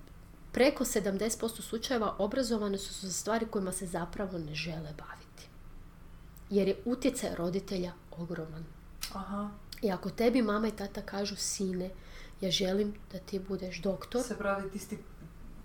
preko 0.51 0.85
70% 0.85 1.61
slučajeva 1.61 2.15
obrazovane 2.17 2.77
su 2.77 3.07
za 3.07 3.13
stvari 3.13 3.45
kojima 3.45 3.71
se 3.71 3.85
zapravo 3.85 4.37
ne 4.37 4.55
žele 4.55 4.93
baviti. 4.97 5.47
Jer 6.49 6.67
je 6.67 6.81
utjecaj 6.85 7.35
roditelja 7.35 7.93
ogroman. 8.11 8.65
Aha. 9.13 9.49
I 9.81 9.91
ako 9.91 10.09
tebi 10.09 10.41
mama 10.41 10.67
i 10.67 10.71
tata 10.71 11.01
kažu 11.01 11.35
sine, 11.35 11.89
ja 12.41 12.51
želim 12.51 12.93
da 13.11 13.19
ti 13.19 13.39
budeš 13.39 13.81
doktor, 13.81 14.23
Se 14.23 14.37
pravi, 14.37 14.71
tisti 14.71 14.97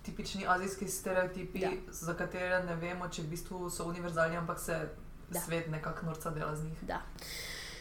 tipični 0.08 0.44
azijski 0.46 0.88
stereotipi, 0.88 1.58
Da. 1.60 1.70
za 1.90 2.14
katere 2.14 2.64
ne 2.64 2.76
vemo, 2.76 3.08
če 3.08 3.22
v 3.22 3.26
bistvu 3.26 3.70
so 3.70 3.84
univerzalni, 3.84 4.36
ampak 4.36 4.60
se 4.60 4.88
Da. 5.30 5.40
svet 5.40 5.68
nekako 5.68 6.06
norca 6.06 6.30
dela 6.30 6.56
z 6.56 6.64
njih. 6.64 6.78
da. 6.82 7.00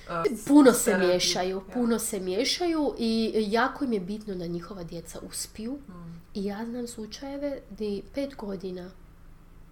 Uh, 0.10 0.38
Puno 0.48 0.74
se 0.74 0.98
miješaju, 0.98 1.58
ja. 1.58 1.74
puno 1.74 2.00
se 2.00 2.20
miješaju 2.20 2.96
i 2.98 3.34
jako 3.48 3.86
im 3.86 3.94
je 3.94 4.00
bitno 4.00 4.36
da 4.36 4.48
njihova 4.48 4.84
djeca 4.84 5.20
uspiju. 5.20 5.74
Mm. 5.88 6.22
I 6.34 6.46
ja 6.46 6.66
znam 6.66 6.88
slučajeve 6.88 7.62
gdje 7.72 8.02
pet 8.14 8.36
godina 8.36 8.90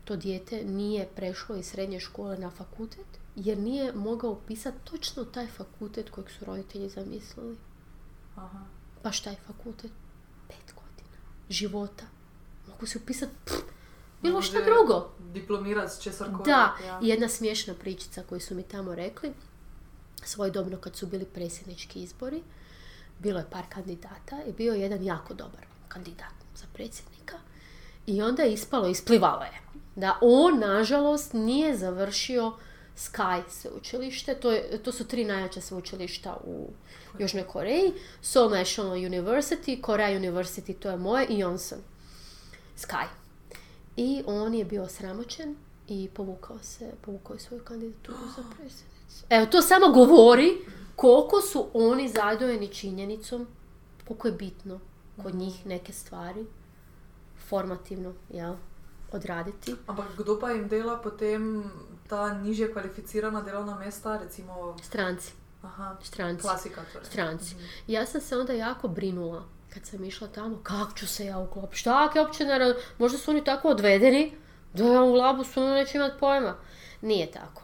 to 0.05 0.15
dijete 0.15 0.63
nije 0.63 1.07
prešlo 1.15 1.55
iz 1.55 1.65
srednje 1.65 1.99
škole 1.99 2.37
na 2.37 2.49
fakultet 2.49 3.05
jer 3.35 3.57
nije 3.57 3.93
mogao 3.93 4.31
upisati 4.31 4.77
točno 4.83 5.25
taj 5.25 5.47
fakultet 5.47 6.09
kojeg 6.09 6.29
su 6.29 6.45
roditelji 6.45 6.89
zamislili. 6.89 7.57
Aha. 8.35 8.59
Baš 9.03 9.19
taj 9.19 9.35
fakultet. 9.47 9.91
Pet 10.47 10.73
godina 10.75 11.17
života. 11.49 12.03
Mogu 12.75 12.85
se 12.85 12.97
upisati 12.97 13.31
bilo 14.21 14.41
šta 14.41 14.59
Može 14.59 14.65
drugo. 14.65 15.09
Česar 16.01 16.27
koli. 16.27 16.43
Da, 16.45 16.75
ja. 16.85 16.99
i 17.01 17.07
jedna 17.07 17.29
smiješna 17.29 17.73
pričica 17.73 18.23
koju 18.29 18.39
su 18.39 18.55
mi 18.55 18.63
tamo 18.63 18.95
rekli, 18.95 19.33
svojedobno 20.23 20.77
kad 20.77 20.95
su 20.95 21.07
bili 21.07 21.25
predsjednički 21.25 22.03
izbori, 22.03 22.43
bilo 23.19 23.39
je 23.39 23.49
par 23.51 23.63
kandidata 23.69 24.43
i 24.47 24.51
bio 24.51 24.73
je 24.73 24.81
jedan 24.81 25.03
jako 25.03 25.33
dobar 25.33 25.65
kandidat 25.87 26.33
za 26.55 26.65
predsjednika. 26.73 27.37
I 28.07 28.21
onda 28.21 28.43
je 28.43 28.53
ispalo, 28.53 28.87
isplivalo 28.87 29.43
je, 29.43 29.61
da 29.95 30.17
on, 30.21 30.59
nažalost, 30.59 31.33
nije 31.33 31.77
završio 31.77 32.53
Sky 32.97 33.43
sveučilište, 33.49 34.35
to, 34.35 34.51
je, 34.51 34.83
to 34.83 34.91
su 34.91 35.07
tri 35.07 35.25
najjača 35.25 35.61
sveučilišta 35.61 36.37
u 36.43 36.69
Južnoj 37.19 37.43
Koreji, 37.43 37.93
Seoul 38.21 38.49
National 38.49 38.95
University, 38.95 39.81
Korea 39.81 40.19
University, 40.19 40.75
to 40.79 40.89
je 40.89 40.97
moje, 40.97 41.25
i 41.25 41.43
Yonsan 41.43 41.79
Sky. 42.77 43.05
I 43.97 44.23
on 44.25 44.53
je 44.53 44.65
bio 44.65 44.87
sramoćen 44.87 45.55
i 45.87 46.09
povukao 46.13 46.59
se, 46.59 46.91
povukao 47.01 47.33
je 47.33 47.39
svoju 47.39 47.63
kandidaturu 47.63 48.17
za 48.37 48.43
predsjednicu. 48.57 49.25
Evo, 49.29 49.45
to 49.45 49.61
samo 49.61 49.89
govori 49.89 50.57
koliko 50.95 51.41
su 51.41 51.67
oni 51.73 52.09
zadojeni 52.09 52.67
činjenicom, 52.67 53.47
koliko 54.07 54.27
je 54.27 54.31
bitno 54.31 54.79
kod 55.23 55.35
njih 55.35 55.65
neke 55.65 55.93
stvari, 55.93 56.45
formativno, 57.49 58.13
jel? 58.29 58.53
odraditi. 59.11 59.75
Ampak 59.87 60.05
kdo 60.17 60.39
pa 60.39 60.51
jim 60.51 60.67
dela 60.67 60.97
potem 60.97 61.71
ta 62.07 62.33
nižje 62.33 62.73
kvalificirana 62.73 63.41
delovna 63.41 63.79
mesta, 63.79 64.17
recimo, 64.17 64.75
Stranci, 64.83 65.31
aha, 65.61 65.97
stranci. 66.03 66.41
klasika 66.41 66.81
torej. 66.93 67.05
Stranci. 67.05 67.55
Ja 67.87 68.05
sam 68.05 68.21
se 68.21 68.37
onda 68.37 68.53
jako 68.53 68.87
brinula 68.87 69.43
kad 69.75 69.85
sam 69.85 70.03
išla 70.03 70.27
tamo, 70.27 70.59
kako 70.63 70.97
ću 70.97 71.07
se 71.07 71.25
ja 71.25 71.39
uklopiti, 71.39 71.79
šta 71.79 72.11
uopće 72.15 72.45
ne 72.45 72.59
raz- 72.59 72.75
možda 72.97 73.17
su 73.17 73.31
oni 73.31 73.43
tako 73.43 73.69
odvedeni 73.69 74.31
da 74.73 74.83
ja 74.83 75.01
u 75.01 75.13
labusu 75.13 75.61
ono 75.61 75.73
neću 75.73 75.97
imat 75.97 76.19
pojma. 76.19 76.55
Nije 77.01 77.31
tako. 77.31 77.61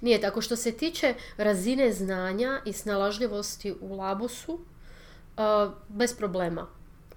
Nije 0.00 0.20
tako. 0.20 0.40
Što 0.40 0.56
se 0.56 0.72
tiče 0.72 1.14
razine 1.36 1.92
znanja 1.92 2.60
i 2.64 2.72
snalažljivosti 2.72 3.74
u 3.80 3.96
labusu, 3.96 4.52
uh, 4.52 5.72
bez 5.88 6.16
problema 6.16 6.66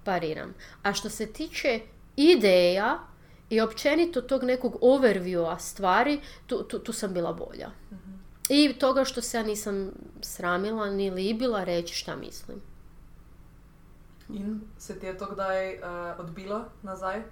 pariram. 0.04 0.54
A 0.82 0.92
što 0.92 1.10
se 1.10 1.26
tiče 1.26 1.80
ideja 2.16 2.98
i 3.50 3.60
općenito 3.60 4.20
tog 4.20 4.44
nekog 4.44 4.76
overviewa 4.80 5.58
stvari, 5.58 6.20
tu, 6.46 6.62
tu, 6.62 6.78
tu 6.78 6.92
sam 6.92 7.14
bila 7.14 7.32
bolja. 7.32 7.70
I 8.48 8.74
toga 8.78 9.04
što 9.04 9.22
se 9.22 9.36
ja 9.36 9.42
nisam 9.42 9.92
sramila 10.20 10.90
ni 10.90 11.10
libila 11.10 11.64
reći 11.64 11.94
šta 11.94 12.16
mislim. 12.16 12.75
In 14.28 14.60
se 14.78 14.98
ti 14.98 15.06
je 15.06 15.18
to 15.18 15.26
kdaj 15.26 15.70
eh, 15.70 15.80
odbilo 16.18 16.64
nazaj? 16.82 17.22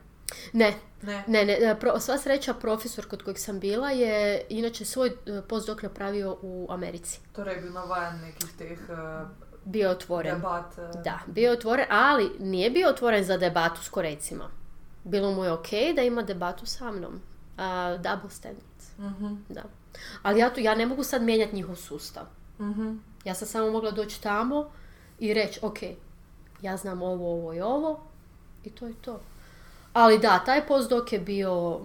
Ne, 0.52 0.74
Ne. 1.02 1.24
ne, 1.26 1.44
ne, 1.44 1.52
e, 1.54 1.76
pro- 1.76 2.00
sva 2.00 2.18
sreća 2.18 2.54
profesor 2.54 3.06
kod 3.06 3.22
kojeg 3.22 3.38
sam 3.38 3.60
bila 3.60 3.90
je 3.90 4.14
inače 4.50 4.84
svoj 4.84 5.08
e, 5.08 5.12
postdok 5.42 5.82
napravio 5.82 6.36
u 6.42 6.66
Americi. 6.70 7.20
Torej 7.32 7.54
je 7.54 7.60
bil 7.60 7.72
navajen 7.72 8.20
nekih 8.20 8.48
teh 8.58 8.78
eh, 8.90 9.26
Bio 9.64 9.90
otvoren. 9.90 10.34
debat. 10.34 10.78
eh, 10.78 11.02
Da, 11.04 11.18
bio 11.26 11.52
otvoren, 11.52 11.86
ali 11.90 12.30
nije 12.40 12.70
bio 12.70 12.88
otvoren 12.88 13.24
za 13.24 13.36
debatu 13.36 13.82
s 13.82 13.88
Korecima. 13.88 14.50
Bilo 15.04 15.32
mu 15.32 15.44
je 15.44 15.52
ok 15.52 15.66
da 15.96 16.02
ima 16.02 16.22
debatu 16.22 16.66
sa 16.66 16.90
mnom. 16.90 17.20
A, 17.56 17.96
double 17.96 18.30
standards, 18.30 18.98
mhm, 18.98 19.34
da. 19.48 19.62
Ali 20.22 20.40
ja, 20.40 20.50
tu, 20.50 20.60
ja 20.60 20.74
ne 20.74 20.86
mogu 20.86 21.02
sad 21.02 21.22
mijenjati 21.22 21.54
njihov 21.54 21.76
sustav. 21.76 22.24
mhm. 22.60 22.96
Ja 23.24 23.34
sam 23.34 23.48
samo 23.48 23.70
mogla 23.70 23.90
doći 23.90 24.22
tamo 24.22 24.70
i 25.18 25.34
reći, 25.34 25.60
ok, 25.62 25.78
ja 26.62 26.76
znam 26.76 27.02
ovo, 27.02 27.32
ovo 27.32 27.54
i 27.54 27.60
ovo 27.60 28.00
i 28.64 28.70
to 28.70 28.86
je 28.86 28.94
to. 29.00 29.20
Ali 29.92 30.18
da, 30.18 30.44
taj 30.44 30.66
postdok 30.66 31.12
je 31.12 31.18
bio, 31.18 31.80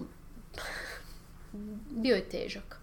bio 2.04 2.16
je 2.16 2.30
težak. 2.30 2.80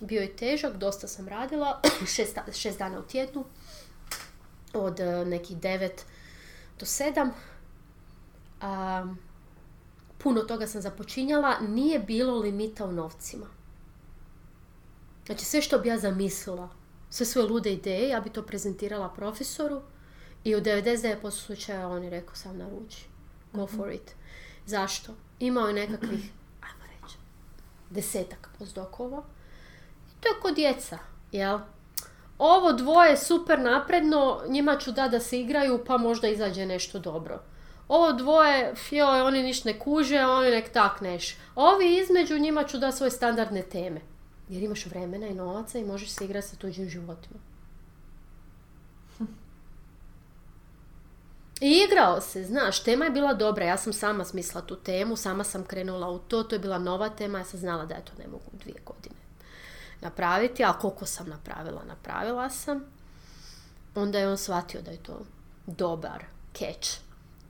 Bio 0.00 0.20
je 0.20 0.36
težak, 0.36 0.76
dosta 0.76 1.08
sam 1.08 1.28
radila, 1.28 1.80
šest, 2.14 2.38
šest 2.52 2.78
dana 2.78 2.98
u 2.98 3.02
tjednu, 3.02 3.44
od 4.74 5.00
eh, 5.00 5.24
nekih 5.24 5.56
devet 5.56 6.06
do 6.78 6.86
sedam. 6.86 7.30
A, 8.60 9.06
puno 10.18 10.40
toga 10.40 10.66
sam 10.66 10.82
započinjala, 10.82 11.60
nije 11.60 11.98
bilo 11.98 12.38
limita 12.38 12.84
u 12.84 12.92
novcima. 12.92 13.46
Znači 15.26 15.44
sve 15.44 15.62
što 15.62 15.78
bi 15.78 15.88
ja 15.88 15.98
zamislila, 15.98 16.68
sve 17.10 17.26
svoje 17.26 17.48
lude 17.48 17.72
ideje, 17.72 18.08
ja 18.08 18.20
bi 18.20 18.30
to 18.30 18.42
prezentirala 18.42 19.08
profesoru 19.08 19.82
i 20.44 20.56
u 20.56 20.60
99% 20.60 21.30
slučaja 21.30 21.88
on 21.88 22.04
je 22.04 22.10
rekao 22.10 22.34
sam 22.34 22.58
naruči. 22.58 23.04
Go 23.52 23.66
for 23.66 23.92
it. 23.92 24.14
Zašto? 24.66 25.12
Imao 25.38 25.66
je 25.66 25.74
nekakvih, 25.74 26.32
ajmo 26.66 26.84
reći, 26.84 27.16
desetak 27.90 28.48
postdokova. 28.58 29.22
I 30.10 30.20
to 30.20 30.28
je 30.28 30.40
kod 30.42 30.54
djeca, 30.54 30.98
jel? 31.32 31.58
Ovo 32.38 32.72
dvoje 32.72 33.10
je 33.10 33.16
super 33.16 33.58
napredno, 33.60 34.42
njima 34.48 34.76
ću 34.76 34.92
da 34.92 35.08
da 35.08 35.20
se 35.20 35.40
igraju 35.40 35.84
pa 35.86 35.98
možda 35.98 36.28
izađe 36.28 36.66
nešto 36.66 36.98
dobro. 36.98 37.42
Ovo 37.88 38.12
dvoje, 38.12 38.74
joj, 38.90 39.20
oni 39.20 39.42
niš 39.42 39.64
ne 39.64 39.78
kuže, 39.78 40.24
oni 40.24 40.50
nek 40.50 40.72
tak 40.72 41.00
neš. 41.00 41.36
Ovi 41.54 41.96
između 41.96 42.38
njima 42.38 42.64
ću 42.64 42.78
da 42.78 42.92
svoje 42.92 43.10
standardne 43.10 43.62
teme. 43.62 44.00
Jer 44.48 44.62
imaš 44.62 44.86
vremena 44.86 45.26
i 45.26 45.34
novaca 45.34 45.78
i 45.78 45.84
možeš 45.84 46.10
se 46.10 46.24
igrati 46.24 46.48
sa 46.48 46.56
tuđim 46.56 46.88
životima. 46.88 47.40
I 51.60 51.86
igrao 51.88 52.20
se, 52.20 52.44
znaš, 52.44 52.82
tema 52.82 53.04
je 53.04 53.10
bila 53.10 53.34
dobra, 53.34 53.64
ja 53.64 53.76
sam 53.76 53.92
sama 53.92 54.24
smislila 54.24 54.66
tu 54.66 54.76
temu, 54.76 55.16
sama 55.16 55.44
sam 55.44 55.64
krenula 55.64 56.10
u 56.10 56.18
to, 56.18 56.42
to 56.42 56.54
je 56.54 56.58
bila 56.58 56.78
nova 56.78 57.08
tema, 57.08 57.38
ja 57.38 57.44
sam 57.44 57.60
znala 57.60 57.84
da 57.84 57.94
ja 57.94 58.00
to 58.00 58.12
ne 58.18 58.28
mogu 58.28 58.50
dvije 58.52 58.80
godine 58.86 59.20
napraviti, 60.00 60.64
a 60.64 60.72
koliko 60.72 61.06
sam 61.06 61.28
napravila, 61.28 61.82
napravila 61.84 62.50
sam. 62.50 62.84
Onda 63.94 64.18
je 64.18 64.28
on 64.28 64.38
shvatio 64.38 64.82
da 64.82 64.90
je 64.90 65.02
to 65.02 65.20
dobar 65.66 66.24
catch. 66.52 66.98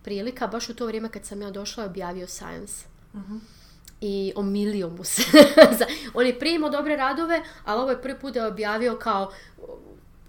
Prilika, 0.02 0.46
baš 0.46 0.68
u 0.68 0.74
to 0.74 0.86
vrijeme 0.86 1.08
kad 1.08 1.24
sam 1.24 1.42
ja 1.42 1.50
došla 1.50 1.82
je 1.82 1.88
objavio 1.88 2.26
Science. 2.26 2.84
I 4.00 4.32
omilio 4.36 4.88
mu 4.88 5.04
se. 5.04 5.22
on 6.14 6.26
je 6.26 6.38
prije 6.38 6.54
imao 6.54 6.70
dobre 6.70 6.96
radove, 6.96 7.42
ali 7.64 7.80
ovo 7.82 7.90
je 7.90 8.02
prvi 8.02 8.18
put 8.18 8.34
da 8.34 8.40
je 8.40 8.46
objavio 8.46 8.98
kao 8.98 9.32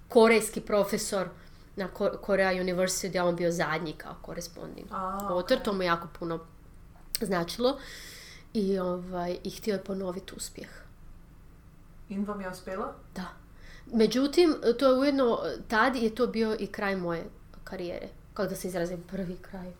korejski 0.07 0.61
profesor 0.61 1.29
na 1.75 1.87
Ko- 1.87 2.17
Korea 2.21 2.51
University 2.51 3.07
gdje 3.07 3.17
je 3.19 3.23
on 3.23 3.35
bio 3.35 3.51
zadnji 3.51 3.93
kao 3.93 4.15
koresponding 4.21 4.87
A, 4.91 5.19
autor, 5.29 5.59
to 5.63 5.73
mu 5.73 5.83
jako 5.83 6.07
puno 6.19 6.39
značilo 7.21 7.77
i, 8.53 8.79
ovaj, 8.79 9.37
i 9.43 9.49
htio 9.49 9.73
je 9.73 9.83
ponoviti 9.83 10.33
uspjeh. 10.35 10.69
In 12.09 12.25
vam 12.25 12.41
je 12.41 12.49
uspela? 12.49 12.93
Da. 13.15 13.25
Međutim, 13.93 14.55
to 14.79 14.87
je 14.87 14.99
ujedno, 14.99 15.39
tad 15.67 15.95
je 15.95 16.15
to 16.15 16.27
bio 16.27 16.55
i 16.59 16.67
kraj 16.67 16.95
moje 16.95 17.25
karijere. 17.63 18.07
Kako 18.33 18.49
da 18.49 18.55
se 18.55 18.67
izrazim, 18.67 19.03
prvi 19.11 19.37
kraj. 19.41 19.71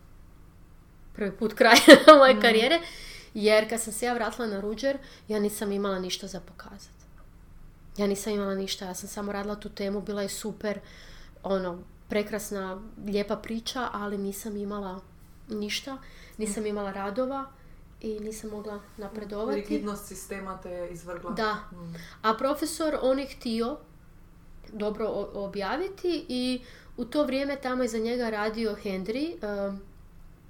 Prvi 1.14 1.32
put 1.32 1.54
kraj 1.54 1.76
moje 2.18 2.40
karijere. 2.40 2.80
Jer 3.34 3.68
kad 3.68 3.80
sam 3.80 3.92
se 3.92 4.06
ja 4.06 4.14
vratila 4.14 4.46
na 4.48 4.60
Ruđer, 4.60 4.98
ja 5.28 5.38
nisam 5.38 5.72
imala 5.72 5.98
ništa 5.98 6.26
za 6.26 6.40
pokazati. 6.40 7.02
Ja 7.96 8.06
nisam 8.06 8.32
imala 8.32 8.54
ništa, 8.54 8.84
ja 8.84 8.94
sam 8.94 9.08
samo 9.08 9.32
radila 9.32 9.56
tu 9.56 9.68
temu, 9.68 10.00
bila 10.00 10.22
je 10.22 10.28
super, 10.28 10.80
ono, 11.42 11.78
prekrasna, 12.08 12.82
lijepa 13.06 13.36
priča, 13.36 13.88
ali 13.92 14.18
nisam 14.18 14.56
imala 14.56 15.00
ništa, 15.48 15.98
nisam 16.38 16.66
imala 16.66 16.92
radova 16.92 17.50
i 18.00 18.20
nisam 18.20 18.50
mogla 18.50 18.80
napredovati. 18.96 19.60
Rigidnost 19.60 20.06
sistema 20.06 20.58
te 20.62 20.70
je 20.70 20.90
izvrgla. 20.90 21.30
Da. 21.30 21.54
Mm. 21.72 21.94
A 22.22 22.34
profesor, 22.34 22.98
on 23.02 23.18
je 23.18 23.26
htio 23.26 23.76
dobro 24.72 25.28
objaviti 25.34 26.24
i 26.28 26.60
u 26.96 27.04
to 27.04 27.24
vrijeme 27.24 27.56
tamo 27.56 27.82
je 27.82 27.88
za 27.88 27.98
njega 27.98 28.30
radio 28.30 28.76
Henry, 28.84 29.34
um, 29.68 29.80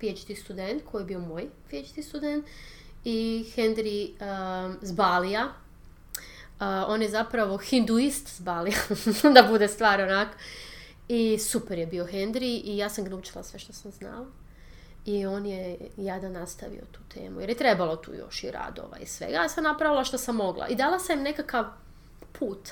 PhD 0.00 0.36
student, 0.36 0.82
koji 0.90 1.02
je 1.02 1.06
bio 1.06 1.18
moj 1.18 1.48
PhD 1.70 2.04
student, 2.04 2.46
i 3.04 3.44
Henry 3.56 4.10
um, 4.10 4.76
z 4.82 4.92
Balija. 4.92 5.44
Uh, 5.44 6.66
on 6.86 7.02
je 7.02 7.08
zapravo 7.08 7.56
hinduist 7.56 8.28
s 8.28 8.40
Balija, 8.40 8.78
da 9.34 9.42
bude 9.42 9.68
stvar 9.68 10.00
onak. 10.00 10.28
I 11.08 11.38
super 11.38 11.78
je 11.78 11.86
bio 11.86 12.06
Henry 12.06 12.60
i 12.64 12.76
ja 12.76 12.88
sam 12.88 13.04
ga 13.04 13.10
naučila 13.10 13.44
sve 13.44 13.58
što 13.58 13.72
sam 13.72 13.90
znala. 13.90 14.26
I 15.04 15.26
on 15.26 15.46
je 15.46 15.78
jada 15.96 16.28
nastavio 16.28 16.82
tu 16.92 17.00
temu, 17.14 17.40
jer 17.40 17.48
je 17.48 17.56
trebalo 17.56 17.96
tu 17.96 18.14
još 18.14 18.44
i 18.44 18.50
radova 18.50 18.98
i 18.98 19.06
svega. 19.06 19.32
Ja 19.32 19.48
sam 19.48 19.64
napravila 19.64 20.04
što 20.04 20.18
sam 20.18 20.36
mogla. 20.36 20.68
I 20.68 20.76
dala 20.76 20.98
sam 20.98 21.18
im 21.18 21.24
nekakav 21.24 21.64
put. 22.32 22.70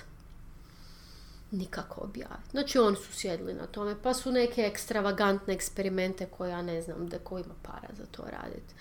Nikako 1.50 2.00
objaviti. 2.00 2.50
Znači 2.50 2.78
oni 2.78 2.96
su 2.96 3.12
sjedli 3.12 3.54
na 3.54 3.66
tome, 3.66 3.96
pa 4.02 4.14
su 4.14 4.32
neke 4.32 4.62
ekstravagantne 4.62 5.54
eksperimente 5.54 6.26
koje 6.26 6.50
ja 6.50 6.62
ne 6.62 6.82
znam 6.82 7.08
da 7.08 7.18
ko 7.18 7.38
ima 7.38 7.54
para 7.62 7.88
za 7.98 8.04
to 8.10 8.22
raditi. 8.22 8.74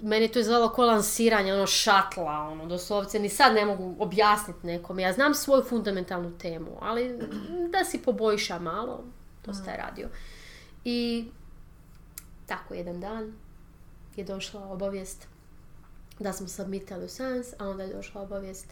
Meni 0.00 0.24
je 0.24 0.32
to 0.32 0.38
izgledalo 0.38 0.68
ko 0.68 0.86
lansiranje, 0.86 1.54
ono 1.54 1.66
šatla, 1.66 2.48
ono, 2.52 2.66
doslovce, 2.66 3.18
ni 3.18 3.28
sad 3.28 3.54
ne 3.54 3.64
mogu 3.64 3.96
objasniti 3.98 4.66
nekome. 4.66 5.02
Ja 5.02 5.12
znam 5.12 5.34
svoju 5.34 5.62
fundamentalnu 5.62 6.38
temu, 6.38 6.70
ali 6.80 7.18
da 7.72 7.84
si 7.84 8.02
poboljša 8.02 8.58
malo, 8.58 9.04
to 9.42 9.54
ste 9.54 9.76
radio. 9.76 10.08
I 10.84 11.28
tako 12.46 12.74
jedan 12.74 13.00
dan 13.00 13.32
je 14.16 14.24
došla 14.24 14.64
obavijest 14.64 15.28
da 16.18 16.32
smo 16.32 16.48
submitali 16.48 17.04
u 17.04 17.08
Science, 17.08 17.56
a 17.58 17.68
onda 17.68 17.82
je 17.82 17.94
došla 17.94 18.22
obavijest 18.22 18.66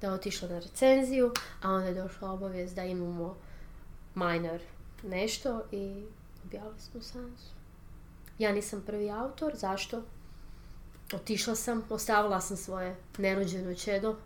da 0.00 0.06
je 0.06 0.12
otišla 0.12 0.48
na 0.48 0.58
recenziju, 0.58 1.32
a 1.62 1.70
onda 1.70 1.88
je 1.88 1.94
došla 1.94 2.30
obavijest 2.30 2.74
da 2.74 2.84
imamo 2.84 3.36
minor 4.14 4.60
nešto 5.02 5.62
i 5.72 6.04
objavili 6.44 6.80
smo 6.80 7.02
Science. 7.02 7.42
Ja 8.38 8.52
nisam 8.52 8.82
prvi 8.86 9.10
autor, 9.10 9.52
zašto? 9.56 10.02
Otišla 11.12 11.54
sam, 11.54 11.82
ostavila 11.90 12.40
sam 12.40 12.56
svoje 12.56 12.96
nerođeno 13.18 13.74
čedo. 13.74 14.10
Uh, 14.10 14.16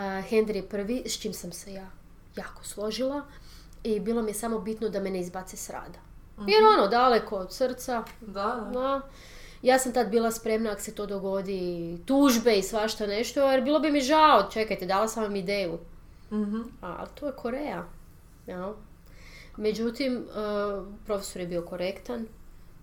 Henry 0.00 0.56
je 0.56 0.68
prvi, 0.68 1.02
s 1.06 1.20
čim 1.20 1.32
sam 1.32 1.52
se 1.52 1.72
ja 1.72 1.90
jako 2.36 2.64
složila 2.64 3.22
i 3.84 4.00
bilo 4.00 4.22
mi 4.22 4.30
je 4.30 4.34
samo 4.34 4.58
bitno 4.58 4.88
da 4.88 5.00
me 5.00 5.10
ne 5.10 5.20
izbace 5.20 5.56
s 5.56 5.70
rada. 5.70 5.98
Jer 6.46 6.64
ono, 6.64 6.88
daleko 6.88 7.36
od 7.36 7.52
srca, 7.52 8.04
Da, 8.20 8.70
da. 8.72 9.00
Ja 9.62 9.78
sam 9.78 9.92
tad 9.92 10.10
bila 10.10 10.30
spremna 10.30 10.70
ako 10.70 10.80
se 10.80 10.94
to 10.94 11.06
dogodi 11.06 11.98
tužbe 12.06 12.54
i 12.56 12.62
svašta 12.62 13.06
nešto, 13.06 13.50
jer 13.50 13.62
bilo 13.64 13.80
bi 13.80 13.90
mi 13.90 14.00
žao, 14.00 14.50
čekajte, 14.52 14.86
dala 14.86 15.08
sam 15.08 15.22
vam 15.22 15.36
ideju. 15.36 15.78
Mhm. 16.32 16.60
A, 16.82 17.06
to 17.06 17.26
je 17.26 17.32
Koreja. 17.32 17.84
jel? 18.46 18.72
Međutim, 19.56 20.16
eh, 20.16 20.82
profesor 21.06 21.40
je 21.40 21.46
bio 21.48 21.62
korektan 21.62 22.26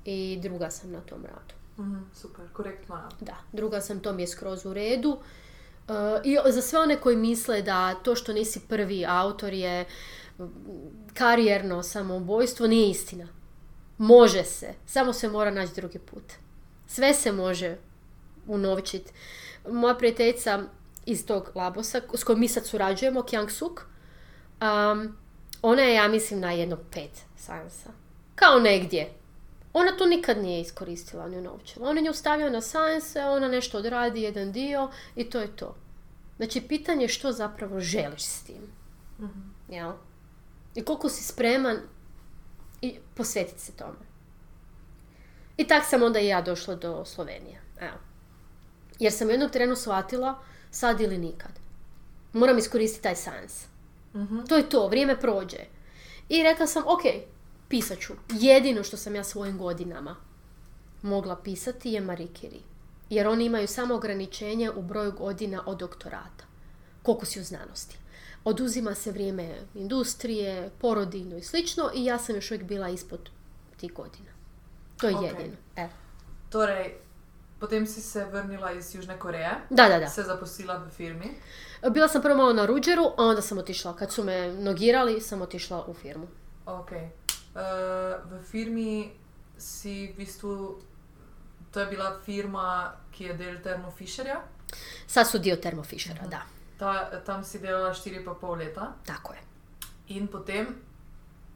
i 0.05 0.39
druga 0.41 0.69
sam 0.69 0.91
na 0.91 1.01
tom 1.01 1.21
radu. 1.25 1.53
Mhm, 1.79 1.97
super, 2.13 2.45
korektno. 2.53 3.09
Da, 3.19 3.35
druga 3.51 3.81
sam, 3.81 3.99
to 3.99 4.13
mi 4.13 4.23
je 4.23 4.27
skroz 4.27 4.65
u 4.65 4.73
redu. 4.73 5.09
Uh, 5.09 5.95
I 6.23 6.37
za 6.51 6.61
sve 6.61 6.79
one 6.79 6.95
koji 6.95 7.15
misle 7.15 7.61
da 7.61 7.95
to 7.95 8.15
što 8.15 8.33
nisi 8.33 8.59
prvi 8.67 9.05
autor 9.05 9.53
je 9.53 9.85
mm, 10.39 10.43
karijerno 11.13 11.83
samoubojstvo, 11.83 12.67
nije 12.67 12.89
istina. 12.89 13.27
Može 13.97 14.43
se, 14.43 14.73
samo 14.85 15.13
se 15.13 15.29
mora 15.29 15.51
naći 15.51 15.73
drugi 15.75 15.99
put. 15.99 16.23
Sve 16.87 17.13
se 17.13 17.31
može 17.31 17.77
unovčiti. 18.47 19.11
Moja 19.69 19.95
prijateljica 19.95 20.63
iz 21.05 21.25
tog 21.25 21.51
labosa, 21.55 22.01
s 22.13 22.23
kojom 22.23 22.39
mi 22.39 22.47
sad 22.47 22.65
surađujemo, 22.65 23.21
Kyang 23.21 23.49
Suk, 23.49 23.81
um, 23.81 25.17
ona 25.61 25.81
je, 25.81 25.93
ja 25.93 26.07
mislim, 26.07 26.39
na 26.39 26.51
jedno 26.51 26.77
pet 26.91 27.21
science 27.37 27.89
Kao 28.35 28.59
negdje. 28.59 29.13
Ona 29.73 29.97
to 29.97 30.05
nikad 30.05 30.37
nije 30.37 30.61
iskoristila, 30.61 31.27
ni 31.27 31.37
unovčila. 31.37 31.89
Ona 31.89 32.01
nju 32.01 32.13
stavlja 32.13 32.49
na 32.49 32.61
science, 32.61 33.23
ona 33.23 33.47
nešto 33.47 33.77
odradi, 33.77 34.21
jedan 34.21 34.51
dio 34.51 34.91
i 35.15 35.29
to 35.29 35.39
je 35.39 35.55
to. 35.55 35.75
Znači, 36.37 36.61
pitanje 36.61 37.03
je 37.03 37.09
što 37.09 37.31
zapravo 37.31 37.79
želiš 37.79 38.23
s 38.23 38.43
tim. 38.43 38.61
Mhm. 39.19 39.39
Jel? 39.69 39.91
I 40.75 40.85
koliko 40.85 41.09
si 41.09 41.23
spreman 41.23 41.77
i 42.81 42.95
posvetiti 43.15 43.61
se 43.61 43.71
tome. 43.71 44.11
I 45.57 45.67
tak 45.67 45.85
sam 45.85 46.03
onda 46.03 46.19
i 46.19 46.27
ja 46.27 46.41
došla 46.41 46.75
do 46.75 47.05
Slovenije. 47.05 47.61
Evo. 47.79 47.97
Jer 48.99 49.13
sam 49.13 49.27
u 49.27 49.31
jednom 49.31 49.49
trenu 49.49 49.75
shvatila 49.75 50.39
sad 50.71 51.01
ili 51.01 51.17
nikad. 51.17 51.51
Moram 52.33 52.57
iskoristiti 52.57 53.03
taj 53.03 53.15
sans. 53.15 53.65
Mhm. 54.15 54.39
To 54.49 54.57
je 54.57 54.69
to, 54.69 54.87
vrijeme 54.87 55.19
prođe. 55.19 55.59
I 56.29 56.43
rekla 56.43 56.67
sam, 56.67 56.83
ok, 56.85 57.01
pisat 57.71 57.99
ću. 57.99 58.13
Jedino 58.29 58.83
što 58.83 58.97
sam 58.97 59.15
ja 59.15 59.23
svojim 59.23 59.57
godinama 59.57 60.15
mogla 61.01 61.35
pisati 61.35 61.91
je 61.91 62.01
Marie 62.01 62.27
Curie. 62.39 62.61
Jer 63.09 63.27
oni 63.27 63.45
imaju 63.45 63.67
samo 63.67 63.95
ograničenje 63.95 64.71
u 64.71 64.81
broju 64.81 65.11
godina 65.11 65.63
od 65.65 65.77
doktorata. 65.77 66.45
Koliko 67.03 67.25
si 67.25 67.39
u 67.39 67.43
znanosti. 67.43 67.97
Oduzima 68.43 68.95
se 68.95 69.11
vrijeme 69.11 69.55
industrije, 69.75 70.69
porodiljno 70.81 71.37
i 71.37 71.41
slično 71.43 71.91
i 71.95 72.05
ja 72.05 72.17
sam 72.17 72.35
još 72.35 72.51
uvijek 72.51 72.63
bila 72.63 72.89
ispod 72.89 73.29
tih 73.77 73.93
godina. 73.93 74.31
To 74.97 75.07
je 75.07 75.15
jedino. 75.23 75.55
Evo. 75.75 75.89
Torej, 76.49 76.93
potem 77.59 77.87
si 77.87 78.01
se 78.01 78.25
vrnila 78.25 78.71
iz 78.71 78.95
Južne 78.95 79.19
Koreje, 79.19 79.51
Da, 79.69 79.89
da, 79.89 79.99
da. 79.99 80.07
se 80.09 80.23
zaposlila 80.23 80.77
v 80.77 80.89
firmi. 80.89 81.31
Bila 81.91 82.07
sam 82.07 82.21
prvo 82.21 82.35
malo 82.37 82.53
na 82.53 82.65
Ruđeru, 82.65 83.03
a 83.17 83.23
onda 83.23 83.41
sam 83.41 83.57
otišla. 83.57 83.95
Kad 83.95 84.11
su 84.11 84.23
me 84.23 84.53
nogirali, 84.53 85.21
sam 85.21 85.41
otišla 85.41 85.85
u 85.87 85.93
firmu. 85.93 86.27
Ok. 86.65 86.89
Uh, 87.51 88.15
v 88.31 88.43
firmi 88.43 89.11
si 89.57 90.13
v 90.13 90.17
bistvu, 90.17 90.79
to 91.71 91.79
je 91.79 91.85
bila 91.85 92.19
firma, 92.25 92.93
ki 93.11 93.23
je 93.23 93.33
del 93.33 93.59
Thermo 93.61 93.91
Fisherja. 93.91 94.41
Sad 95.07 95.27
su 95.27 95.39
dio 95.39 95.55
Thermo 95.55 95.83
Fishera, 95.83 96.27
da. 96.27 96.41
Ta, 96.77 97.21
tam 97.25 97.43
si 97.43 97.59
delala 97.59 97.93
4,5 97.93 98.57
leta. 98.57 98.93
Tako 99.05 99.33
je. 99.33 99.39
In 100.07 100.27
potem 100.27 100.81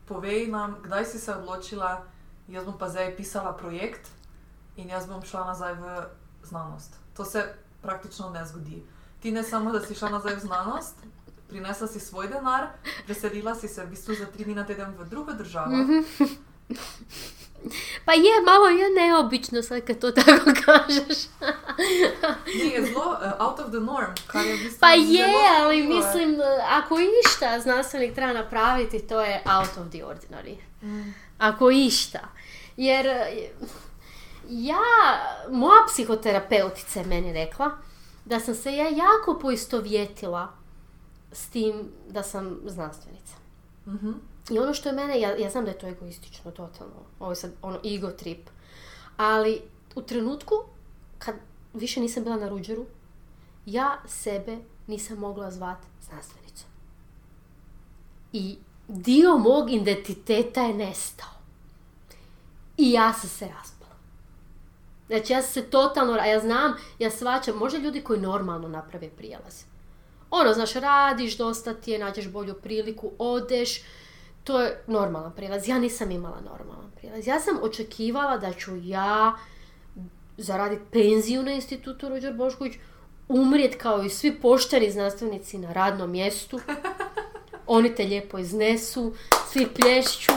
povej 0.06 0.48
nam, 0.48 0.78
kdaj 0.84 1.06
si 1.06 1.20
se 1.20 1.34
odločila, 1.34 2.04
jaz 2.48 2.66
bom 2.66 2.78
pa 2.78 2.90
zdaj 2.90 3.16
pisala 3.18 3.58
projekt 3.58 4.12
in 4.78 4.90
jaz 4.90 5.08
bom 5.08 5.24
šla 5.24 5.46
nazaj 5.46 5.74
v 5.74 6.06
znanost. 6.44 7.00
To 7.16 7.26
se 7.26 7.56
praktično 7.82 8.30
ne 8.30 8.46
zgodi. 8.46 8.84
Ti 9.20 9.32
ne 9.32 9.44
samo, 9.44 9.72
da 9.72 9.82
si 9.82 9.96
šla 9.96 10.10
nazaj 10.10 10.36
v 10.36 10.40
znanost, 10.40 10.96
prinesla 11.48 11.88
si 11.88 12.00
svoj 12.00 12.28
denar, 12.28 12.68
preselila 13.06 13.56
si 13.56 13.68
se 13.68 13.86
v 13.86 13.90
bistvu 13.90 14.16
za 14.16 14.26
tri 14.26 14.44
dni 14.44 14.56
na 14.56 14.66
teden 14.66 14.94
v 14.98 15.10
drugo 15.10 15.34
državo. 15.34 15.76
Pa 18.06 18.14
je, 18.14 18.42
malo 18.46 18.68
je 18.68 18.90
neobično 18.90 19.62
sad 19.62 19.86
kad 19.86 20.00
to 20.00 20.12
tako 20.12 20.52
kažeš. 20.66 21.18
Nije 22.56 22.86
zelo 22.86 23.12
uh, 23.12 23.48
out 23.48 23.60
of 23.60 23.68
the 23.70 23.80
norm, 23.80 24.14
kar 24.28 24.46
je 24.46 24.58
bistvu 24.58 24.80
Pa 24.80 24.90
je, 24.90 25.26
ali 25.60 25.82
zanimivo. 25.82 25.96
mislim, 25.96 26.38
ako 26.70 26.98
išta 27.00 27.60
znanstvenik 27.60 28.16
treba 28.16 28.34
napraviti, 28.34 29.08
to 29.08 29.22
je 29.22 29.42
out 29.46 29.78
of 29.78 29.90
the 29.90 30.04
ordinary. 30.04 30.56
Mm. 30.82 31.14
Ako 31.38 31.72
išta. 31.72 32.20
Jer 32.78 33.06
ja, 34.50 34.86
moja 35.50 35.86
psihoterapeutica 35.88 37.00
je 37.00 37.06
meni 37.06 37.34
rekla 37.34 37.72
da 38.26 38.40
sam 38.40 38.56
se 38.56 38.76
ja 38.76 38.88
jako 38.90 39.40
poistovjetila 39.42 40.54
s 41.36 41.50
tim 41.50 41.92
da 42.10 42.24
sam 42.24 42.60
znanstvenica. 42.66 43.36
Mhm. 43.88 44.12
I 44.50 44.60
ono 44.60 44.74
što 44.74 44.90
je 44.90 44.96
mene, 44.96 45.20
ja, 45.20 45.38
ja 45.38 45.50
znam 45.50 45.66
da 45.66 45.72
je 45.72 45.78
to 45.78 45.88
egoistično, 45.88 46.52
totalno, 46.52 46.94
ovo 47.20 47.32
je 47.32 47.36
sad 47.36 47.52
ono 47.62 47.80
ego 47.96 48.12
trip, 48.12 48.50
ali 49.18 49.62
u 49.96 50.02
trenutku 50.02 50.56
kad 51.18 51.36
više 51.74 52.00
nisam 52.00 52.24
bila 52.24 52.36
na 52.36 52.50
ruđeru, 52.50 52.86
ja 53.66 54.02
sebe 54.08 54.58
nisam 54.88 55.18
mogla 55.18 55.52
zvat 55.52 55.78
znanstvenicom. 56.02 56.70
I 58.34 58.58
dio 58.88 59.38
mog 59.38 59.72
identiteta 59.72 60.62
je 60.62 60.74
nestao. 60.74 61.30
I 62.78 62.92
ja 62.92 63.14
sam 63.14 63.30
se 63.30 63.48
raspala. 63.48 63.96
Znači 65.08 65.34
ja 65.34 65.42
sam 65.42 65.52
se 65.52 65.70
totalno, 65.70 66.14
a 66.14 66.26
ja 66.26 66.40
znam, 66.40 66.74
ja 67.00 67.12
svačam, 67.12 67.58
možda 67.58 67.80
ljudi 67.80 68.02
koji 68.02 68.20
normalno 68.20 68.68
naprave 68.68 69.10
prijelaz. 69.10 69.64
Ono, 70.42 70.54
znaš, 70.54 70.74
radiš, 70.74 71.38
dosta 71.38 71.74
ti 71.74 71.92
je, 71.92 72.00
nađeš 72.00 72.28
bolju 72.28 72.54
priliku, 72.54 73.12
odeš, 73.20 73.84
to 74.44 74.62
je 74.62 74.84
normalan 74.88 75.32
prijelaz. 75.36 75.68
Ja 75.68 75.80
nisam 75.80 76.12
imala 76.12 76.42
normalan 76.42 76.92
prijelaz. 76.96 77.28
Ja 77.28 77.40
sam 77.40 77.58
očekivala 77.62 78.38
da 78.38 78.54
ću 78.54 78.72
ja 78.76 79.34
zaraditi 80.38 80.82
penziju 80.92 81.44
na 81.44 81.52
institutu 81.52 82.10
Ruđer 82.10 82.34
Bošković, 82.34 82.74
umrijet 83.28 83.76
kao 83.82 84.04
i 84.04 84.10
svi 84.10 84.40
pošteni 84.42 84.92
znanstvenici 84.92 85.58
na 85.58 85.74
radnom 85.74 86.12
mjestu. 86.12 86.60
Oni 87.68 87.96
te 87.96 88.04
lijepo 88.04 88.38
iznesu, 88.38 89.14
svi 89.52 89.68
plješću, 89.68 90.34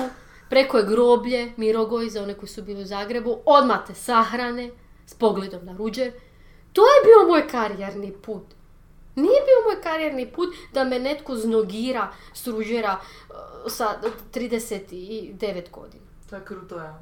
preko 0.50 0.78
je 0.78 0.86
groblje, 0.86 1.52
Mirogoj, 1.56 2.10
za 2.10 2.22
one 2.22 2.34
koji 2.34 2.48
su 2.48 2.62
bili 2.62 2.82
u 2.82 2.86
Zagrebu, 2.86 3.38
odmah 3.44 3.86
te 3.86 3.94
sahrane, 3.94 4.70
s 5.06 5.14
pogledom 5.14 5.66
na 5.66 5.76
Ruđer. 5.76 6.12
To 6.72 6.82
je 6.82 7.04
bio 7.04 7.28
moj 7.28 7.48
karijerni 7.48 8.12
put. 8.12 8.57
Nije 9.18 9.40
bio 9.46 9.72
moj 9.72 9.82
karijerni 9.82 10.32
put 10.32 10.48
da 10.72 10.84
me 10.84 10.98
netko 10.98 11.36
znogira 11.36 12.12
s 12.34 12.46
Ruđera 12.46 12.98
uh, 13.00 13.72
sa 13.72 14.00
39 14.34 15.70
godina. 15.70 16.04
To 16.30 16.36
je 16.36 16.44
kruto, 16.44 16.76
ja. 16.76 17.00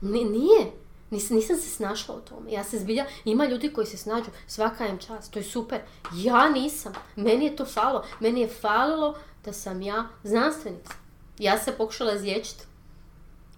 Ni- 0.00 0.24
nije. 0.24 0.72
Nis, 1.10 1.30
nisam 1.30 1.56
se 1.56 1.70
snašla 1.70 2.14
u 2.14 2.20
tome. 2.20 2.52
Ja 2.52 2.64
se 2.64 2.78
zbilja, 2.78 3.06
ima 3.24 3.44
ljudi 3.46 3.72
koji 3.72 3.86
se 3.86 3.96
snađu, 3.96 4.30
svaka 4.46 4.86
im 4.86 4.98
čast, 4.98 5.32
to 5.32 5.38
je 5.38 5.44
super. 5.44 5.80
Ja 6.14 6.48
nisam. 6.48 6.92
Meni 7.16 7.44
je 7.44 7.56
to 7.56 7.64
falo. 7.64 8.04
Meni 8.20 8.40
je 8.40 8.48
falilo 8.48 9.18
da 9.44 9.52
sam 9.52 9.82
ja 9.82 10.08
znanstvenica. 10.24 10.92
Ja 11.38 11.58
se 11.58 11.72
pokušala 11.72 12.12
izliječiti. 12.12 12.64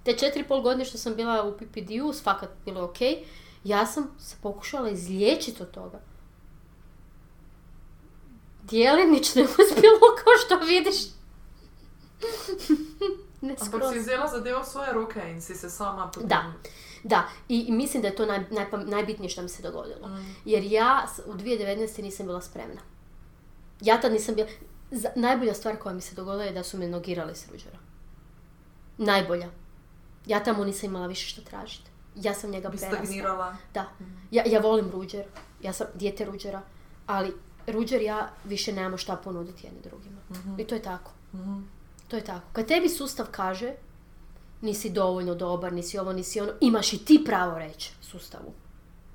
Te 0.02 0.12
četiri 0.12 0.44
pol 0.44 0.60
godine 0.60 0.84
što 0.84 0.98
sam 0.98 1.14
bila 1.14 1.44
u 1.44 1.56
PPD-u, 1.56 2.12
fakat 2.22 2.50
bilo 2.64 2.84
ok, 2.84 2.96
ja 3.64 3.86
sam 3.86 4.14
se 4.18 4.36
pokušala 4.42 4.90
izliječiti 4.90 5.62
od 5.62 5.70
toga. 5.70 6.00
Djelimično 8.68 9.40
je 9.42 9.48
uspjelo, 9.48 9.98
kao 10.16 10.32
što 10.46 10.58
vidiš. 10.58 10.96
ne 13.40 13.50
Ampak 13.52 13.66
skroz. 13.68 13.92
si 13.92 13.98
vzela 13.98 14.26
zadevo 14.26 14.60
v 14.60 14.66
svoje 14.66 14.92
roke 14.92 15.20
in 15.30 15.42
si 15.42 15.54
se 15.54 15.70
sama 15.70 16.06
potem... 16.06 16.28
Da. 16.28 16.52
Da, 17.02 17.28
i 17.48 17.60
i 17.60 17.72
mislim 17.72 18.02
da 18.02 18.08
je 18.08 18.16
to 18.16 18.26
naj, 18.26 18.44
najbitnije 18.86 19.28
što 19.30 19.42
mi 19.42 19.48
se 19.48 19.62
dogodilo. 19.62 20.08
Mm. 20.08 20.36
Jer 20.44 20.64
ja 20.64 21.06
u 21.26 21.32
2019. 21.32 22.02
nisam 22.02 22.26
bila 22.26 22.40
spremna. 22.42 22.80
Ja 23.80 24.00
tad 24.00 24.12
nisam 24.12 24.34
bila... 24.34 24.48
za- 24.90 25.12
najbolja 25.16 25.54
stvar 25.54 25.76
koja 25.76 25.94
mi 25.94 26.00
se 26.00 26.14
dogodila 26.14 26.44
je 26.44 26.52
da 26.52 26.62
su 26.62 26.78
me 26.78 26.88
nogirali 26.88 27.34
s 27.34 27.48
ruđera. 27.48 27.78
Najbolja. 28.98 29.48
Ja 30.26 30.44
tamo 30.44 30.64
nisam 30.64 30.88
imala 30.88 31.06
više 31.06 31.28
što 31.28 31.42
tražiti. 31.42 31.90
Ja 32.14 32.34
sam 32.34 32.50
njega 32.50 32.70
prerasla. 32.70 33.56
Da. 33.74 33.84
Ja, 34.30 34.42
ja 34.46 34.60
volim 34.60 34.90
ruđer. 34.90 35.24
Ja 35.62 35.72
sam 35.72 35.86
dijete 35.94 36.24
ruđera. 36.24 36.62
Ali 37.06 37.32
ruđer 37.66 38.02
ja 38.02 38.30
više 38.44 38.72
nemamo 38.72 38.96
šta 38.96 39.16
ponuditi 39.16 39.66
jedni 39.66 39.80
drugima. 39.84 40.20
I 40.58 40.64
to 40.64 40.74
je 40.74 40.82
tako. 40.82 41.12
Mhm. 41.34 41.60
To 42.08 42.16
je 42.16 42.24
tako. 42.24 42.46
Kad 42.52 42.66
tebi 42.66 42.88
sustav 42.88 43.26
kaže 43.30 43.74
nisi 44.60 44.90
dovoljno 44.90 45.34
dobar, 45.34 45.72
nisi 45.72 45.98
ovo, 45.98 46.12
nisi 46.12 46.40
ono, 46.40 46.52
imaš 46.60 46.92
i 46.92 47.04
ti 47.04 47.22
pravo 47.24 47.58
reći 47.58 47.92
sustavu. 48.00 48.52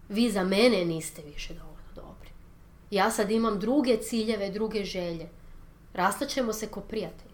Vi 0.09 0.31
za 0.31 0.43
mene 0.43 0.85
niste 0.85 1.21
više 1.21 1.53
dovoljno 1.53 1.91
dobri. 1.95 2.29
Ja 2.91 3.11
sad 3.11 3.31
imam 3.31 3.59
druge 3.59 3.97
ciljeve, 3.97 4.49
druge 4.49 4.83
želje. 4.83 5.29
Rastaćemo 5.93 6.53
se 6.53 6.67
ko 6.67 6.81
prijatelji. 6.81 7.33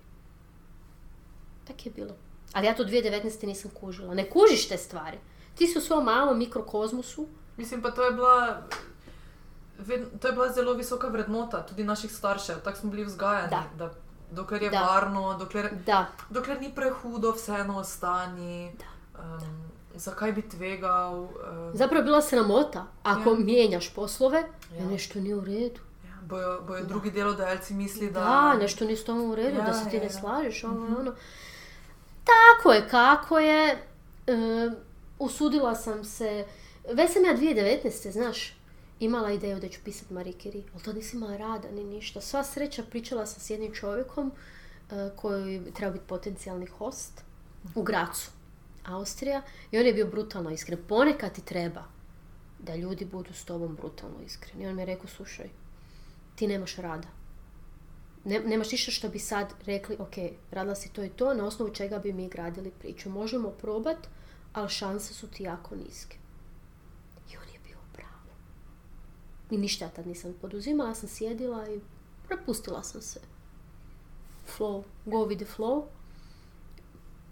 Tak 1.68 1.86
je 1.86 1.92
bilo. 1.92 2.16
Ali 2.54 2.68
ja 2.68 2.76
to 2.76 2.84
2019. 2.84 3.46
nisam 3.46 3.72
kužila. 3.80 4.14
Ne 4.14 4.30
kužiš 4.30 4.68
te 4.68 4.78
stvari. 4.78 5.18
Ti 5.56 5.68
si 5.68 5.78
u 5.78 5.82
svom 5.82 6.06
malom 6.06 6.38
mikrokozmosu. 6.38 7.28
Mislim 7.58 7.82
pa 7.82 7.92
to 7.92 8.04
je 8.04 8.12
bila... 8.12 8.68
ved- 9.80 10.20
To 10.20 10.28
je 10.28 10.34
bila 10.34 10.50
zelo 10.50 10.74
visoka 10.74 11.08
vrednota 11.08 11.62
tudi 11.64 11.84
naših 11.84 12.12
staršev, 12.12 12.56
tako 12.58 12.78
smo 12.78 12.90
bili 12.92 13.04
vzgajani, 13.06 13.50
Da. 13.50 13.64
da 13.78 13.92
dokler 14.32 14.64
je 14.64 14.70
Da. 14.70 14.80
varno, 14.82 15.34
dokler, 15.36 15.70
Da, 15.86 16.06
dokler 16.30 16.62
ni 16.62 16.72
prehudo, 16.72 17.32
vseeno 17.32 17.78
ostani. 17.78 18.72
Um, 19.16 19.68
Zakaj 19.96 20.32
bi 20.32 20.42
tvegal? 20.44 21.22
Uh, 21.22 21.30
Zapravo 21.74 21.98
je 21.98 22.04
bila 22.04 22.22
sramota. 22.22 22.86
Ako 23.04 23.30
Ja. 23.30 23.36
mijenjaš 23.36 23.90
poslove, 23.90 24.44
Ja. 24.72 24.86
nešto 24.86 25.20
nije 25.20 25.36
u 25.36 25.42
redu. 25.42 25.80
ja, 26.06 26.22
bojo, 26.24 26.62
bojo 26.62 26.84
drugi 26.84 27.12
delodajalci 27.12 27.74
misli, 27.74 28.12
da... 28.12 28.20
Da, 28.20 28.54
nešto 28.54 28.86
nije 28.86 28.98
s 28.98 29.04
tom 29.04 29.22
u 29.22 29.36
redu, 29.36 29.58
Ja, 29.58 29.64
da 29.64 29.74
se 29.74 29.90
ti 29.90 29.96
ja, 29.96 30.00
ne. 30.00 30.08
Mhm. 30.08 30.16
slažeš, 30.16 30.64
ovo 30.64 30.86
ono. 31.00 31.14
Tako 32.24 32.72
je, 32.72 32.90
kako 32.90 33.40
je. 33.40 33.88
E, 34.28 34.70
usudila 35.20 35.76
sam 35.76 36.04
se, 36.06 36.46
već 36.88 37.14
sam 37.14 37.26
ja 37.26 37.34
2019. 37.34 38.12
znaš, 38.12 38.57
imala 39.00 39.32
ideju 39.32 39.60
da 39.60 39.70
ću 39.70 39.80
pisati 39.84 40.14
Marie 40.14 40.34
Curie, 40.34 40.64
ali 40.74 40.84
to 40.84 40.94
nisam 40.94 41.20
imala 41.20 41.38
rada 41.38 41.72
ni 41.72 41.84
ništa. 41.84 42.22
Sva 42.22 42.44
sreća 42.44 42.84
pričala 42.84 43.26
sam 43.26 43.42
s 43.42 43.50
jednim 43.50 43.74
čovjekom 43.74 44.32
e, 44.32 45.10
koji 45.16 45.60
bi 45.60 45.72
trebao 45.72 45.94
biti 45.94 46.08
potencijalni 46.08 46.66
host 46.66 47.22
u 47.76 47.84
Gracu, 47.84 48.32
Austrija, 48.86 49.42
i 49.72 49.80
on 49.80 49.86
je 49.86 49.94
bio 49.94 50.08
brutalno 50.08 50.52
iskren. 50.52 50.80
Ponekad 50.88 51.36
ti 51.36 51.46
treba 51.46 51.84
da 52.60 52.76
ljudi 52.76 53.06
budu 53.06 53.34
s 53.34 53.46
tobom 53.46 53.76
brutalno 53.76 54.18
iskreni. 54.26 54.64
I 54.64 54.68
on 54.68 54.76
mi 54.76 54.82
je 54.82 54.86
rekao, 54.86 55.08
slušaj, 55.08 55.50
ti 56.36 56.48
nemaš 56.48 56.76
rada. 56.76 57.08
Ne, 58.24 58.40
nemaš 58.40 58.72
ništa 58.72 58.92
što 58.92 59.10
bi 59.10 59.20
sad 59.20 59.54
rekli, 59.66 59.96
ok, 60.00 60.16
radila 60.52 60.76
si 60.76 60.94
to 60.94 61.04
i 61.04 61.10
to, 61.10 61.34
na 61.34 61.46
osnovu 61.46 61.74
čega 61.74 62.00
bi 62.00 62.14
mi 62.14 62.30
gradili 62.30 62.72
priču. 62.80 63.10
Možemo 63.10 63.50
probat, 63.50 64.08
ali 64.54 64.70
šanse 64.70 65.14
su 65.14 65.28
ti 65.28 65.44
jako 65.44 65.76
niske. 65.76 66.18
I 67.32 67.38
on 67.38 67.54
je 67.54 67.60
bio 67.60 67.78
u 67.78 67.94
pravu. 67.94 68.32
I 69.52 69.58
ništa 69.58 69.86
ja 69.86 69.92
tad 69.92 70.08
nisam 70.08 70.36
poduzimala, 70.42 70.96
sam 70.96 71.10
sjedila 71.10 71.70
i 71.70 71.80
prepustila 72.28 72.84
sam 72.84 73.02
se. 73.02 73.20
Flow, 74.58 74.84
go 75.06 75.18
with 75.18 75.38
the 75.38 75.54
flow. 75.58 75.84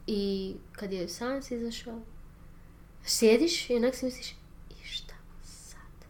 I 0.08 0.54
kad 0.72 0.92
je 0.92 1.10
science 1.10 1.56
izašao, 1.56 2.00
sjediš 3.06 3.70
i 3.70 3.76
onak 3.76 3.96
si 3.96 4.06
misliš, 4.06 4.32
i 4.70 4.84
šta 4.84 5.16
sad? 5.44 6.06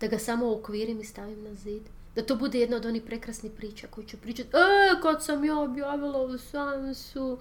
Da 0.00 0.06
ga 0.06 0.18
samo 0.18 0.52
okvirim 0.52 1.00
i 1.00 1.04
stavim 1.04 1.42
na 1.42 1.54
zid. 1.54 1.82
Da 2.14 2.26
to 2.26 2.36
bude 2.36 2.58
jedna 2.58 2.76
od 2.76 2.86
onih 2.86 3.02
prekrasnih 3.02 3.52
priča 3.52 3.86
koju 3.86 4.06
ću 4.06 4.16
pričati, 4.16 4.48
e, 4.48 5.00
kad 5.02 5.24
sam 5.24 5.44
ja 5.44 5.58
objavila 5.58 6.22
u 6.22 6.38
Science-u, 6.38 7.38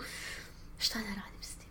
šta 0.77 0.99
da 0.99 1.05
radim 1.05 1.41
s 1.41 1.55
tim? 1.55 1.69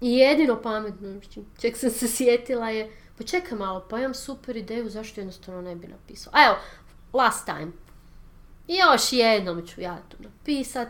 I 0.00 0.12
jedino 0.16 0.62
pametno, 0.62 1.20
čeg 1.58 1.76
sam 1.76 1.90
se 1.90 2.08
sjetila 2.08 2.70
je, 2.70 2.90
pa 3.18 3.24
čekaj 3.24 3.58
malo, 3.58 3.86
pa 3.90 3.98
imam 3.98 4.14
super 4.14 4.56
ideju, 4.56 4.90
zašto 4.90 5.20
jednostavno 5.20 5.62
ne 5.62 5.76
bi 5.76 5.86
napisao? 5.86 6.32
A 6.36 6.44
evo, 6.44 6.56
last 7.12 7.44
time. 7.44 7.72
Još 8.68 9.12
jednom 9.12 9.66
ću 9.66 9.80
ja 9.80 9.98
to 10.08 10.16
napisat. 10.18 10.88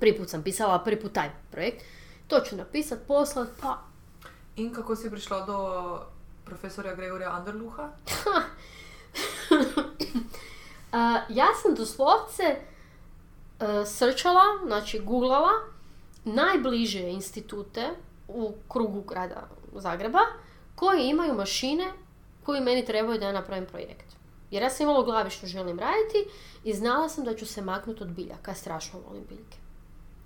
Prvi 0.00 0.16
put 0.16 0.28
sam 0.28 0.42
pisala, 0.42 0.84
prvi 0.84 1.00
put 1.00 1.12
taj 1.12 1.30
projekt. 1.50 1.82
To 2.28 2.40
ću 2.40 2.56
napisat, 2.56 2.98
poslat, 3.06 3.48
pa 3.60 3.78
In 4.56 4.74
kako 4.74 4.96
si 4.96 5.10
prišla 5.10 5.46
do 5.46 5.98
profesorja 6.44 6.94
Gregorja 6.94 7.30
Anderluha? 7.30 7.90
Ja 11.28 11.46
sam 11.62 11.74
doslovce 11.74 12.42
e, 12.42 12.58
srčala, 13.86 14.42
znači 14.66 14.98
googlala 14.98 15.50
najbliže 16.24 17.00
institute 17.00 17.90
u 18.28 18.54
krugu 18.68 19.00
grada 19.00 19.48
Zagreba 19.72 20.18
koji 20.74 21.08
imaju 21.08 21.34
mašine 21.34 21.92
koji 22.42 22.60
meni 22.60 22.84
trebaju 22.84 23.18
da 23.18 23.26
ja 23.26 23.32
napravim 23.32 23.66
projekt. 23.66 24.16
Jer 24.50 24.62
ja 24.62 24.70
sam 24.70 24.84
imala 24.84 25.00
u 25.00 25.04
glavi 25.04 25.30
što 25.30 25.46
želim 25.46 25.78
raditi 25.78 26.30
i 26.64 26.74
znala 26.74 27.08
sam 27.08 27.24
da 27.24 27.36
ću 27.36 27.46
se 27.46 27.62
maknuti 27.62 28.02
od 28.02 28.08
biljaka. 28.08 28.50
Ja 28.50 28.54
strašno 28.54 29.00
volim 29.00 29.24
biljke. 29.28 29.58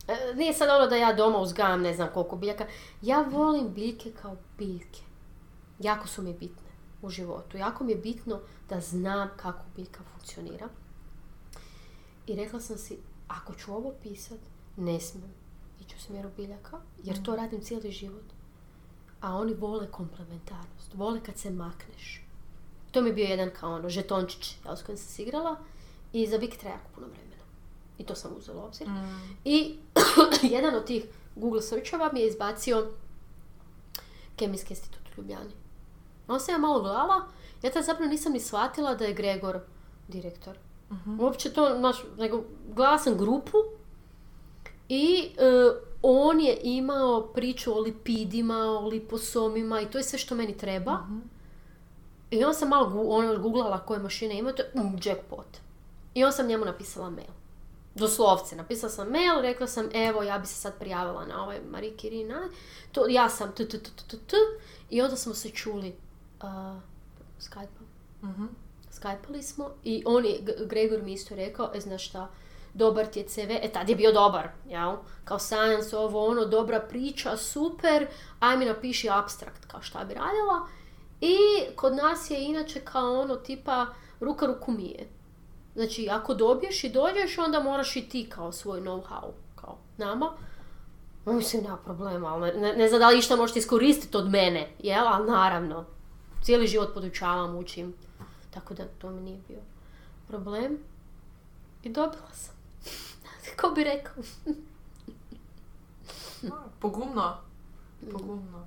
E, 0.09 0.35
nije 0.35 0.53
sad 0.53 0.69
ono 0.69 0.87
da 0.87 0.97
ja 0.97 1.13
doma 1.13 1.39
uzgajam 1.39 1.83
ne 1.83 1.95
znam 1.95 2.09
koliko 2.15 2.37
biljaka. 2.37 2.67
Ja 3.03 3.21
volim 3.31 3.75
biljke 3.75 4.13
kao 4.23 4.37
biljke. 4.59 5.01
Jako 5.79 6.09
su 6.09 6.23
mi 6.23 6.33
bitne 6.33 6.69
u 7.03 7.11
životu. 7.11 7.57
Jako 7.57 7.85
mi 7.85 7.93
je 7.93 7.99
bitno 7.99 8.41
da 8.69 8.81
znam 8.81 9.31
kako 9.37 9.65
biljka 9.77 10.01
funkcionira. 10.13 10.69
I 12.27 12.37
rekla 12.37 12.61
sam 12.61 12.79
si, 12.79 12.99
ako 13.29 13.55
ću 13.55 13.73
ovo 13.73 13.93
pisat, 14.03 14.39
ne 14.77 15.01
smijem 15.01 15.31
ići 15.81 15.97
u 15.97 16.01
smjeru 16.01 16.31
biljaka, 16.37 16.81
jer 17.03 17.23
to 17.23 17.37
radim 17.37 17.61
cijeli 17.61 17.91
život. 17.91 18.25
A 19.21 19.37
oni 19.37 19.55
vole 19.55 19.91
komplementarnost, 19.91 20.95
vole 20.95 21.21
kad 21.21 21.39
se 21.39 21.51
makneš. 21.51 22.25
To 22.91 23.03
mi 23.03 23.09
je 23.09 23.13
bio 23.13 23.25
jedan 23.25 23.51
kao 23.61 23.75
ono, 23.75 23.89
žetončić 23.89 24.57
jel, 24.65 24.77
s 24.77 24.83
kojim 24.83 24.99
sam 24.99 25.07
se 25.07 25.23
igrala 25.23 25.57
i 26.13 26.27
za 26.27 26.39
bik 26.39 26.57
treba 26.57 26.75
jako 26.75 26.89
puno 26.95 27.07
vremena. 27.07 27.43
I 27.99 28.05
to 28.05 28.15
sam 28.15 28.37
uzela 28.39 28.63
u 28.63 28.67
obzir. 28.67 28.89
I 29.45 29.79
jedan 30.55 30.75
od 30.75 30.85
tih 30.85 31.05
Google 31.37 31.63
searchova 31.63 32.11
mi 32.13 32.21
je 32.21 32.29
izbacio 32.29 32.87
Kemijski 34.37 34.73
institut 34.73 35.03
u 35.17 35.21
Ljubljani. 35.21 35.53
On 36.29 36.41
se 36.41 36.53
ja 36.53 36.59
malo 36.59 36.81
gledala, 36.81 37.29
ja 37.63 37.71
tad 37.71 37.85
zapravo 37.85 38.11
nisam 38.11 38.33
ni 38.33 38.41
shvatila 38.41 38.95
da 38.95 39.05
je 39.05 39.15
Gregor 39.15 39.61
direktor. 40.09 40.57
Uopće 41.21 41.53
to, 41.53 41.75
znaš, 41.79 41.97
nego 42.19 42.45
gledala 42.75 42.99
sam 42.99 43.19
grupu 43.19 43.59
i 44.89 45.31
e, 45.39 45.71
on 46.03 46.41
je 46.41 46.59
imao 46.63 47.27
priču 47.35 47.73
o 47.73 47.81
lipidima, 47.81 48.59
o 48.59 48.89
liposomima 48.89 49.81
i 49.81 49.91
to 49.91 49.99
je 49.99 50.05
sve 50.05 50.19
što 50.19 50.35
meni 50.35 50.57
treba. 50.57 50.99
I 52.31 52.45
on 52.45 52.55
sam 52.55 52.69
malo 52.69 52.91
gu, 52.91 53.07
ono, 53.11 53.39
googlala 53.39 53.79
koje 53.79 54.01
mašine 54.01 54.39
ima, 54.39 54.53
to 54.53 54.63
je 54.63 54.71
mm, 54.75 54.99
jackpot. 55.05 55.47
I 56.15 56.25
on 56.25 56.33
sam 56.33 56.47
njemu 56.47 56.65
napisala 56.65 57.11
mail. 57.11 57.33
Doslovce, 57.95 58.57
napisala 58.57 58.91
sam 58.91 59.09
mail, 59.09 59.41
rekla 59.43 59.67
sam 59.67 59.89
evo 59.95 60.23
ja 60.23 60.39
bi 60.39 60.47
se 60.47 60.55
sad 60.55 60.79
prijavila 60.79 61.27
na 61.27 61.43
ovaj 61.43 61.61
Marie 61.71 61.97
Curie, 62.01 62.27
na, 62.27 62.49
to, 62.93 63.09
ja 63.09 63.29
sam 63.29 63.53
t, 63.55 63.69
t, 63.69 63.79
t, 63.79 63.91
t, 63.97 64.03
t, 64.09 64.17
t, 64.27 64.37
i 64.91 65.03
onda 65.03 65.17
smo 65.17 65.35
se 65.35 65.51
čuli 65.51 65.95
uh, 66.43 66.49
Skype-om. 67.41 67.87
Mhm. 68.31 68.45
Skypali 68.93 69.43
smo 69.43 69.71
i 69.85 70.03
on 70.07 70.25
je, 70.25 70.41
Gregor 70.67 71.03
mi 71.03 71.13
isto 71.13 71.35
rekao, 71.35 71.71
e 71.75 71.81
znaš 71.81 72.09
šta, 72.09 72.31
dobar 72.79 73.07
ti 73.07 73.19
je 73.19 73.29
CV, 73.29 73.51
e 73.63 73.69
tad 73.73 73.89
je 73.89 73.97
bio 73.97 74.13
dobar, 74.13 74.49
jel? 74.69 74.97
Kao 75.25 75.39
science, 75.39 75.97
ovo 75.97 76.27
ono, 76.27 76.45
dobra 76.45 76.81
priča, 76.81 77.37
super, 77.37 78.07
aj 78.41 78.57
mi 78.57 78.65
napiši 78.65 79.11
abstrakt 79.11 79.67
kao 79.67 79.83
šta 79.83 80.05
bi 80.05 80.15
radila. 80.15 80.67
I 81.21 81.37
kod 81.77 81.95
nas 81.97 82.31
je 82.31 82.45
inače 82.45 82.81
kao 82.81 83.21
ono 83.21 83.37
tipa 83.37 83.87
ruka 84.21 84.47
ruku 84.47 84.73
mije. 84.73 85.09
Znači, 85.75 86.09
ako 86.11 86.35
dobiješ 86.35 86.85
i 86.85 86.89
dođeš, 86.89 87.39
onda 87.39 87.61
moraš 87.61 87.97
i 87.97 88.09
ti 88.09 88.31
kao 88.31 88.53
svoj 88.53 88.81
know-how, 88.81 89.31
kao 89.57 89.79
nama. 89.97 90.33
Ma 91.25 91.33
Mislim, 91.33 91.63
nema 91.63 91.77
problema, 91.77 92.29
ali 92.29 92.61
ne, 92.61 92.73
ne 92.73 92.89
znam 92.89 93.01
da 93.01 93.09
li 93.09 93.19
išta 93.19 93.37
možete 93.37 93.59
iskoristiti 93.59 94.17
od 94.17 94.31
mene, 94.31 94.69
jel? 94.79 95.09
Ali 95.09 95.31
naravno, 95.31 95.85
cijeli 96.43 96.67
život 96.67 96.95
podučavam, 96.95 97.57
učim. 97.57 97.95
Tako 98.51 98.75
da 98.75 98.85
to 98.99 99.11
mi 99.11 99.21
nije 99.21 99.39
bio 99.49 99.61
problem. 100.29 100.79
I 101.83 101.89
dobila 101.89 102.33
sam. 102.33 102.58
Ko 103.59 103.71
bi 103.71 103.85
rekao? 103.85 104.23
Pogumno. 106.81 107.37
Pogumno. 108.13 108.67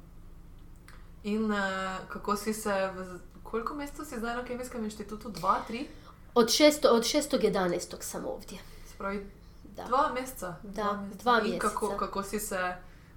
In 1.24 1.52
eh, 1.52 1.60
kako 2.08 2.36
si 2.36 2.54
se, 2.54 2.88
v, 2.88 3.06
koliko 3.44 3.74
mesecev 3.76 4.06
si 4.06 4.18
zdaj 4.18 4.36
na 4.36 4.46
Kemijskem 4.46 4.84
inštitutu? 4.84 5.30
Dva, 5.30 5.60
tri? 5.68 5.88
Od, 6.36 6.50
šesto, 6.50 6.90
od 6.90 7.04
6.11. 7.04 7.80
sam 8.00 8.26
ovdje. 8.26 8.58
Se 8.88 8.98
pravi, 8.98 9.26
Da. 9.66 9.84
dva 9.84 10.12
meseca. 10.12 10.56
Da, 10.64 11.08
dva 11.14 11.42
In 11.42 11.60
kako, 11.60 11.86
meseca. 11.86 12.00
kako 12.00 12.24
si 12.24 12.40
se 12.40 12.76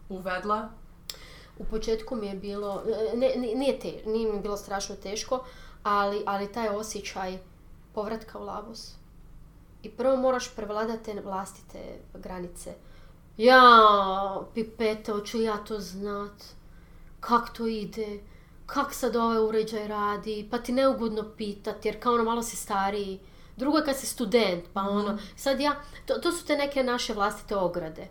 uvedla? 0.08 0.68
U 1.58 1.64
početku 1.64 2.16
mi 2.16 2.26
je 2.26 2.34
bilo, 2.34 2.82
ne, 3.14 3.28
ne- 3.28 3.54
nije, 3.54 3.80
te, 3.80 4.02
nije 4.06 4.32
mi 4.32 4.40
bilo 4.40 4.56
strašno 4.56 4.96
teško, 4.96 5.44
ali, 5.82 6.22
ali 6.26 6.52
taj 6.52 6.68
osjećaj 6.68 7.38
povratka 7.94 8.38
u 8.38 8.44
Labos. 8.44 8.92
I 9.84 9.90
prvo 9.90 10.16
moraš 10.16 10.54
prevladati 10.54 11.04
te 11.04 11.20
vlastite 11.20 11.78
granice. 12.14 12.74
Ja, 13.36 13.60
pipete, 14.54 15.12
hoću 15.12 15.40
ja 15.40 15.56
to 15.56 15.80
znat? 15.80 16.44
Kak 17.20 17.52
to 17.56 17.66
ide? 17.66 18.20
Kak 18.66 18.94
sad 18.94 19.16
ovaj 19.16 19.38
uređaj 19.38 19.88
radi? 19.88 20.48
Pa 20.50 20.58
ti 20.58 20.72
neugodno 20.72 21.24
pitat, 21.36 21.84
jer 21.84 22.00
kao 22.00 22.14
ono 22.14 22.24
malo 22.24 22.42
si 22.42 22.56
stariji. 22.56 23.20
Drugo 23.56 23.78
je 23.78 23.84
kad 23.84 23.96
si 23.96 24.06
student, 24.06 24.64
pa 24.72 24.80
ono, 24.80 25.18
sad 25.36 25.60
ja, 25.60 25.74
to, 26.06 26.14
to 26.14 26.32
su 26.32 26.46
te 26.46 26.56
neke 26.56 26.82
naše 26.82 27.14
vlastite 27.14 27.56
ograde, 27.56 28.08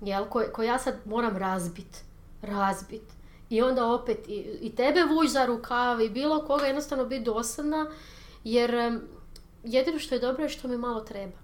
jel, 0.00 0.24
koje, 0.24 0.52
koje 0.52 0.66
ja 0.66 0.78
sad 0.78 0.94
moram 1.04 1.36
razbit, 1.36 2.04
razbit. 2.42 3.02
I 3.50 3.62
onda 3.62 3.86
opet 3.86 4.28
i, 4.28 4.58
i 4.60 4.74
tebe 4.76 5.04
vuć 5.04 5.30
za 5.30 5.46
rukav 5.46 6.00
i 6.00 6.10
bilo 6.10 6.46
koga 6.46 6.66
jednostavno 6.66 7.04
biti 7.04 7.24
dosadna, 7.24 7.90
jer 8.44 9.00
jedino 9.64 9.98
što 9.98 10.14
je 10.14 10.18
dobro 10.18 10.42
je 10.42 10.48
što 10.48 10.68
mi 10.68 10.76
malo 10.76 11.00
treba. 11.00 11.38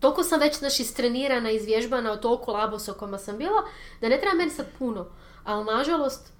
Toliko 0.00 0.22
sam 0.22 0.40
već 0.40 0.58
znaš, 0.58 0.80
istrenirana, 0.80 1.50
izvježbana 1.50 2.12
od 2.12 2.20
toliko 2.20 2.52
labosa 2.52 2.92
kojima 2.92 3.18
sam 3.18 3.38
bila, 3.38 3.62
da 4.00 4.08
ne 4.08 4.20
treba 4.20 4.36
meni 4.36 4.50
sad 4.50 4.66
puno. 4.78 5.06
Ali 5.44 5.64
nažalost, 5.64 6.32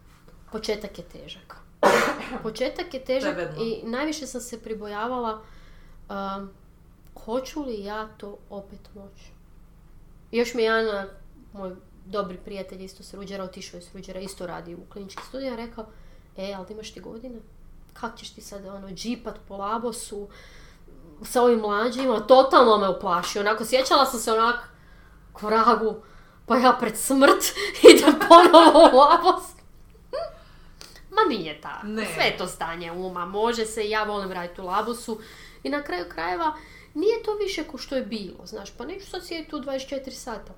početak 0.53 0.99
je 0.99 1.05
težak. 1.05 1.57
Početak 2.43 2.95
je 2.95 3.05
težak 3.05 3.37
i 3.61 3.81
najviše 3.85 4.27
sam 4.27 4.41
se 4.41 4.63
pribojavala 4.63 5.43
um, 6.09 6.51
hoću 7.25 7.63
li 7.63 7.85
ja 7.85 8.09
to 8.17 8.39
opet 8.51 8.81
moći. 8.95 9.31
Još 10.33 10.55
mi 10.55 10.63
je 10.63 10.71
Ana, 10.71 11.07
moj 11.53 11.75
dobri 12.07 12.39
prijatelj 12.45 12.85
isto 12.85 13.03
s 13.03 13.15
Ruđera, 13.15 13.45
otišao 13.45 13.79
je 13.79 13.83
s 13.83 13.95
Ruđera, 13.95 14.21
isto 14.21 14.47
radi 14.47 14.75
u 14.75 14.93
kliničkim 14.93 15.25
studijama, 15.29 15.57
rekao, 15.57 15.87
e, 16.37 16.55
ali 16.57 16.67
imaš 16.71 16.93
ti 16.93 17.01
godine? 17.01 17.39
Kak 17.93 18.19
ćeš 18.19 18.31
ti 18.31 18.41
sad 18.41 18.67
ono, 18.67 18.91
džipat 18.91 19.35
po 19.49 19.57
labosu 19.57 20.29
sa 21.23 21.43
ovim 21.43 21.59
mlađima? 21.59 22.21
Totalno 22.21 22.79
me 22.79 22.89
uplašio. 22.89 23.41
Onako, 23.41 23.65
sjećala 23.65 24.07
sam 24.07 24.21
se 24.21 24.33
onak, 24.33 24.57
vragu, 25.41 25.95
pa 26.47 26.57
ja 26.57 26.77
pred 26.81 26.97
smrt 26.97 27.45
idem 27.95 28.15
ponovo 28.29 28.91
u 28.93 28.97
labos. 28.97 29.45
Ma 31.15 31.23
nije 31.29 31.61
ta. 31.61 31.81
Ne. 31.85 32.07
Sve 32.07 32.37
to 32.39 32.47
stanje 32.47 32.93
uma. 32.93 33.27
Može 33.27 33.67
se, 33.67 33.89
ja 33.89 34.05
volim 34.05 34.33
raditi 34.33 34.61
u 34.61 34.65
labosu. 34.65 35.21
I 35.63 35.69
na 35.69 35.83
kraju 35.83 36.05
krajeva, 36.09 36.53
nije 36.95 37.23
to 37.23 37.35
više 37.35 37.65
ko 37.65 37.79
što 37.79 37.97
je 37.97 38.03
bilo, 38.03 38.47
znaš, 38.47 38.71
pa 38.71 38.85
neću 38.85 39.07
sad 39.07 39.27
sjediti 39.27 39.51
tu 39.51 39.59
24 39.59 40.11
sata. 40.11 40.53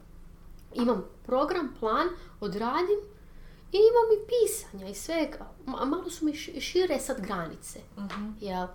Imam 0.74 1.04
program, 1.26 1.74
plan, 1.80 2.08
odradim 2.40 3.00
i 3.72 3.78
imam 3.78 4.12
i 4.14 4.26
pisanja 4.28 4.88
i 4.88 4.94
svega. 4.94 5.38
Ma- 5.66 5.84
malo 5.84 6.10
su 6.10 6.24
mi 6.24 6.32
ši- 6.32 6.60
šire 6.60 6.98
sad 6.98 7.20
granice. 7.20 7.80
Jel? 8.40 8.66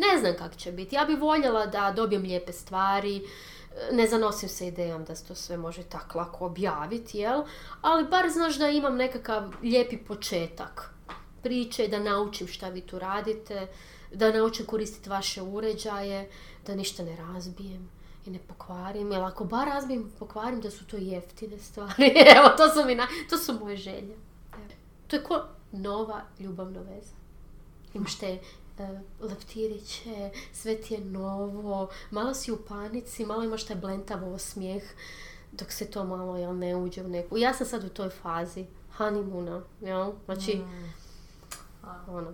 Ne 0.00 0.18
znam 0.20 0.34
kak 0.38 0.56
će 0.56 0.72
biti. 0.72 0.96
Ja 0.96 1.04
bi 1.04 1.14
voljela 1.14 1.66
da 1.66 1.92
dobijem 1.96 2.22
lijepe 2.22 2.52
stvari, 2.52 3.16
e, 3.16 3.94
ne 3.94 4.06
zanosim 4.06 4.48
se 4.48 4.66
idejom 4.66 5.04
da 5.04 5.16
se 5.16 5.24
to 5.24 5.34
sve 5.34 5.56
može 5.56 5.82
tako 5.82 6.18
lako 6.18 6.46
objaviti, 6.46 7.18
jel? 7.18 7.42
Ali 7.82 8.08
bar 8.08 8.30
znaš 8.30 8.58
da 8.58 8.68
imam 8.68 8.96
nekakav 8.96 9.52
lijepi 9.62 9.96
početak 9.96 10.94
priče, 11.42 11.88
da 11.88 11.98
naučim 11.98 12.46
šta 12.46 12.68
vi 12.68 12.80
tu 12.80 12.98
radite, 12.98 13.66
da 14.12 14.32
naučim 14.32 14.66
koristiti 14.66 15.10
vaše 15.10 15.42
uređaje, 15.42 16.30
da 16.66 16.74
ništa 16.74 17.02
ne 17.02 17.16
razbijem 17.16 17.90
i 18.26 18.30
ne 18.30 18.38
pokvarim. 18.48 19.12
Jer 19.12 19.22
ako 19.22 19.44
bar 19.44 19.68
razbijem 19.68 20.12
pokvarim, 20.18 20.60
da 20.60 20.70
su 20.70 20.86
to 20.86 20.96
jeftine 20.96 21.58
stvari. 21.58 22.12
Evo, 22.36 22.48
to 22.56 22.68
su, 22.68 22.84
mi 22.86 22.96
naj- 22.96 23.28
to 23.30 23.38
su 23.38 23.54
moje 23.60 23.76
želje. 23.76 24.16
Evo. 24.52 24.64
To 25.06 25.16
je 25.16 25.22
ko 25.22 25.42
nova 25.72 26.22
ljubavna 26.38 26.80
veza. 26.80 27.14
Imaš 27.94 28.18
te 28.18 28.38
leptiriće, 29.20 30.30
sve 30.52 30.76
ti 30.76 30.94
je 30.94 31.00
novo, 31.00 31.88
malo 32.10 32.34
si 32.34 32.52
u 32.52 32.56
panici, 32.68 33.26
malo 33.26 33.42
imaš 33.42 33.64
taj 33.64 33.76
blentav 33.76 34.34
osmijeh, 34.34 34.82
dok 35.52 35.72
se 35.72 35.90
to 35.90 36.04
malo 36.04 36.36
jel, 36.36 36.58
ne 36.58 36.76
uđe 36.76 37.02
u 37.02 37.08
neku... 37.08 37.38
Ja 37.38 37.54
sam 37.54 37.66
sad 37.66 37.84
u 37.84 37.88
toj 37.88 38.10
fazi 38.10 38.66
honeymoona, 38.98 39.60
jel? 39.80 40.12
Znači, 40.24 40.60
ono... 42.08 42.32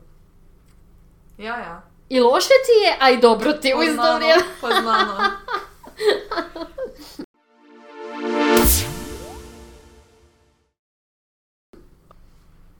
Ja, 1.38 1.58
ja. 1.58 1.82
I 2.08 2.20
loše 2.20 2.48
ti 2.48 2.86
je, 2.86 2.96
a 3.00 3.10
i 3.10 3.20
dobro 3.20 3.52
ti 3.52 3.74
u 3.78 3.82
isto 3.82 3.96
Poznano, 3.96 4.16
vrijeme. 4.16 4.42
poznano. 4.60 5.16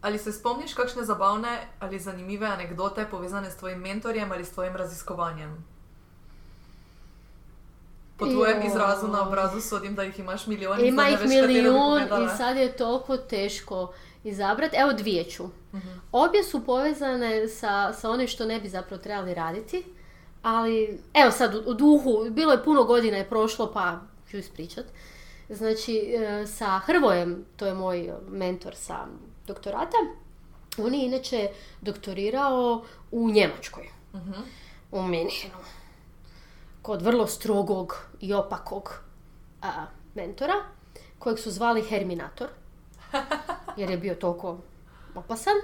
Ali 0.07 0.19
se 0.19 0.33
spomniš 0.33 0.75
kakšne 0.75 1.05
zabavne 1.05 1.69
ali 1.81 1.99
zanimive 1.99 2.47
anekdote 2.47 3.07
povezane 3.11 3.51
s 3.51 3.57
tvojim 3.57 3.79
mentorjem 3.79 4.33
ali 4.33 4.45
s 4.45 4.53
tvojim 4.53 4.77
raziskovanjem? 4.77 5.65
Po 8.17 8.27
tvojem 8.27 8.61
Joj. 8.61 8.67
izrazu 8.67 9.09
na 9.09 9.29
obrazu 9.29 9.61
sodim 9.61 9.95
da 9.95 10.05
ih 10.05 10.19
imaš 10.19 10.47
milijon. 10.47 10.85
Ima 10.85 11.09
ih 11.09 11.19
milijun 11.29 12.03
i 12.03 12.37
sad 12.37 12.57
je 12.57 12.77
toliko 12.77 13.17
teško 13.17 13.93
izabrati. 14.25 14.77
Evo 14.77 14.93
dvije 14.93 15.25
ću. 15.25 15.45
Mhm. 15.75 15.89
Obje 16.13 16.45
su 16.45 16.65
povezane 16.65 17.49
sa, 17.49 17.93
sa 17.93 18.11
onim 18.11 18.29
što 18.29 18.47
ne 18.47 18.61
bi 18.61 18.69
zapravo 18.69 19.03
trebali 19.03 19.35
raditi. 19.35 19.85
Ali, 20.43 21.01
evo 21.15 21.31
sad 21.31 21.55
u, 21.55 21.63
u 21.67 21.75
duhu, 21.75 22.27
bilo 22.31 22.53
je 22.53 22.65
puno 22.65 22.85
godina 22.85 23.17
je 23.17 23.29
prošlo 23.29 23.73
pa 23.73 24.01
ću 24.31 24.37
ispričat. 24.37 24.85
Znači, 25.49 25.97
e, 25.97 26.47
sa 26.47 26.79
Hrvojem, 26.79 27.45
to 27.57 27.67
je 27.67 27.75
moj 27.75 28.13
mentor 28.31 28.75
sa 28.75 29.07
doktorata, 29.47 29.97
on 30.79 30.95
je 30.95 31.05
inače 31.07 31.49
doktorirao 31.81 32.85
u 33.11 33.31
Njemačkoj, 33.31 33.89
Mhm. 34.15 34.33
u 34.93 35.03
Minhenu, 35.03 35.59
kod 36.83 37.03
vrlo 37.03 37.27
strogog 37.27 37.97
i 38.21 38.33
opakog 38.35 38.95
a, 39.63 39.87
mentora, 40.15 40.55
kojeg 41.19 41.39
su 41.39 41.51
zvali 41.51 41.83
Herminator, 41.83 42.49
jer 43.77 43.91
je 43.91 43.97
bio 43.97 44.15
toliko 44.15 44.59
opasan. 45.15 45.55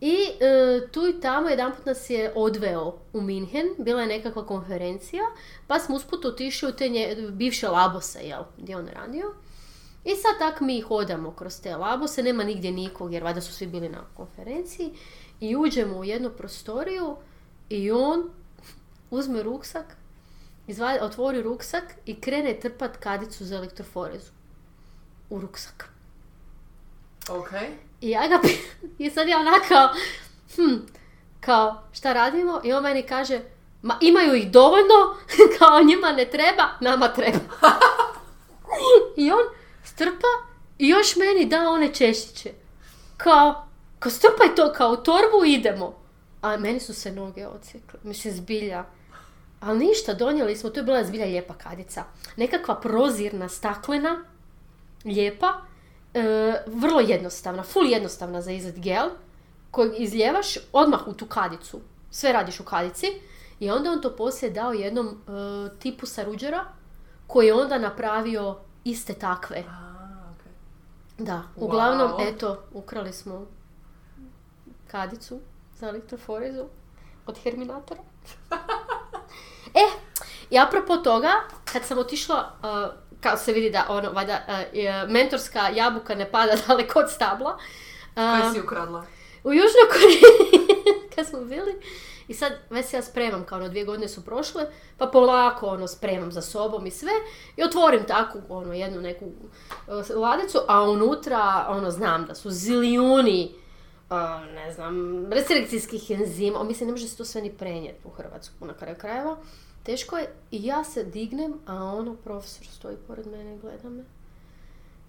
I 0.00 0.14
e, 0.40 0.88
tu 0.92 1.06
i 1.08 1.20
tamo 1.20 1.48
jedanput 1.48 1.86
nas 1.86 2.10
je 2.10 2.32
odveo 2.34 2.98
u 3.12 3.20
Minhen, 3.20 3.66
bila 3.78 4.00
je 4.00 4.06
nekakva 4.06 4.46
konferencija, 4.46 5.22
pa 5.66 5.78
smo 5.78 5.96
usput 5.96 6.24
otišli 6.24 6.68
u 6.68 6.72
te 6.72 6.88
nje, 6.88 7.16
bivše 7.32 7.68
labose, 7.68 8.18
jel, 8.22 8.42
gdje 8.58 8.72
je 8.72 8.76
on 8.76 8.88
radio. 8.88 9.34
I 10.08 10.16
sad 10.16 10.38
tak 10.38 10.60
mi 10.60 10.80
hodamo 10.80 11.32
kroz 11.32 11.60
te 11.60 11.76
labose, 11.76 12.22
nema 12.22 12.44
nigdje 12.44 12.72
nikog, 12.72 13.12
jer 13.12 13.24
valjda 13.24 13.40
su 13.40 13.52
svi 13.52 13.66
bili 13.66 13.88
na 13.88 14.04
konferenciji. 14.16 14.94
I 15.40 15.56
uđemo 15.56 15.98
u 15.98 16.04
jednu 16.04 16.30
prostoriju 16.30 17.16
i 17.68 17.90
on 17.90 18.30
uzme 19.10 19.42
ruksak, 19.42 19.96
izvadi, 20.66 20.98
otvori 21.02 21.42
ruksak 21.42 21.84
i 22.06 22.20
krene 22.20 22.60
trpat 22.60 22.96
kadicu 22.96 23.44
za 23.44 23.56
elektroforezu 23.56 24.32
u 25.30 25.40
ruksak. 25.40 25.88
Ok. 27.30 27.50
I 28.00 28.10
ja 28.10 28.28
ga 28.28 28.40
i 29.04 29.10
sad 29.10 29.28
ja 29.28 29.38
onak 29.38 29.68
kao, 29.68 29.88
hm, 30.56 30.76
kao, 31.40 31.82
šta 31.92 32.12
radimo? 32.12 32.60
I 32.64 32.72
on 32.72 32.82
meni 32.82 33.02
kaže, 33.02 33.40
ma 33.82 33.98
imaju 34.00 34.34
ih 34.34 34.50
dovoljno, 34.50 35.16
kao 35.58 35.82
njima 35.82 36.12
ne 36.12 36.24
treba, 36.24 36.68
nama 36.80 37.08
treba. 37.08 37.38
I 39.16 39.30
on 39.30 39.57
strpa 39.88 40.32
i 40.78 40.88
još 40.88 41.16
meni 41.16 41.46
da 41.46 41.70
one 41.70 41.94
češiće. 41.94 42.52
Kao, 43.16 43.66
kao 43.98 44.10
strpaj 44.10 44.54
to 44.56 44.72
kao 44.72 44.90
u 44.90 44.96
torbu 44.96 45.44
idemo. 45.46 45.94
A 46.42 46.56
meni 46.56 46.80
su 46.80 46.94
se 46.94 47.12
noge 47.12 47.46
odsjekle, 47.46 48.00
mislim 48.02 48.34
zbilja. 48.34 48.84
Ali 49.60 49.78
ništa, 49.78 50.14
donijeli 50.14 50.56
smo, 50.56 50.70
to 50.70 50.80
je 50.80 50.84
bila 50.84 51.04
zbilja 51.04 51.24
lijepa 51.24 51.54
kadica. 51.54 52.04
Nekakva 52.36 52.80
prozirna 52.80 53.48
staklena, 53.48 54.24
lijepa, 55.04 55.52
e, 56.14 56.54
vrlo 56.66 57.00
jednostavna, 57.00 57.62
full 57.62 57.86
jednostavna 57.86 58.42
za 58.42 58.52
izgled 58.52 58.78
gel, 58.78 59.08
kojeg 59.70 59.92
izljevaš 59.98 60.58
odmah 60.72 61.08
u 61.08 61.12
tu 61.12 61.26
kadicu. 61.26 61.80
Sve 62.10 62.32
radiš 62.32 62.60
u 62.60 62.64
kadici 62.64 63.06
i 63.60 63.70
onda 63.70 63.90
on 63.90 64.00
to 64.00 64.16
poslije 64.16 64.50
dao 64.50 64.72
jednom 64.72 65.06
e, 65.06 65.78
tipu 65.78 66.06
sa 66.06 66.24
ruđera 66.24 66.64
koji 67.26 67.46
je 67.46 67.54
onda 67.54 67.78
napravio 67.78 68.58
iste 68.84 69.14
takve. 69.14 69.64
A, 69.68 69.98
ok. 70.30 70.42
Da, 71.18 71.42
uglavnom, 71.56 72.10
Wow. 72.10 72.28
eto, 72.28 72.62
ukrali 72.72 73.12
smo 73.12 73.46
kadicu 74.86 75.40
za 75.74 75.88
elektroforezu 75.88 76.64
od 77.26 77.38
Herminatora. 77.38 78.00
e, 79.74 79.86
i 80.50 80.58
apropo 80.58 80.96
toga, 80.96 81.32
kad 81.64 81.84
sam 81.84 81.98
otišla, 81.98 82.52
uh, 82.54 82.68
kao 83.20 83.36
se 83.36 83.52
vidi 83.52 83.70
da 83.70 83.86
ono, 83.88 84.10
valjda, 84.10 84.40
uh, 84.48 84.54
je- 84.74 85.06
mentorska 85.06 85.68
jabuka 85.68 86.14
ne 86.14 86.30
pada 86.30 86.52
daleko 86.68 86.98
od 86.98 87.10
stabla, 87.10 87.50
uh, 87.50 88.14
Kaj 88.14 88.52
si 88.52 88.60
ukradla? 88.60 89.04
u 89.44 89.52
Južnoj 89.52 89.88
Koreji, 89.88 90.20
kad 91.14 91.26
smo 91.26 91.40
bili, 91.40 91.80
i 92.28 92.34
sad 92.34 92.52
već 92.70 92.86
se 92.86 92.96
ja 92.96 93.02
spremam, 93.02 93.44
kao 93.44 93.58
ono 93.58 93.68
dvije 93.68 93.84
godine 93.84 94.08
su 94.08 94.24
prošle, 94.24 94.66
pa 94.98 95.06
polako 95.06 95.66
ono 95.66 95.86
spremam 95.86 96.32
za 96.32 96.42
sobom 96.42 96.86
i 96.86 96.90
sve, 96.90 97.12
i 97.56 97.62
otvorim 97.62 98.04
takvu 98.04 98.40
ono 98.48 98.72
jednu 98.72 99.00
neku 99.00 99.24
uh, 99.24 100.16
ladicu, 100.16 100.58
a 100.68 100.82
unutra 100.82 101.66
ono 101.68 101.90
znam 101.90 102.26
da 102.26 102.34
su 102.34 102.50
zilijuni 102.50 103.54
uh, 104.10 104.54
ne 104.54 104.72
znam, 104.72 105.26
restrikcijskih 105.32 106.10
enzima, 106.10 106.64
mislim 106.64 106.86
ne 106.86 106.92
može 106.92 107.08
se 107.08 107.16
to 107.16 107.24
sve 107.24 107.42
ni 107.42 107.52
prenijeti 107.52 108.00
u 108.04 108.10
Hrvatsku 108.10 108.66
na 108.66 108.74
kraju 108.74 108.96
krajeva, 108.98 109.36
teško 109.82 110.16
je, 110.16 110.32
i 110.50 110.66
ja 110.66 110.84
se 110.84 111.04
dignem, 111.04 111.54
a 111.66 111.74
ono 111.84 112.14
profesor 112.14 112.66
stoji 112.66 112.96
pored 113.06 113.26
mene 113.26 113.54
i 113.54 113.58
gleda 113.58 113.88
me. 113.88 114.04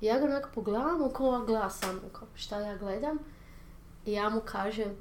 I 0.01 0.05
ja 0.05 0.19
ga 0.19 0.25
onako 0.25 0.49
pogledam, 0.55 1.13
kao 1.13 1.45
kao 2.11 2.27
šta 2.35 2.59
ja 2.59 2.77
gledam, 2.77 3.17
i 4.05 4.13
ja 4.13 4.29
mu 4.29 4.41
kažem, 4.41 4.95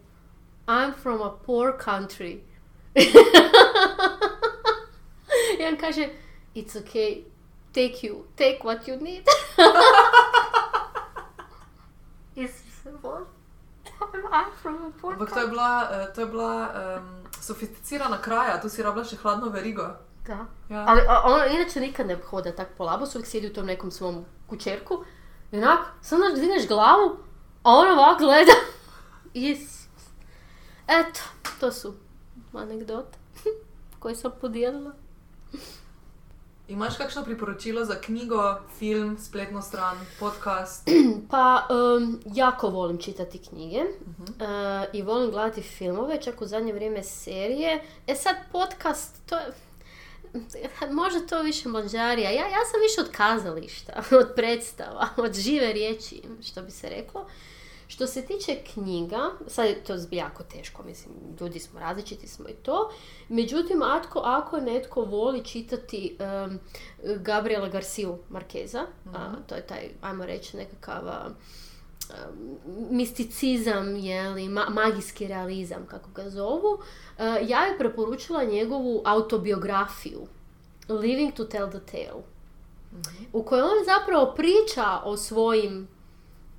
I'm 0.68 0.92
from 0.92 1.22
a 1.22 1.30
poor 1.30 1.72
country. 1.72 2.40
I 5.60 5.64
on 5.66 5.76
kaže, 5.76 6.10
it's 6.54 6.76
okay, 6.76 7.24
take 7.72 8.02
you, 8.02 8.24
take 8.36 8.64
what 8.64 8.88
you 8.88 8.96
need. 8.96 9.24
Isuse 12.36 12.90
Bože, 13.02 13.24
I'm 14.32 14.50
from 14.62 14.74
a 14.86 14.90
poor 15.00 15.12
Ampak 15.14 15.28
to 15.28 15.40
je 15.40 15.46
country. 15.46 15.50
bila, 15.50 15.88
eh, 15.92 16.06
to 16.14 16.20
je 16.20 16.26
bila 16.26 16.70
em, 16.96 17.24
sofisticirana 17.40 18.18
kraja, 18.22 18.60
tu 18.60 18.68
si 18.68 18.82
rabila 18.82 19.04
še 19.04 19.16
hladno 19.16 19.48
verigo. 19.50 19.88
Da. 20.26 20.46
Ja. 20.68 20.84
Ali 20.88 21.02
a, 21.08 21.22
on 21.24 21.52
inače 21.52 21.80
nikad 21.80 22.06
ne 22.06 22.16
hoda 22.30 22.52
tak 22.52 22.68
po 22.76 22.84
labosu, 22.84 23.18
uvijek 23.18 23.28
sjedi 23.30 23.46
u 23.46 23.52
tom 23.52 23.66
nekom 23.66 23.90
svom 23.90 24.24
kućerku. 24.46 25.04
I 25.52 25.58
onak, 25.58 25.78
samo 26.02 26.24
znaš, 26.24 26.40
digneš 26.40 26.68
glavu, 26.68 27.16
a 27.62 27.70
on 27.72 27.88
ovak 27.88 28.18
gleda. 28.18 28.52
Isus. 29.34 29.87
Eto, 30.88 31.20
to 31.60 31.72
su 31.72 31.94
anegdote 32.52 33.18
koje 34.00 34.14
sam 34.14 34.32
podijelila. 34.40 34.92
Imaš 36.68 36.96
kakšno 36.96 37.24
priporočilo 37.24 37.84
za 37.84 38.00
knjigo, 38.00 38.60
film, 38.78 39.18
spletno 39.18 39.62
stran, 39.62 39.98
podcast? 40.18 40.88
Pa, 41.30 41.66
em, 41.70 42.20
jako 42.34 42.68
volim 42.68 42.98
čitati 42.98 43.38
knjige 43.38 43.78
e, 43.78 43.86
i 44.92 45.02
volim 45.02 45.30
gledati 45.30 45.62
filmove, 45.62 46.20
čak 46.22 46.40
u 46.40 46.46
zadnje 46.46 46.72
vrijeme 46.72 47.02
serije. 47.02 47.84
E 48.06 48.14
sad, 48.14 48.36
podcast, 48.52 49.16
to 49.26 49.36
je... 49.36 49.52
Možda 50.90 51.26
to 51.26 51.42
više 51.42 51.68
mlađarija. 51.68 52.30
Ja, 52.30 52.46
ja 52.46 52.64
sam 52.70 52.80
više 52.80 53.00
od 53.00 53.16
kazališta, 53.16 54.02
od 54.20 54.32
predstava, 54.36 55.08
od 55.16 55.34
žive 55.34 55.72
riječi, 55.72 56.22
što 56.42 56.62
bi 56.62 56.70
se 56.70 56.88
reklo. 56.88 57.26
Što 57.88 58.06
se 58.06 58.22
tiče 58.22 58.56
knjiga, 58.72 59.30
sad 59.46 59.66
je 59.66 59.84
to 59.84 59.94
jako 60.10 60.42
teško, 60.42 60.82
mislim, 60.82 61.14
ljudi 61.40 61.58
smo 61.58 61.80
različiti 61.80 62.28
smo 62.28 62.48
i 62.48 62.52
to. 62.52 62.90
Međutim, 63.28 63.82
ako, 63.82 64.18
ako 64.24 64.60
netko 64.60 65.02
voli 65.04 65.44
čitati 65.44 66.16
em, 66.18 66.58
Gabriela 67.16 67.68
Garcia 67.68 68.08
Markeza, 68.28 68.86
a, 69.14 69.32
to 69.46 69.54
je 69.54 69.66
taj, 69.66 69.88
ajmo 70.00 70.26
reći, 70.26 70.56
nekakav 70.56 71.08
a, 71.08 71.28
um, 71.28 72.58
misticizam, 72.90 73.96
je 73.96 74.28
li, 74.28 74.48
ma- 74.48 74.70
magijski 74.70 75.26
realizam, 75.26 75.86
kako 75.86 76.10
ga 76.10 76.30
zovu, 76.30 76.78
e, 77.18 77.24
ja 77.24 77.64
je 77.64 77.78
preporučila 77.78 78.44
njegovu 78.44 79.02
autobiografiju 79.04 80.26
Living 80.88 81.34
to 81.34 81.44
tell 81.44 81.70
the 81.70 81.80
tale 81.80 82.22
u 83.32 83.42
kojoj 83.42 83.62
on 83.62 83.84
zapravo 83.84 84.34
priča 84.36 85.00
o 85.04 85.16
svojim 85.16 85.88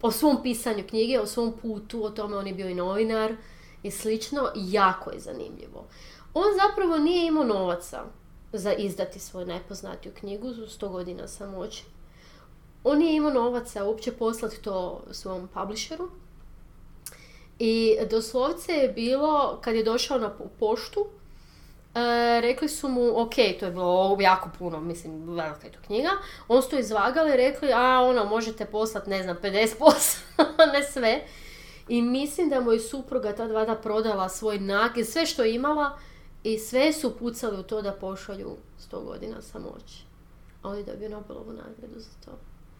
o 0.01 0.11
svom 0.11 0.43
pisanju 0.43 0.83
knjige, 0.89 1.19
o 1.19 1.25
svom 1.25 1.53
putu, 1.61 2.03
o 2.03 2.09
tome 2.09 2.37
on 2.37 2.47
je 2.47 2.53
bio 2.53 2.69
i 2.69 2.75
novinar 2.75 3.35
i 3.83 3.91
slično, 3.91 4.51
jako 4.55 5.11
je 5.11 5.19
zanimljivo. 5.19 5.87
On 6.33 6.45
zapravo 6.67 6.97
nije 6.97 7.27
imao 7.27 7.43
novaca 7.43 8.03
za 8.53 8.73
izdati 8.73 9.19
svoju 9.19 9.45
najpoznatiju 9.45 10.11
knjigu, 10.19 10.47
100 10.47 10.89
godina 10.89 11.27
samoći. 11.27 11.83
On 12.83 12.97
nije 12.97 13.15
imao 13.15 13.33
novaca 13.33 13.85
uopće 13.85 14.11
poslati 14.11 14.61
to 14.61 15.03
svom 15.11 15.47
publisheru. 15.53 16.09
I 17.59 17.97
doslovce 18.09 18.71
je 18.71 18.89
bilo, 18.89 19.59
kad 19.61 19.75
je 19.75 19.83
došao 19.83 20.19
na 20.19 20.29
po- 20.29 20.47
poštu, 20.59 21.05
e, 21.99 22.41
rekli 22.41 22.69
su 22.69 22.89
mu, 22.89 23.21
ok, 23.21 23.35
to 23.59 23.65
je 23.65 23.71
bilo 23.71 24.17
jako 24.19 24.49
puno, 24.59 24.79
mislim, 24.79 25.35
velika 25.35 25.67
je 25.67 25.73
to 25.73 25.79
knjiga. 25.85 26.09
On 26.47 26.61
su 26.61 26.69
to 26.69 26.79
izvagali 26.79 27.33
i 27.33 27.37
rekli, 27.37 27.73
a 27.73 28.01
ono, 28.01 28.25
možete 28.25 28.65
poslati, 28.65 29.09
ne 29.09 29.23
znam, 29.23 29.37
50%, 29.43 30.19
ne 30.73 30.83
sve. 30.83 31.21
I 31.87 32.01
mislim 32.01 32.49
da 32.49 32.61
mu 32.61 32.71
je 32.71 32.79
supruga 32.79 33.35
tad 33.35 33.51
vada 33.51 33.75
prodala 33.75 34.29
svoj 34.29 34.59
nakid, 34.59 35.07
sve 35.07 35.25
što 35.25 35.43
je 35.43 35.55
imala 35.55 35.97
i 36.43 36.59
sve 36.59 36.93
su 36.93 37.17
pucali 37.17 37.59
u 37.59 37.63
to 37.63 37.81
da 37.81 37.91
pošalju 37.91 38.57
100 38.91 39.03
godina 39.03 39.41
samoći. 39.41 40.03
A 40.61 40.69
on 40.69 40.77
je 40.77 40.83
dobio 40.83 41.09
Nobelovu 41.09 41.53
nagradu 41.53 41.99
za 41.99 42.09
to. 42.25 42.31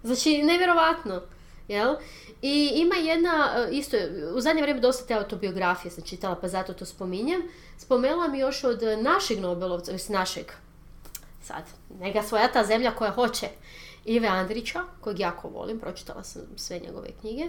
Znači, 0.04 0.44
nevjerovatno. 0.44 1.22
Jel? 1.70 1.96
I 2.42 2.72
ima 2.76 2.96
jedna, 2.96 3.54
e, 3.58 3.72
isto, 3.72 3.98
u 4.36 4.42
zadnje 4.42 4.62
vrijeme 4.62 4.82
dosta 4.82 5.06
te 5.06 5.14
autobiografije 5.14 5.92
sam 5.92 6.04
čitala, 6.04 6.36
pa 6.36 6.48
zato 6.48 6.74
to 6.74 6.86
spominjem. 6.86 7.42
Spomenula 7.78 8.28
mi 8.28 8.40
još 8.40 8.64
od 8.64 8.82
našeg 9.02 9.40
Nobelovca, 9.40 9.92
mislim 9.92 10.18
našeg, 10.18 10.46
sad, 11.44 11.64
neka 12.00 12.24
svoja 12.24 12.52
ta 12.52 12.64
zemlja 12.64 12.92
koja 12.96 13.12
hoće, 13.12 13.48
Ive 14.06 14.28
Andrića, 14.28 14.84
kojeg 15.02 15.20
jako 15.20 15.48
volim, 15.50 15.80
pročitala 15.80 16.24
sam 16.24 16.42
sve 16.56 16.80
njegove 16.80 17.08
knjige 17.22 17.46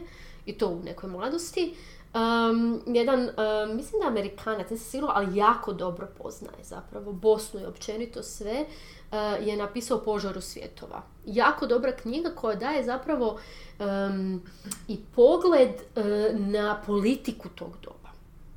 i 0.46 0.58
to 0.58 0.68
u 0.68 0.82
nekoj 0.82 1.10
mladosti. 1.10 1.74
Um, 2.14 2.82
jedan, 2.86 3.20
um, 3.20 3.76
mislim 3.76 4.00
da 4.00 4.06
je 4.06 4.10
Amerikanac, 4.10 4.70
nisam 4.70 4.90
sigurna, 4.90 5.12
ali 5.16 5.36
jako 5.36 5.72
dobro 5.72 6.08
poznaje 6.18 6.64
zapravo 6.64 7.12
Bosnu 7.12 7.60
i 7.60 7.64
općenito 7.64 8.22
sve, 8.22 8.64
uh, 9.10 9.46
je 9.46 9.56
napisao 9.56 9.98
Požaru 9.98 10.40
svjetova. 10.40 11.02
Jako 11.26 11.66
dobra 11.66 11.92
knjiga 11.92 12.30
koja 12.30 12.56
daje 12.56 12.84
zapravo 12.84 13.38
um, 13.78 14.42
i 14.88 14.98
pogled 15.14 15.70
uh, 15.70 16.04
na 16.38 16.82
politiku 16.86 17.48
tog 17.48 17.76
doba. 17.82 18.10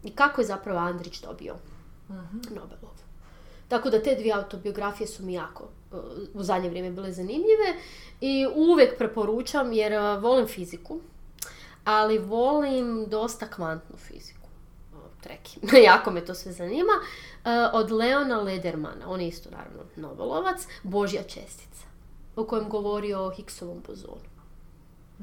I 0.04 0.12
kako 0.12 0.42
je 0.42 0.48
zapravo 0.48 0.80
Andrić 0.80 1.22
dobio 1.22 1.56
Nobelov. 2.50 2.94
Tako 3.68 3.90
da 3.90 4.02
te 4.04 4.16
dvije 4.16 4.34
autobiografije 4.34 5.08
su 5.08 5.24
mi 5.24 5.34
jako 5.34 5.64
uh, 5.64 6.00
u 6.34 6.44
zadnje 6.44 6.70
vrijeme 6.70 6.92
bile 6.92 7.12
zanimljive 7.12 7.74
i 8.22 8.48
uvijek 8.56 8.98
preporučam 8.98 9.74
jer 9.74 9.94
uh, 9.94 10.24
volim 10.24 10.48
fiziku, 10.48 11.00
ali 11.86 12.18
volim 12.18 13.06
dosta 13.10 13.48
kvantnu 13.48 13.98
fiziku. 13.98 14.48
Treki. 15.22 15.60
jako 15.90 16.12
me 16.12 16.26
to 16.26 16.34
sve 16.34 16.52
zanima. 16.52 16.94
Uh, 16.94 17.52
od 17.74 17.92
Leona 17.92 18.42
Ledermana, 18.42 19.10
on 19.10 19.22
je 19.22 19.28
isto 19.28 19.50
naravno 19.50 19.84
Nobelovac, 19.96 20.68
Božja 20.84 21.24
čestica, 21.24 21.86
u 22.36 22.46
kojem 22.46 22.70
govori 22.70 23.14
o 23.14 23.30
Higgsovom 23.30 23.84
bozonu. 23.88 24.34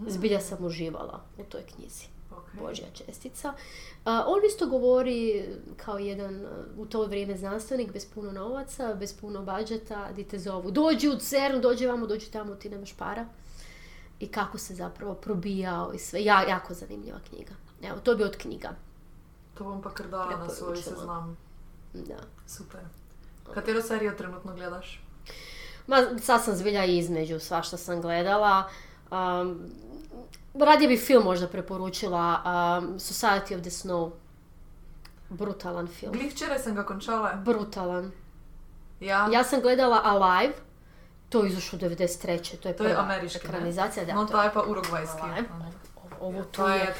Zbilja 0.06 0.40
sam 0.40 0.64
uživala 0.64 1.20
u 1.38 1.42
toj 1.42 1.62
knjizi. 1.62 2.04
Božja 2.60 2.86
čestica. 2.92 3.52
A, 4.04 4.24
on 4.26 4.40
isto 4.46 4.66
govori 4.66 5.44
kao 5.76 5.98
jedan 5.98 6.44
uh, 6.44 6.50
u 6.78 6.86
to 6.86 7.06
vrijeme 7.06 7.36
znanstvenik 7.36 7.92
bez 7.92 8.06
puno 8.06 8.32
novaca, 8.32 8.94
bez 8.94 9.14
puno 9.20 9.42
budžeta, 9.42 10.12
di 10.12 10.24
te 10.24 10.38
zovu. 10.38 10.70
Dođi 10.70 11.08
u 11.08 11.16
CERN, 11.16 11.60
dođi 11.60 11.86
vamo, 11.86 12.06
dođi 12.06 12.30
tamo, 12.30 12.54
ti 12.54 12.70
nemaš 12.70 12.92
para. 12.92 13.26
I 14.20 14.28
kako 14.28 14.58
se 14.58 14.74
zapravo 14.74 15.14
probijao 15.14 15.92
i 15.94 15.98
sve. 15.98 16.24
Ja, 16.24 16.42
jako 16.48 16.74
zanimljiva 16.74 17.18
knjiga. 17.28 17.52
Evo, 17.82 17.98
to 18.00 18.14
bi 18.16 18.24
od 18.24 18.36
knjiga. 18.36 18.70
To 19.54 19.64
bom 19.64 19.82
pa 19.82 19.90
kar 19.90 20.08
dala 20.08 20.36
na 20.36 20.48
svoj 20.48 20.76
seznam. 20.76 21.36
Da. 21.92 22.18
Super. 22.46 22.80
Katero 23.54 23.82
serijo 23.82 24.12
trenutno 24.12 24.54
gledaš? 24.54 25.02
Ma, 25.86 25.96
sad 26.22 26.44
sam 26.44 26.54
zbilja 26.56 26.84
između 26.84 27.38
svašta 27.38 27.76
sam 27.76 28.00
gledala. 28.00 28.68
Um, 29.10 29.60
radije 30.54 30.88
bi 30.88 30.96
film 30.96 31.24
možda 31.24 31.48
preporučila 31.48 32.42
um, 32.44 32.98
Society 32.98 33.56
of 33.56 33.60
the 33.60 33.70
Snow. 33.70 34.10
Brutalan 35.28 35.86
film. 35.86 36.12
Glih 36.12 36.32
včeraj 36.32 36.58
sem 36.58 36.74
ga 36.74 36.84
končala. 36.84 37.34
Brutalan. 37.34 38.12
Ja, 39.00 39.28
Ja 39.32 39.44
sam 39.44 39.60
gledala 39.60 40.00
Alive, 40.04 40.54
to 41.30 41.44
je 41.44 41.50
izašlo 41.50 41.78
93. 41.78 42.56
To 42.56 42.68
je 42.68 42.76
to 42.76 42.84
je 42.84 42.94
ne? 42.94 43.26
ekranizacija. 43.34 44.04
Da, 44.04 44.26
to 44.26 44.42
je 44.42 44.50
pa 44.52 44.62
urugvajski. 44.62 45.20
Aha. 45.22 45.42
Ovo 46.20 46.42
Ta 46.42 46.74
je, 46.74 46.80
je, 46.80 46.94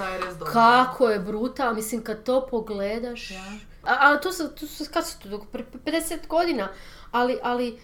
kako 0.52 1.08
je 1.08 1.18
brutal, 1.18 1.74
mislim 1.74 2.02
kad 2.02 2.22
to 2.22 2.46
pogledaš, 2.50 3.30
Ja. 3.30 3.44
a, 3.82 3.96
ali 4.00 4.20
to 4.20 4.32
su, 4.32 4.48
to 4.48 4.66
su, 4.66 4.84
kad 4.92 5.06
su 5.06 5.18
to, 5.18 5.28
dok- 5.28 5.46
pre 5.52 5.64
50 5.84 6.26
godina, 6.28 6.68
ali, 7.10 7.38
ali 7.42 7.78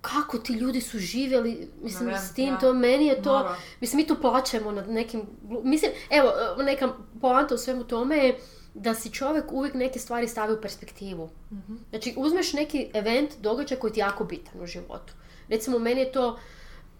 kako 0.00 0.38
ti 0.38 0.52
ljudi 0.52 0.80
su 0.80 0.98
živjeli, 0.98 1.70
mislim, 1.82 2.14
s 2.14 2.34
tim, 2.34 2.48
ja. 2.48 2.58
to 2.58 2.72
meni 2.72 3.06
je 3.06 3.22
to, 3.22 3.56
mislim, 3.80 3.96
mi 3.96 4.06
tu 4.06 4.20
plaćemo 4.20 4.72
nad 4.72 4.88
nekim, 4.88 5.22
mislim, 5.62 5.92
evo, 6.10 6.32
neka 6.58 6.88
poanta 7.20 7.54
u 7.54 7.58
svemu 7.58 7.84
tome 7.84 8.16
je 8.16 8.38
da 8.74 8.94
si 8.94 9.10
čovjek 9.12 9.44
uvijek 9.52 9.74
neke 9.74 9.98
stvari 9.98 10.28
stavi 10.28 10.54
u 10.54 10.60
perspektivu. 10.60 11.30
Mhm. 11.52 11.74
Znači, 11.90 12.14
uzmeš 12.16 12.52
neki 12.52 12.90
event, 12.94 13.30
događaj 13.40 13.78
koji 13.78 13.92
ti 13.92 14.00
je 14.00 14.04
jako 14.04 14.24
bitan 14.24 14.60
u 14.62 14.66
životu. 14.66 15.12
Recimo, 15.48 15.78
meni 15.78 16.00
je 16.00 16.12
to 16.12 16.38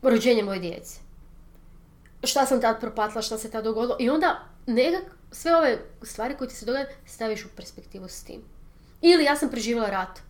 rođenje 0.03 0.43
moje 0.43 0.59
djece. 0.59 1.01
Šta 2.23 2.47
sam 2.47 2.61
tad 2.61 2.81
propatila, 2.81 3.23
šta 3.23 3.39
se 3.39 3.51
tad 3.51 3.65
dogodilo. 3.65 3.97
I 4.01 4.11
onda 4.11 4.45
nekak, 4.67 5.05
sve 5.31 5.57
ove 5.57 5.79
stvari 6.03 6.37
koje 6.37 6.49
ti 6.49 6.55
se 6.55 6.67
događaju 6.67 6.97
staviš 7.07 7.45
u 7.45 7.49
perspektivu 7.57 8.09
s 8.09 8.25
tim. 8.25 8.43
Ili 9.01 9.25
ja 9.25 9.37
sam 9.37 9.51
preživjela 9.51 9.91
rat. 9.91 10.21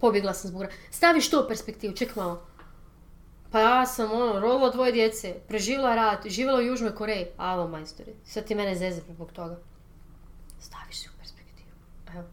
Pobjegla 0.00 0.34
sam 0.34 0.48
zbog 0.48 0.62
rata. 0.62 0.74
Staviš 0.90 1.30
to 1.30 1.44
u 1.44 1.48
perspektivu, 1.48 1.94
ček 1.94 2.16
malo. 2.16 2.46
Pa 3.50 3.60
ja 3.60 3.86
sam 3.86 4.12
ono, 4.12 4.40
rodila 4.40 4.70
dvoje 4.70 4.92
djece, 4.92 5.34
preživjela 5.48 5.94
rat, 5.94 6.26
živjela 6.26 6.58
u 6.58 6.62
Južnoj 6.62 6.94
Koreji. 6.94 7.26
Alo, 7.36 7.68
majstori, 7.68 8.14
sad 8.24 8.44
ti 8.44 8.54
mene 8.54 8.76
zeze 8.76 9.00
zbog 9.08 9.32
toga. 9.32 9.58
Staviš 10.60 11.02
se 11.02 11.08
u 11.08 11.18
perspektivu. 11.18 11.68
Evo. 12.14 12.28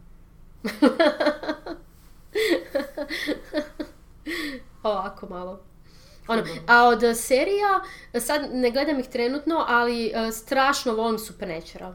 Ovako 4.82 5.26
malo. 5.28 5.60
Ono, 6.28 6.42
a 6.66 6.84
od 6.84 7.02
eh, 7.02 7.14
serija, 7.14 7.80
sad 8.20 8.50
ne 8.52 8.70
gledam 8.70 9.00
ih 9.00 9.06
trenutno, 9.06 9.64
ali 9.68 10.06
eh, 10.06 10.32
strašno 10.32 10.94
volim 10.94 11.18
Supernatural. 11.18 11.92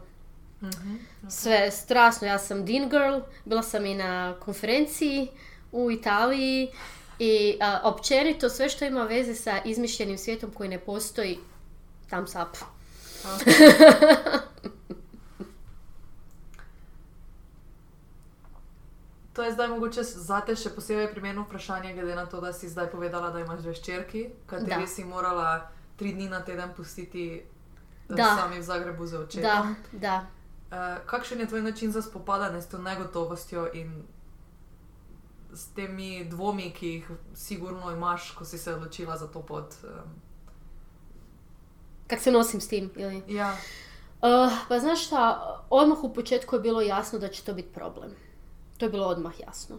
Mhm. 0.61 0.95
Sve 1.29 1.71
strašno, 1.71 2.27
ja 2.27 2.39
sam 2.39 2.65
Dean 2.65 2.89
Girl, 2.89 3.19
bila 3.45 3.63
sam 3.63 3.86
i 3.86 3.95
na 3.95 4.36
konferenciji 4.39 5.27
u 5.71 5.91
Italiji 5.91 6.71
i 7.19 7.57
a, 7.61 7.79
općenito 7.84 8.49
sve 8.49 8.69
što 8.69 8.86
ima 8.86 9.03
veze 9.03 9.36
sa 9.36 9.61
izmišljenim 9.65 10.17
svijetom 10.17 10.51
koji 10.51 10.69
ne 10.69 10.79
postoji, 10.79 11.39
thumbs 12.09 12.36
up. 12.36 12.57
To 19.34 19.43
je 19.43 19.51
zdaj 19.51 19.67
mogoče 19.67 20.03
zate 20.03 20.55
še 20.55 20.69
posebej 20.69 21.07
primerno 21.11 21.41
vprašanje, 21.43 21.93
glede 21.93 22.15
na 22.15 22.25
to, 22.25 22.41
da 22.41 22.53
si 22.53 22.69
zdaj 22.69 22.91
povedala, 22.91 23.29
da 23.29 23.39
imaš 23.39 23.59
dve 23.59 23.73
ščerki, 23.73 24.27
kateri 24.45 24.81
Da. 24.81 24.88
si 24.88 25.03
morala 25.03 25.71
tri 25.97 26.13
dni 26.13 26.29
na 26.29 26.41
teden 26.41 26.69
pustiti 26.77 27.25
eh, 27.34 27.43
Da. 28.09 28.36
sami 28.38 28.59
v 28.59 28.63
Zagrebu 28.63 29.05
za 29.07 29.19
očetom. 29.19 29.75
Da, 29.91 29.99
da. 29.99 30.25
Uh, 30.71 30.77
kakšen 31.05 31.39
je 31.39 31.47
tvoj 31.47 31.61
način 31.61 31.91
za 31.91 32.01
spopadanje 32.01 32.61
s 32.61 32.67
to 32.67 32.77
negotovostjo 32.77 33.67
in 33.73 34.03
s 35.53 35.67
temi 35.67 36.25
dvomi, 36.25 36.71
ki 36.73 36.88
jih 36.88 37.09
sigurno 37.36 37.91
imaš, 37.91 38.31
ko 38.31 38.45
si 38.45 38.57
se 38.57 38.73
odločila 38.73 39.17
za 39.17 39.27
to 39.27 39.41
pot? 39.41 39.73
Um, 39.84 40.13
Kak 42.07 42.19
se 42.19 42.31
nosim 42.31 42.61
s 42.61 42.67
tim, 42.67 42.91
ili? 42.95 43.23
ja, 43.27 43.55
Uh, 44.23 44.29
pa 44.69 44.79
znaš 44.79 45.05
šta, 45.05 45.21
odmah 45.69 46.03
u 46.03 46.13
početku 46.13 46.55
je 46.55 46.59
bilo 46.59 46.81
jasno 46.81 47.19
da 47.19 47.27
će 47.27 47.43
to 47.43 47.53
biti 47.53 47.73
problem. 47.73 48.11
To 48.78 48.86
je 48.86 48.91
bilo 48.91 49.05
odmah 49.05 49.39
jasno. 49.39 49.78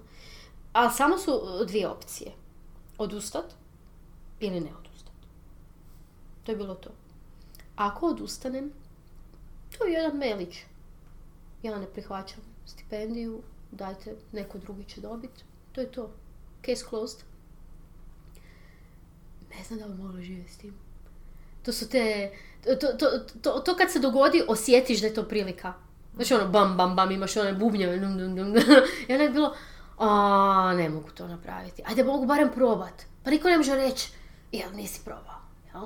Ali 0.73 0.93
samo 0.93 1.19
su 1.19 1.33
uh, 1.33 1.67
dvije 1.67 1.89
opcije. 1.89 2.33
Odustat 2.99 3.45
ili 4.41 4.61
ne 4.61 4.71
odustat. 4.79 5.13
To 6.45 6.53
je 6.53 6.57
bilo 6.57 6.75
to. 6.75 6.91
Ako 7.77 8.07
odustanem, 8.07 8.73
to 9.79 9.85
je 9.85 9.93
jedan 9.93 10.17
mailić. 10.17 10.59
Ja 11.63 11.79
ne 11.79 11.87
prihvaćam 11.87 12.41
stipendiju, 12.67 13.43
dajte, 13.71 14.17
neko 14.33 14.59
drugi 14.59 14.85
će 14.85 15.01
dobiti. 15.01 15.45
To 15.73 15.81
je 15.81 15.93
to. 15.93 16.11
Case 16.67 16.85
closed. 16.89 17.21
Ne 19.51 19.65
znam 19.65 19.79
da 19.79 19.87
li 19.87 19.95
mogla 19.95 20.23
živjeti 20.23 20.53
s 20.53 20.57
tim. 20.57 20.75
To 21.63 21.73
su 21.73 21.89
te... 21.89 22.33
To, 22.65 22.93
to, 22.99 23.07
to, 23.43 23.61
to 23.61 23.77
kad 23.77 23.93
se 23.93 23.99
dogodi, 23.99 24.43
osjetiš 24.49 25.01
da 25.01 25.07
je 25.07 25.15
to 25.15 25.29
prilika. 25.29 25.75
Znači 26.15 26.35
ono, 26.35 26.49
bam, 26.49 26.77
bam, 26.77 26.97
bam, 26.97 27.11
imaš 27.11 27.37
one 27.37 27.53
bubnjeve, 27.53 27.99
dum, 27.99 28.19
dum, 28.19 28.35
dum. 28.35 28.57
I 29.09 29.13
onda 29.13 29.25
je 29.25 29.31
bilo, 29.31 29.55
a 29.99 30.75
ne 30.77 30.89
mogu 30.89 31.11
to 31.11 31.27
napraviti. 31.29 31.83
Ajde, 31.87 32.05
mogu 32.05 32.27
barem 32.27 32.51
probat. 32.55 33.03
Pa 33.23 33.31
niko 33.31 33.49
ne 33.49 33.57
može 33.57 33.75
reći, 33.75 34.13
jel 34.53 34.73
nisi 34.75 35.01
probao. 35.05 35.41
Jel? 35.75 35.83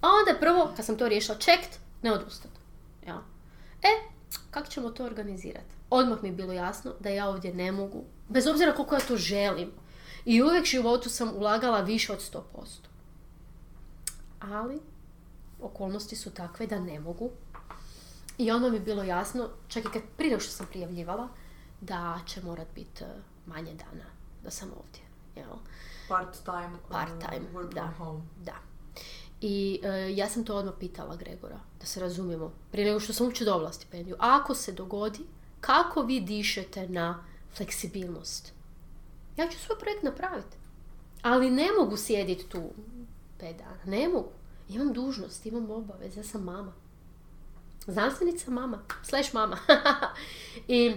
A 0.00 0.08
onda 0.08 0.30
je 0.30 0.40
prvo, 0.40 0.72
kad 0.76 0.84
sam 0.84 0.98
to 0.98 1.08
riješila, 1.08 1.38
čekt, 1.38 1.78
ne 2.02 2.12
odustat. 2.12 2.50
Jel? 3.06 3.18
E, 3.82 3.88
kako 4.50 4.66
ćemo 4.66 4.90
to 4.90 5.04
organizirati? 5.04 5.74
Odmah 5.90 6.22
mi 6.22 6.28
je 6.28 6.32
bilo 6.32 6.52
jasno 6.52 6.92
da 7.00 7.08
ja 7.08 7.28
ovdje 7.28 7.54
ne 7.54 7.72
mogu, 7.72 8.04
bez 8.28 8.46
obzira 8.46 8.72
koliko 8.72 8.94
ja 8.94 9.00
to 9.00 9.16
želim. 9.16 9.70
I 10.24 10.42
uvijek 10.42 10.64
životu 10.64 11.10
sam 11.10 11.36
ulagala 11.36 11.80
više 11.80 12.12
od 12.12 12.18
100%. 12.18 12.42
Ali, 14.40 14.80
okolnosti 15.60 16.16
su 16.16 16.30
takve 16.30 16.66
da 16.66 16.80
ne 16.80 17.00
mogu. 17.00 17.30
I 18.38 18.50
onda 18.50 18.68
mi 18.68 18.76
je 18.76 18.80
bilo 18.80 19.02
jasno, 19.02 19.48
čak 19.68 19.84
i 19.84 19.88
kad 19.92 20.02
prije 20.16 20.40
što 20.40 20.50
sam 20.50 20.66
prijavljivala, 20.66 21.28
da 21.80 22.20
će 22.26 22.42
morat 22.42 22.68
biti 22.74 23.04
eh, 23.04 23.06
manje 23.46 23.74
dana 23.74 24.04
da 24.44 24.50
sam 24.50 24.70
ovdje. 24.70 25.02
Jel? 25.36 25.56
part-time, 26.08 26.74
um, 26.74 26.90
Part-time, 26.90 27.46
work 27.54 27.74
da. 27.74 27.92
home. 27.98 28.22
Da. 28.44 28.56
I 29.40 29.80
eh, 29.82 30.16
ja 30.16 30.28
sam 30.28 30.44
to 30.44 30.56
odmah 30.56 30.74
pitala 30.80 31.16
Gregora, 31.16 31.60
da 31.80 31.86
se 31.86 32.00
razumijemo, 32.00 32.52
prije 32.72 32.86
nego 32.86 33.00
što 33.00 33.12
sam 33.12 33.26
uopće 33.26 33.44
dobila 33.44 33.72
stipendiju. 33.72 34.16
Ako 34.18 34.54
se 34.54 34.72
dogodi, 34.72 35.20
kako 35.60 36.02
vi 36.02 36.20
dišete 36.20 36.88
na 36.88 37.24
fleksibilnost? 37.56 38.52
Ja 39.36 39.48
ću 39.48 39.58
svoj 39.58 39.78
projekt 39.78 40.02
napraviti. 40.02 40.56
Ali 41.22 41.50
ne 41.50 41.68
mogu 41.80 41.96
sjediti 41.96 42.48
tu 42.48 42.62
pet 43.38 43.56
dana. 43.56 43.78
Ne 43.84 44.08
mogu. 44.08 44.28
Imam 44.68 44.92
dužnost, 44.92 45.46
imam 45.46 45.70
obaveze, 45.70 46.20
ja 46.20 46.24
sam 46.24 46.44
mama. 46.44 46.72
Znanstvenica 47.86 48.50
mama, 48.50 48.78
slash 49.02 49.34
mama. 49.34 49.56
I 50.68 50.96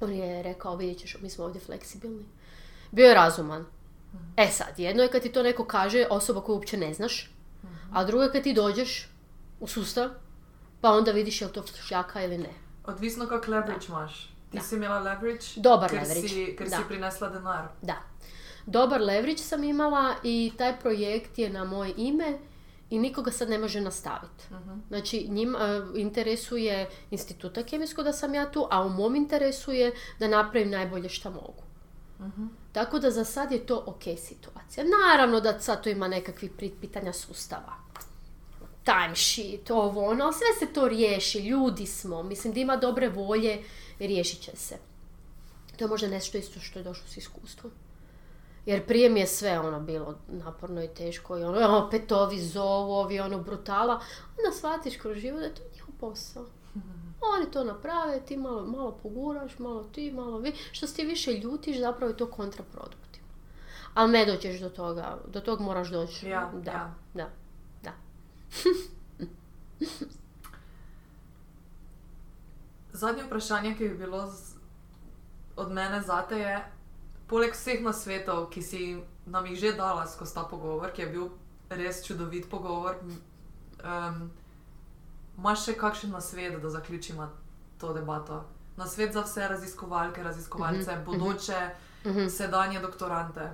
on 0.00 0.12
je 0.12 0.42
rekao, 0.42 0.76
vidjet 0.76 0.98
ćeš, 0.98 1.16
mi 1.20 1.30
smo 1.30 1.44
ovdje 1.44 1.60
fleksibilni. 1.60 2.24
Bio 2.90 3.06
je 3.06 3.14
razuman. 3.14 3.64
E 4.36 4.46
sad, 4.48 4.78
jedno 4.78 5.02
je 5.02 5.10
kad 5.10 5.22
ti 5.22 5.32
to 5.32 5.42
neko 5.42 5.64
kaže, 5.64 6.06
osoba 6.10 6.40
koju 6.40 6.54
uopće 6.56 6.76
ne 6.76 6.94
znaš, 6.94 7.30
a 7.92 8.04
drugo 8.04 8.22
je 8.22 8.32
kad 8.32 8.42
ti 8.42 8.52
dođeš 8.52 9.08
u 9.60 9.66
sustav, 9.66 10.10
pa 10.80 10.90
onda 10.90 11.10
vidiš 11.10 11.40
je 11.40 11.46
li 11.46 11.52
to 11.52 11.62
šljaka 11.86 12.22
ili 12.24 12.38
ne. 12.38 12.50
Odvisno 12.84 13.26
kak 13.26 13.48
leverage 13.48 13.86
imaš. 13.88 14.30
Ti 14.50 14.56
Da. 14.58 14.62
si 14.62 14.74
imela 14.76 14.98
leverage, 14.98 15.46
Dobar 15.56 15.90
ker 15.90 15.98
leverage, 15.98 16.28
Si, 16.28 16.56
ker 16.58 16.68
da. 16.68 16.76
si 16.76 16.82
prinesla 16.88 17.28
denar. 17.28 17.68
Da. 17.82 17.96
Dobar 18.66 19.00
leverage 19.00 19.38
sam 19.38 19.64
imala 19.64 20.14
i 20.22 20.52
taj 20.58 20.80
projekt 20.80 21.38
je 21.38 21.50
na 21.50 21.64
moje 21.64 21.94
ime 21.96 22.38
i 22.90 22.98
nikoga 22.98 23.30
sad 23.30 23.50
ne 23.50 23.58
može 23.58 23.80
nastaviti. 23.80 24.44
Znači, 24.88 25.26
njim 25.28 25.56
e, 25.56 25.58
interesuje 25.96 26.90
instituta 27.10 27.62
kemijsko 27.62 28.02
da 28.02 28.12
sam 28.12 28.34
ja 28.34 28.50
tu, 28.50 28.66
a 28.70 28.82
u 28.82 28.88
mom 28.88 29.16
interesu 29.16 29.72
je 29.72 29.92
da 30.18 30.28
napravim 30.28 30.70
najbolje 30.70 31.08
što 31.08 31.30
mogu. 31.30 31.62
Tako 32.72 32.98
da 32.98 33.10
za 33.10 33.24
sad 33.24 33.52
je 33.52 33.66
to 33.66 33.84
ok 33.86 34.02
situacija. 34.18 34.84
Naravno 35.08 35.40
da 35.40 35.60
sad 35.60 35.82
tu 35.82 35.88
ima 35.88 36.08
nekakvih 36.08 36.50
pitanja 36.80 37.12
sustava. 37.12 37.74
Timesheet, 38.84 39.70
ovo, 39.70 40.08
ono, 40.10 40.32
sve 40.32 40.66
se 40.66 40.74
to 40.74 40.88
riješi, 40.88 41.38
ljudi 41.38 41.86
smo, 41.86 42.22
mislim 42.22 42.52
da 42.52 42.60
ima 42.60 42.76
dobre 42.76 43.08
volje, 43.08 43.62
riješit 43.98 44.40
će 44.40 44.56
se. 44.56 44.76
To 45.76 45.84
je 45.84 45.88
možda 45.88 46.08
nešto 46.08 46.38
isto 46.38 46.60
što 46.60 46.78
je 46.78 46.82
došlo 46.82 47.08
s 47.08 47.16
iskustvom. 47.16 47.72
Jer 48.66 48.86
prije 48.86 49.10
mi 49.10 49.20
je 49.20 49.26
sve 49.26 49.60
ono 49.60 49.80
bilo 49.80 50.14
naporno 50.28 50.82
i 50.82 50.88
teško 50.88 51.38
i 51.38 51.44
ono, 51.44 51.78
opet 51.86 52.12
ovi 52.12 52.40
zovu, 52.40 52.92
ovi 52.92 53.20
ono 53.20 53.38
brutala. 53.38 54.00
Onda 54.38 54.56
shvatiš 54.56 54.96
kroz 54.96 55.16
život 55.16 55.40
da 55.40 55.46
je 55.46 55.54
to 55.54 55.62
njihov 55.74 55.94
posao. 56.00 56.44
Oni 57.36 57.50
to 57.50 57.64
naprave, 57.64 58.20
ti 58.20 58.36
malo, 58.36 58.66
malo 58.66 58.98
poguraš, 59.02 59.58
malo 59.58 59.84
ti, 59.84 60.12
malo 60.12 60.38
vi. 60.38 60.52
Što 60.72 60.86
se 60.86 60.94
ti 60.94 61.04
više 61.04 61.32
ljutiš, 61.32 61.78
zapravo 61.78 62.10
je 62.10 62.16
to 62.16 62.26
kontraproduktivno. 62.30 63.28
Ali 63.94 64.12
ne 64.12 64.26
dođeš 64.26 64.60
do 64.60 64.68
toga, 64.68 65.18
do 65.28 65.40
tog 65.40 65.60
moraš 65.60 65.90
doći. 65.90 66.28
Ja, 66.28 66.52
da, 66.64 66.70
ja. 66.70 66.94
da, 67.14 67.30
da. 67.82 67.92
Zadnje 72.92 73.22
vprašanje, 73.22 73.74
ki 73.78 73.88
bi 73.88 73.94
bilo 73.94 74.26
z, 74.26 74.54
od 75.56 75.72
mene 75.72 76.00
zate 76.00 76.38
je, 76.38 76.64
poleg 77.26 77.52
vseh 77.54 77.80
nasvetov, 77.82 78.50
ki 78.50 78.62
si 78.62 79.02
nam 79.26 79.46
jih 79.46 79.58
že 79.58 79.72
dala 79.76 80.06
skozi 80.06 80.34
ta 80.34 80.44
pogovor, 80.44 80.90
ki 80.92 81.02
je 81.02 81.08
bil 81.08 81.28
res 81.70 82.04
čudovit 82.04 82.50
pogovor, 82.50 82.96
m, 83.02 83.16
um, 83.84 84.30
imaš 85.38 85.64
še 85.64 85.74
kakšen 85.80 86.10
nasvet, 86.10 86.60
da 86.62 86.70
zaključimo 86.70 87.28
to 87.80 87.92
debato? 87.92 88.44
Nasvet 88.76 89.12
za 89.12 89.22
vse 89.22 89.48
raziskovalke, 89.48 90.22
raziskovalce, 90.22 90.96
bodoče, 91.06 91.70
sedanje 92.30 92.80
doktorante, 92.80 93.50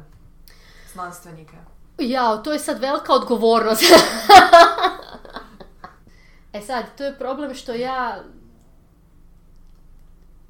znanstvenike. 0.93 1.57
Ja, 1.99 2.37
to 2.43 2.53
je 2.53 2.59
sad 2.59 2.81
velika 2.81 3.13
odgovornost. 3.13 3.83
e 6.53 6.61
sad, 6.61 6.85
to 6.97 7.05
je 7.05 7.19
problem 7.19 7.55
što 7.55 7.75
ja... 7.75 8.25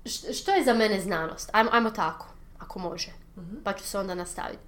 Š- 0.04 0.32
što 0.32 0.50
je 0.50 0.64
za 0.64 0.74
mene 0.74 1.00
znanost? 1.00 1.50
Ajmo, 1.52 1.70
ajmo 1.72 1.90
tako, 1.90 2.26
ako 2.70 2.78
može. 2.78 3.12
Pa 3.64 3.72
ću 3.72 3.84
se 3.84 3.98
onda 3.98 4.14
nastaviti. 4.14 4.62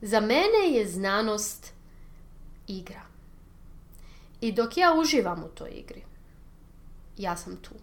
Za 0.00 0.20
mene 0.20 0.70
je 0.72 0.88
znanost 0.88 1.72
igra. 2.66 3.02
I 4.40 4.52
dok 4.52 4.76
ja 4.76 4.94
uživam 4.94 5.44
u 5.44 5.48
toj 5.48 5.70
igri, 5.70 6.02
ja 7.16 7.36
sam 7.36 7.56
tu. 7.56 7.74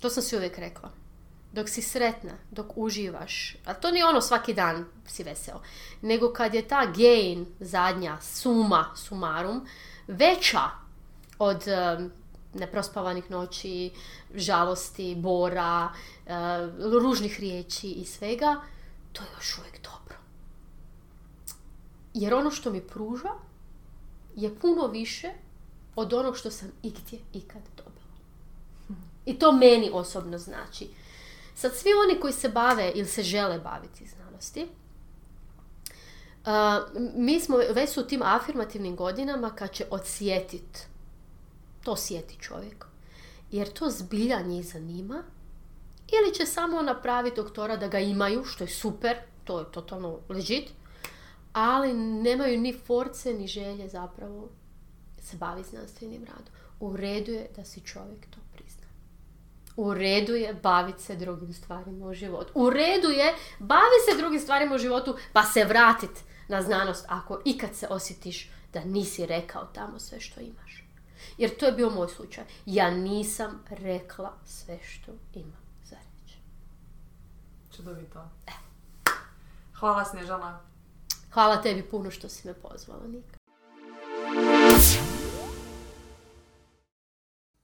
To 0.00 0.10
sam 0.10 0.22
si 0.22 0.36
uvijek 0.36 0.58
rekla. 0.58 0.90
Dok 1.52 1.68
si 1.68 1.82
sretna, 1.82 2.32
dok 2.50 2.66
uživaš, 2.76 3.56
a 3.64 3.74
to 3.74 3.90
nije 3.90 4.06
ono 4.06 4.20
svaki 4.20 4.54
dan 4.54 4.84
si 5.06 5.24
veseo, 5.24 5.60
nego 6.02 6.32
kad 6.32 6.54
je 6.54 6.68
ta 6.68 6.86
gain, 6.86 7.46
zadnja, 7.60 8.20
suma, 8.20 8.92
sumarum, 8.96 9.66
veća 10.06 10.70
od 11.38 11.68
em, 11.68 12.12
neprospavanih 12.54 13.30
noći, 13.30 13.90
žalosti, 14.34 15.14
bora, 15.14 15.88
e, 16.26 16.32
ružnih 17.02 17.40
riječi 17.40 17.88
i 17.88 18.04
svega, 18.04 18.60
to 19.16 19.22
je 19.22 19.28
još 19.36 19.58
uvijek 19.58 19.82
dobro. 19.82 20.16
Jer 22.14 22.34
ono 22.34 22.50
što 22.50 22.70
mi 22.70 22.80
pruža 22.80 23.30
je 24.34 24.58
puno 24.58 24.86
više 24.86 25.32
od 25.96 26.12
onog 26.12 26.36
što 26.36 26.50
sam 26.50 26.72
igdje 26.82 27.18
ikad 27.32 27.62
dobila. 27.76 28.16
I 29.26 29.38
to 29.38 29.52
meni 29.52 29.90
osobno 29.92 30.38
znači. 30.38 30.88
Sad 31.54 31.74
svi 31.74 31.90
oni 32.04 32.20
koji 32.20 32.32
se 32.32 32.48
bave 32.48 32.92
ili 32.94 33.08
se 33.08 33.22
žele 33.22 33.58
baviti 33.58 34.06
znanosti, 34.06 34.68
uh, 36.46 37.02
mi 37.14 37.40
smo 37.40 37.56
već 37.56 37.96
u 37.96 38.06
tim 38.06 38.22
afirmativnim 38.22 38.96
godinama 38.96 39.50
kad 39.50 39.72
će 39.72 39.86
odsjetit, 39.90 40.86
to 41.82 41.96
sjeti 41.96 42.36
čovjek, 42.40 42.86
jer 43.50 43.72
to 43.72 43.90
zbilja 43.90 44.40
njih 44.40 44.66
zanima, 44.66 45.22
ili 46.08 46.34
će 46.34 46.46
samo 46.46 46.82
napraviti 46.82 47.36
doktora 47.36 47.76
da 47.76 47.88
ga 47.88 47.98
imaju, 47.98 48.44
što 48.44 48.64
je 48.64 48.68
super, 48.68 49.16
to 49.44 49.58
je 49.58 49.72
totalno 49.72 50.18
legit, 50.28 50.70
ali 51.52 51.94
nemaju 51.94 52.60
ni 52.60 52.72
force 52.72 53.34
ni 53.34 53.46
želje 53.46 53.88
zapravo 53.88 54.48
se 55.20 55.36
baviti 55.36 55.68
znanstvenim 55.68 56.24
radom. 56.24 56.52
U 56.80 56.96
redu 56.96 57.32
je 57.32 57.48
da 57.56 57.64
si 57.64 57.80
čovjek 57.80 58.26
to 58.30 58.38
prizna. 58.54 58.86
U 59.76 59.94
redu 59.94 60.34
je 60.34 60.54
baviti 60.54 61.02
se 61.02 61.16
drugim 61.16 61.52
stvarima 61.52 62.06
u 62.06 62.14
životu. 62.14 62.50
U 62.54 62.70
redu 62.70 63.08
je 63.08 63.34
bavi 63.58 63.98
se 64.10 64.16
drugim 64.18 64.40
stvarima 64.40 64.74
u 64.74 64.78
životu 64.78 65.16
pa 65.32 65.42
se 65.42 65.64
vratit 65.64 66.24
na 66.48 66.62
znanost 66.62 67.04
ako 67.08 67.40
ikad 67.44 67.74
se 67.74 67.86
osjetiš 67.90 68.50
da 68.72 68.84
nisi 68.84 69.26
rekao 69.26 69.64
tamo 69.64 69.98
sve 69.98 70.20
što 70.20 70.40
imaš. 70.40 70.84
Jer 71.38 71.56
to 71.56 71.66
je 71.66 71.72
bio 71.72 71.90
moj 71.90 72.08
slučaj. 72.08 72.44
Ja 72.66 72.90
nisam 72.90 73.64
rekla 73.70 74.32
sve 74.44 74.78
što 74.82 75.12
imam. 75.34 75.65
Čudovito. 77.76 78.20
Hvala, 79.80 80.04
Snežana. 80.04 80.60
Hvala 81.32 81.62
tebi 81.62 81.82
puno 81.82 82.10
što 82.10 82.28
si 82.28 82.48
me 82.48 82.54
pozvala, 82.54 83.02
Nika. 83.06 83.36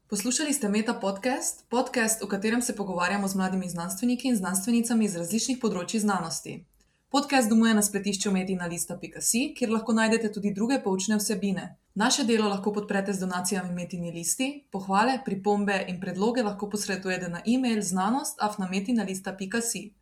Poslušali 0.06 0.52
ste 0.52 0.68
Meta 0.68 0.94
Podcast, 0.94 1.64
podcast, 1.68 2.22
v 2.22 2.28
katerem 2.28 2.62
se 2.62 2.76
pogovarjamo 2.76 3.28
z 3.28 3.34
mladimi 3.34 3.68
znanstveniki 3.68 4.28
in 4.28 4.36
znanstvenicami 4.36 5.04
iz 5.04 5.16
različnih 5.16 5.58
področji 5.62 6.00
znanosti. 6.00 6.66
Podcast 7.08 7.48
domuje 7.48 7.74
na 7.74 7.82
spletišču 7.82 8.30
metinalista.si, 8.32 9.54
kjer 9.56 9.70
lahko 9.72 9.92
najdete 9.92 10.32
tudi 10.32 10.52
druge 10.52 10.82
poučne 10.84 11.16
vsebine. 11.16 11.76
Naše 11.94 12.24
delo 12.24 12.48
lahko 12.48 12.72
podprete 12.72 13.12
z 13.12 13.20
donacijami 13.24 13.72
Metini 13.72 14.12
listi, 14.12 14.68
pohvale, 14.72 15.18
pripombe 15.24 15.84
in 15.88 16.00
predloge 16.00 16.42
lahko 16.44 16.68
posredujete 16.68 17.28
na 17.28 17.40
e-mail 17.46 17.80
znanost.afnametinalista.si. 17.80 20.01